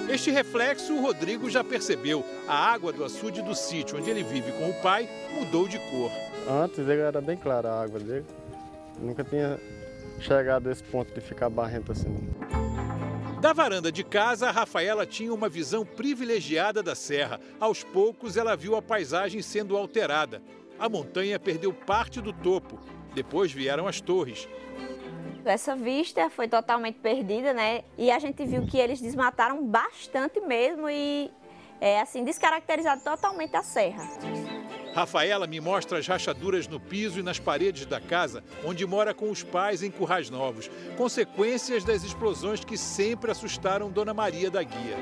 Este 0.09 0.33
reflexo 0.33 0.93
o 0.93 1.03
Rodrigo 1.03 1.49
já 1.49 1.63
percebeu. 1.63 2.25
A 2.49 2.73
água 2.73 2.93
do 2.93 3.05
açude 3.05 3.43
do 3.43 3.55
sítio 3.55 3.97
onde 3.97 4.11
ele 4.11 4.25
vive 4.25 4.51
com 4.51 4.71
o 4.71 4.83
pai 4.83 5.09
mudou 5.39 5.69
de 5.69 5.79
cor. 5.79 6.26
Antes 6.49 6.89
era 6.89 7.21
bem 7.21 7.37
clara 7.37 7.71
a 7.71 7.83
água 7.83 7.99
dele. 7.99 8.25
Nunca 9.01 9.25
tinha 9.25 9.59
chegado 10.21 10.69
a 10.69 10.73
esse 10.73 10.83
ponto 10.83 11.13
de 11.13 11.21
ficar 11.21 11.51
barrento 11.51 11.93
assim. 11.93 12.15
Da 13.41 13.53
varanda 13.53 13.93
de 13.93 14.03
casa, 14.03 14.49
a 14.49 14.51
Rafaela 14.51 15.05
tinha 15.05 15.33
uma 15.33 15.49
visão 15.49 15.85
privilegiada 15.85 16.83
da 16.83 16.95
serra. 16.95 17.41
Aos 17.61 17.83
poucos, 17.83 18.37
ela 18.37 18.57
viu 18.57 18.77
a 18.77 18.83
paisagem 18.83 19.43
sendo 19.43 19.77
alterada. 19.77 20.41
A 20.79 20.89
montanha 20.89 21.39
perdeu 21.39 21.73
parte 21.73 22.21
do 22.21 22.33
topo. 22.33 22.79
Depois 23.15 23.53
vieram 23.53 23.87
as 23.87 24.01
torres. 24.01 24.49
Essa 25.45 25.77
vista 25.77 26.29
foi 26.29 26.49
totalmente 26.49 26.99
perdida, 26.99 27.53
né? 27.53 27.85
E 27.97 28.11
a 28.11 28.19
gente 28.19 28.45
viu 28.45 28.67
que 28.67 28.79
eles 28.79 29.01
desmataram 29.01 29.65
bastante 29.65 30.41
mesmo 30.41 30.89
e, 30.91 31.31
é, 31.81 32.01
assim, 32.01 32.25
descaracterizado 32.25 33.03
totalmente 33.03 33.57
a 33.57 33.63
serra. 33.63 34.03
Rafaela 34.97 35.47
me 35.47 35.61
mostra 35.61 35.99
as 35.99 36.07
rachaduras 36.07 36.67
no 36.67 36.81
piso 36.81 37.21
e 37.21 37.23
nas 37.23 37.39
paredes 37.39 37.85
da 37.85 38.01
casa, 38.01 38.43
onde 38.65 38.87
mora 38.87 39.13
com 39.13 39.31
os 39.31 39.43
pais 39.43 39.83
em 39.83 39.91
Currais 39.91 40.31
Novos, 40.31 40.71
consequências 40.97 41.85
das 41.85 42.03
explosões 42.03 42.65
que 42.65 42.79
sempre 42.79 43.31
assustaram 43.31 43.91
Dona 43.91 44.15
Maria 44.15 44.51
da 44.51 44.63
Guia. 44.63 44.97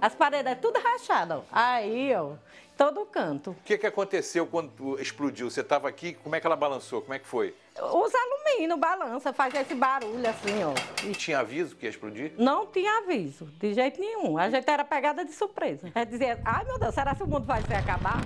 As 0.00 0.14
paredes 0.14 0.52
é 0.52 0.54
tudo 0.54 0.80
rachado. 0.80 1.44
Aí, 1.52 2.14
ó, 2.14 2.30
todo 2.78 3.04
canto. 3.04 3.50
O 3.50 3.56
que, 3.62 3.76
que 3.76 3.86
aconteceu 3.86 4.46
quando 4.46 4.98
explodiu? 4.98 5.50
Você 5.50 5.60
estava 5.60 5.86
aqui, 5.86 6.14
como 6.14 6.34
é 6.34 6.40
que 6.40 6.46
ela 6.46 6.56
balançou? 6.56 7.02
Como 7.02 7.12
é 7.12 7.18
que 7.18 7.26
foi? 7.26 7.54
Os 7.78 8.12
alumínio 8.14 8.78
balança, 8.78 9.34
faz 9.34 9.52
esse 9.52 9.74
barulho 9.74 10.26
assim, 10.26 10.64
ó. 10.64 10.72
E 11.06 11.12
tinha 11.12 11.40
aviso 11.40 11.76
que 11.76 11.84
ia 11.84 11.90
explodir? 11.90 12.32
Não 12.38 12.66
tinha 12.66 13.00
aviso, 13.00 13.44
de 13.60 13.74
jeito 13.74 14.00
nenhum. 14.00 14.38
A 14.38 14.48
gente 14.48 14.66
era 14.66 14.82
pegada 14.82 15.26
de 15.26 15.32
surpresa. 15.32 15.92
É 15.94 16.06
dizer, 16.06 16.40
ai 16.42 16.64
meu 16.64 16.78
Deus, 16.78 16.94
será 16.94 17.14
que 17.14 17.22
o 17.22 17.26
mundo 17.26 17.44
vai 17.44 17.60
se 17.60 17.74
acabar? 17.74 18.22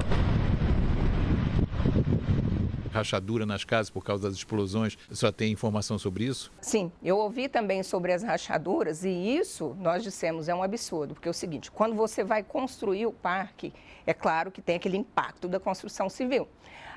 Rachadura 2.93 3.45
nas 3.45 3.65
casas 3.65 3.91
por 3.91 4.05
causa 4.05 4.29
das 4.29 4.35
explosões. 4.35 4.97
Senhora 5.11 5.33
tem 5.33 5.53
informação 5.53 5.99
sobre 5.99 6.25
isso? 6.25 6.53
Sim, 6.61 6.93
eu 7.03 7.19
ouvi 7.19 7.49
também 7.49 7.83
sobre 7.83 8.13
as 8.13 8.23
rachaduras 8.23 9.05
e 9.05 9.09
isso 9.09 9.77
nós 9.81 10.03
dissemos 10.03 10.49
é 10.49 10.55
um 10.55 10.63
absurdo, 10.63 11.15
porque 11.15 11.29
é 11.29 11.31
o 11.31 11.35
seguinte, 11.35 11.71
quando 11.71 11.95
você 11.95 12.23
vai 12.23 12.43
construir 12.43 13.07
o 13.07 13.13
parque, 13.13 13.73
é 14.07 14.15
claro 14.15 14.51
que 14.51 14.61
tem 14.61 14.77
aquele 14.77 14.97
impacto 14.97 15.49
da 15.49 15.59
construção 15.59 16.09
civil. 16.09 16.49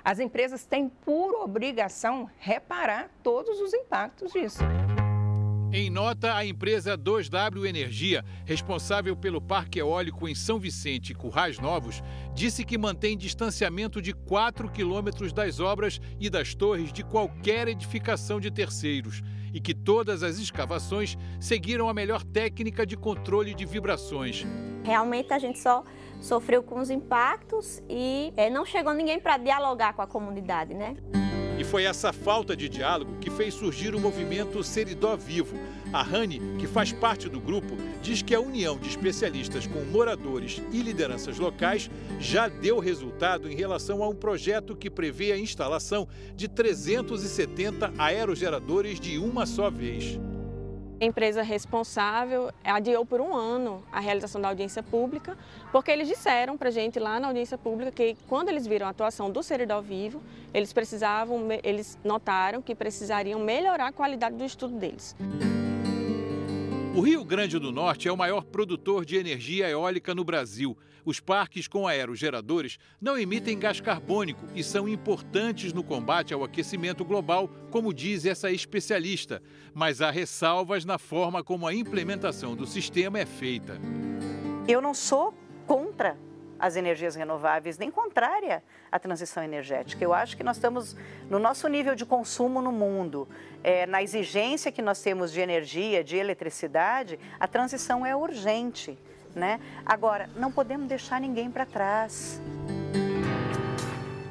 As 0.04 0.20
empresas 0.20 0.66
têm 0.66 0.88
por 0.88 1.34
obrigação 1.44 2.30
reparar 2.38 3.10
todos 3.24 3.60
os 3.60 3.74
impactos 3.74 4.32
disso. 4.32 4.60
Em 5.72 5.90
nota, 5.90 6.36
a 6.36 6.46
empresa 6.46 6.98
2W 6.98 7.66
Energia, 7.66 8.24
responsável 8.46 9.16
pelo 9.16 9.42
parque 9.42 9.80
eólico 9.80 10.28
em 10.28 10.36
São 10.36 10.58
Vicente 10.58 11.12
e 11.12 11.16
Currais 11.16 11.60
Novos, 11.60 12.02
disse 12.34 12.64
que 12.64 12.78
mantém 12.78 13.18
distanciamento 13.18 14.02
de 14.02 14.14
4 14.14 14.70
quilômetros 14.72 15.34
das 15.34 15.60
obras 15.60 16.00
e 16.20 16.30
das 16.30 16.54
torres 16.54 16.94
de 16.94 17.04
qualquer 17.04 17.68
edificação 17.68 18.40
de 18.40 18.50
terceiros 18.52 19.22
e 19.54 19.60
que 19.60 19.74
todas 19.74 20.24
as 20.24 20.38
escavações 20.38 21.18
seguiram 21.40 21.90
a 21.90 21.94
melhor 21.94 22.24
técnica 22.24 22.86
de 22.86 22.96
controle 22.96 23.54
de 23.54 23.66
vibrações. 23.66 24.46
Realmente 24.84 25.34
a 25.34 25.40
gente 25.40 25.60
só 25.60 25.84
sofreu 26.22 26.62
com 26.62 26.80
os 26.80 26.90
impactos 26.90 27.82
e 27.90 28.32
é, 28.38 28.50
não 28.50 28.66
chegou 28.66 28.94
ninguém 28.94 29.20
para 29.20 29.38
dialogar 29.38 29.94
com 29.94 30.02
a 30.02 30.08
comunidade, 30.08 30.74
né? 30.74 30.96
E 31.58 31.64
foi 31.64 31.84
essa 31.84 32.12
falta 32.12 32.56
de 32.56 32.68
diálogo 32.68 33.18
que 33.20 33.30
fez 33.30 33.54
surgir 33.54 33.96
o 33.96 34.00
movimento 34.00 34.62
Seridó 34.62 35.16
Vivo. 35.16 35.58
A 35.94 36.04
Rani, 36.04 36.42
que 36.60 36.68
faz 36.68 36.92
parte 36.92 37.30
do 37.30 37.40
grupo, 37.40 37.78
diz 38.02 38.22
que 38.22 38.36
a 38.36 38.42
união 38.42 38.78
de 38.78 38.90
especialistas 38.90 39.66
com 39.66 39.80
moradores 39.86 40.62
e 40.74 40.82
lideranças 40.82 41.40
locais 41.40 41.90
já 42.20 42.50
deu 42.50 42.80
resultado 42.80 43.50
em 43.50 43.56
relação 43.56 44.04
a 44.04 44.10
um 44.10 44.16
projeto 44.16 44.76
que 44.76 44.90
prevê 44.90 45.32
a 45.32 45.38
instalação 45.38 46.08
de 46.36 46.50
370 46.50 47.94
aerogeradores 47.98 49.00
de 49.00 49.18
uma 49.18 49.46
só 49.46 49.70
vez. 49.70 50.20
A 51.00 51.04
empresa 51.04 51.42
responsável 51.42 52.52
adiou 52.64 53.06
por 53.06 53.20
um 53.20 53.34
ano 53.34 53.84
a 53.92 54.00
realização 54.00 54.40
da 54.40 54.48
audiência 54.48 54.82
pública, 54.82 55.38
porque 55.70 55.92
eles 55.92 56.08
disseram 56.08 56.58
para 56.58 56.70
a 56.70 56.72
gente 56.72 57.00
lá 57.00 57.20
na 57.20 57.28
audiência 57.28 57.58
pública 57.58 57.92
que 57.92 58.16
quando 58.30 58.48
eles 58.48 58.66
viram 58.66 58.88
a 58.88 58.92
atuação 58.92 59.30
do 59.30 59.44
Seridó 59.44 59.82
Vivo, 59.82 60.24
eles 60.54 60.72
precisavam, 60.72 61.48
eles 61.64 61.98
notaram 62.02 62.62
que 62.62 62.74
precisariam 62.74 63.42
melhorar 63.42 63.88
a 63.88 63.92
qualidade 63.92 64.38
do 64.38 64.46
estudo 64.46 64.78
deles. 64.78 65.14
O 66.96 67.02
Rio 67.02 67.26
Grande 67.26 67.60
do 67.60 67.74
Norte 67.74 68.08
é 68.08 68.12
o 68.12 68.16
maior 68.16 68.46
produtor 68.46 69.04
de 69.04 69.18
energia 69.18 69.70
eólica 69.70 70.16
no 70.16 70.24
Brasil. 70.24 70.78
Os 71.04 71.20
parques 71.20 71.68
com 71.68 71.86
aerogeradores 71.86 72.80
não 73.02 73.18
emitem 73.18 73.60
gás 73.60 73.82
carbônico 73.82 74.46
e 74.56 74.64
são 74.64 74.88
importantes 74.88 75.74
no 75.74 75.84
combate 75.84 76.34
ao 76.34 76.42
aquecimento 76.42 77.04
global, 77.04 77.50
como 77.70 77.94
diz 77.94 78.26
essa 78.26 78.50
especialista. 78.50 79.44
Mas 79.74 80.00
há 80.00 80.10
ressalvas 80.10 80.86
na 80.86 80.98
forma 80.98 81.44
como 81.44 81.68
a 81.68 81.74
implementação 81.74 82.56
do 82.56 82.66
sistema 82.66 83.20
é 83.20 83.26
feita. 83.26 83.78
Eu 84.66 84.82
não 84.82 84.94
sou 84.94 85.34
contra 85.68 86.18
as 86.60 86.76
energias 86.76 87.16
renováveis, 87.16 87.78
nem 87.78 87.92
contrária 87.92 88.64
à 88.92 88.98
transição 88.98 89.44
energética. 89.44 90.04
Eu 90.04 90.14
acho 90.14 90.38
que 90.38 90.44
nós 90.44 90.58
estamos 90.58 90.96
no 91.30 91.40
nosso 91.40 91.68
nível 91.68 91.96
de 91.96 92.06
consumo 92.06 92.62
no 92.62 92.72
mundo, 92.72 93.28
é, 93.64 93.86
na 93.86 94.02
exigência 94.02 94.72
que 94.72 94.82
nós 94.82 95.02
temos 95.02 95.32
de 95.32 95.40
energia, 95.40 96.04
de 96.04 96.16
eletricidade, 96.16 97.20
a 97.40 97.48
transição 97.48 98.06
é 98.06 98.16
urgente. 98.16 98.98
Né? 99.36 99.60
Agora, 99.86 100.30
não 100.38 100.52
podemos 100.52 100.88
deixar 100.88 101.20
ninguém 101.20 101.52
para 101.52 101.66
trás. 101.66 102.42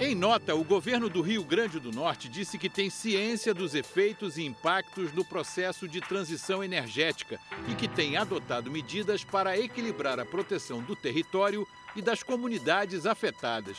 Em 0.00 0.14
nota, 0.14 0.54
o 0.56 0.64
governo 0.64 1.08
do 1.08 1.22
Rio 1.22 1.44
Grande 1.44 1.78
do 1.78 1.92
Norte 1.92 2.28
disse 2.28 2.58
que 2.58 2.68
tem 2.68 2.90
ciência 2.90 3.54
dos 3.54 3.74
efeitos 3.74 4.36
e 4.36 4.44
impactos 4.44 5.12
no 5.12 5.24
processo 5.24 5.86
de 5.86 6.00
transição 6.00 6.64
energética 6.64 7.38
e 7.68 7.74
que 7.74 7.86
tem 7.86 8.16
adotado 8.16 8.70
medidas 8.70 9.22
para 9.22 9.56
equilibrar 9.56 10.18
a 10.18 10.24
proteção 10.26 10.82
do 10.82 10.96
território 10.96 11.66
e 11.96 12.02
das 12.02 12.22
comunidades 12.22 13.06
afetadas. 13.06 13.78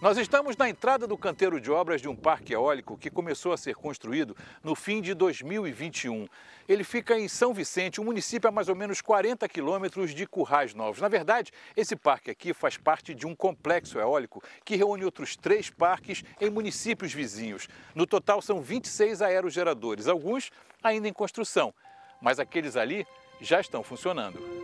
Nós 0.00 0.16
estamos 0.16 0.56
na 0.56 0.66
entrada 0.66 1.06
do 1.06 1.18
canteiro 1.18 1.60
de 1.60 1.70
obras 1.70 2.00
de 2.00 2.08
um 2.08 2.16
parque 2.16 2.54
eólico 2.54 2.96
que 2.96 3.10
começou 3.10 3.52
a 3.52 3.56
ser 3.58 3.74
construído 3.74 4.34
no 4.64 4.74
fim 4.74 5.02
de 5.02 5.12
2021. 5.12 6.26
Ele 6.66 6.82
fica 6.82 7.18
em 7.18 7.28
São 7.28 7.52
Vicente, 7.52 8.00
um 8.00 8.04
município 8.04 8.48
a 8.48 8.50
mais 8.50 8.70
ou 8.70 8.74
menos 8.74 9.02
40 9.02 9.46
quilômetros 9.46 10.14
de 10.14 10.26
Currais 10.26 10.72
Novos. 10.72 11.02
Na 11.02 11.08
verdade, 11.08 11.52
esse 11.76 11.94
parque 11.94 12.30
aqui 12.30 12.54
faz 12.54 12.78
parte 12.78 13.14
de 13.14 13.26
um 13.26 13.34
complexo 13.34 13.98
eólico 13.98 14.42
que 14.64 14.74
reúne 14.74 15.04
outros 15.04 15.36
três 15.36 15.68
parques 15.68 16.24
em 16.40 16.48
municípios 16.48 17.12
vizinhos. 17.12 17.68
No 17.94 18.06
total, 18.06 18.40
são 18.40 18.62
26 18.62 19.20
aerogeradores, 19.20 20.08
alguns 20.08 20.50
ainda 20.82 21.08
em 21.08 21.12
construção, 21.12 21.74
mas 22.22 22.38
aqueles 22.38 22.74
ali 22.74 23.06
já 23.38 23.60
estão 23.60 23.82
funcionando. 23.82 24.59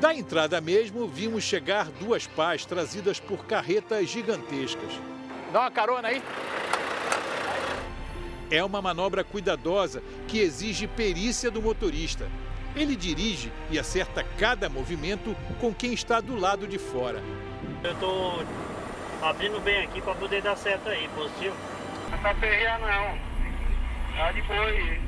Da 0.00 0.14
entrada 0.14 0.60
mesmo, 0.60 1.06
vimos 1.06 1.44
chegar 1.44 1.86
duas 1.86 2.26
pás 2.26 2.64
trazidas 2.64 3.20
por 3.20 3.46
carretas 3.46 4.08
gigantescas. 4.08 4.92
Dá 5.52 5.60
uma 5.60 5.70
carona 5.70 6.08
aí. 6.08 6.22
É 8.50 8.62
uma 8.62 8.82
manobra 8.82 9.24
cuidadosa 9.24 10.02
que 10.28 10.38
exige 10.38 10.86
perícia 10.86 11.50
do 11.50 11.62
motorista. 11.62 12.28
Ele 12.76 12.96
dirige 12.96 13.52
e 13.70 13.78
acerta 13.78 14.24
cada 14.38 14.68
movimento 14.68 15.34
com 15.60 15.72
quem 15.72 15.92
está 15.94 16.20
do 16.20 16.36
lado 16.36 16.66
de 16.66 16.78
fora. 16.78 17.22
Eu 17.82 17.92
estou 17.92 18.42
abrindo 19.22 19.60
bem 19.60 19.84
aqui 19.84 20.02
para 20.02 20.14
poder 20.14 20.42
dar 20.42 20.56
certo 20.56 20.88
aí, 20.88 21.08
positivo. 21.14 21.56
tá 22.22 22.34
perreando 22.34 22.84
não. 22.84 23.18
Tá 24.16 24.32
de 24.32 24.42
boa 24.42 24.66
aí. 24.66 25.00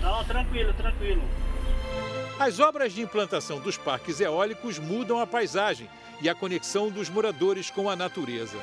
Não, 0.00 0.24
tranquilo, 0.24 0.72
tranquilo. 0.74 1.22
As 2.40 2.58
obras 2.58 2.94
de 2.94 3.02
implantação 3.02 3.60
dos 3.60 3.76
parques 3.76 4.18
eólicos 4.18 4.78
mudam 4.78 5.20
a 5.20 5.26
paisagem 5.26 5.90
e 6.22 6.28
a 6.28 6.34
conexão 6.34 6.88
dos 6.88 7.10
moradores 7.10 7.70
com 7.70 7.90
a 7.90 7.94
natureza. 7.94 8.56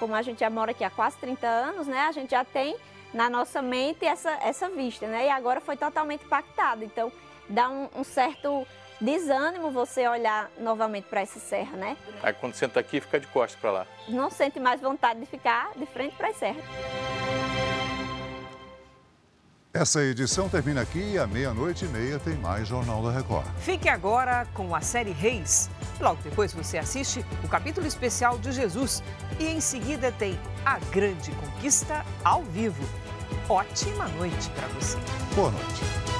Como 0.00 0.16
a 0.16 0.20
gente 0.20 0.40
já 0.40 0.50
mora 0.50 0.72
aqui 0.72 0.82
há 0.82 0.90
quase 0.90 1.16
30 1.18 1.46
anos, 1.46 1.86
né, 1.86 2.00
a 2.08 2.10
gente 2.10 2.32
já 2.32 2.44
tem 2.44 2.74
na 3.14 3.30
nossa 3.30 3.62
mente 3.62 4.04
essa, 4.04 4.32
essa 4.42 4.68
vista, 4.68 5.06
né? 5.06 5.26
E 5.26 5.30
agora 5.30 5.60
foi 5.60 5.76
totalmente 5.76 6.24
impactado. 6.24 6.82
Então, 6.82 7.12
dá 7.48 7.70
um, 7.70 7.88
um 7.94 8.02
certo 8.02 8.66
desânimo 9.00 9.70
você 9.70 10.08
olhar 10.08 10.50
novamente 10.58 11.04
para 11.04 11.20
essa 11.20 11.38
serra, 11.38 11.76
né? 11.76 11.96
Aí 12.24 12.32
quando 12.32 12.54
senta 12.54 12.80
aqui, 12.80 13.00
fica 13.00 13.20
de 13.20 13.28
costas 13.28 13.60
para 13.60 13.70
lá. 13.70 13.86
Não 14.08 14.28
sente 14.28 14.58
mais 14.58 14.80
vontade 14.80 15.20
de 15.20 15.26
ficar 15.26 15.70
de 15.76 15.86
frente 15.86 16.16
para 16.16 16.30
a 16.30 16.34
serra. 16.34 16.60
Essa 19.72 20.02
edição 20.02 20.48
termina 20.48 20.80
aqui 20.80 21.12
e 21.12 21.18
à 21.18 21.28
meia-noite 21.28 21.84
e 21.84 21.88
meia 21.88 22.18
tem 22.18 22.34
mais 22.34 22.66
Jornal 22.66 23.04
da 23.04 23.12
Record. 23.12 23.46
Fique 23.60 23.88
agora 23.88 24.44
com 24.52 24.74
a 24.74 24.80
série 24.80 25.12
Reis. 25.12 25.70
Logo 26.00 26.20
depois 26.24 26.52
você 26.52 26.76
assiste 26.76 27.24
o 27.44 27.48
capítulo 27.48 27.86
especial 27.86 28.36
de 28.36 28.50
Jesus 28.50 29.00
e 29.38 29.46
em 29.46 29.60
seguida 29.60 30.10
tem 30.10 30.36
a 30.64 30.80
grande 30.90 31.30
conquista 31.30 32.04
ao 32.24 32.42
vivo. 32.42 32.82
Ótima 33.48 34.08
noite 34.08 34.50
para 34.50 34.66
você. 34.68 34.98
Boa 35.36 35.52
noite. 35.52 36.19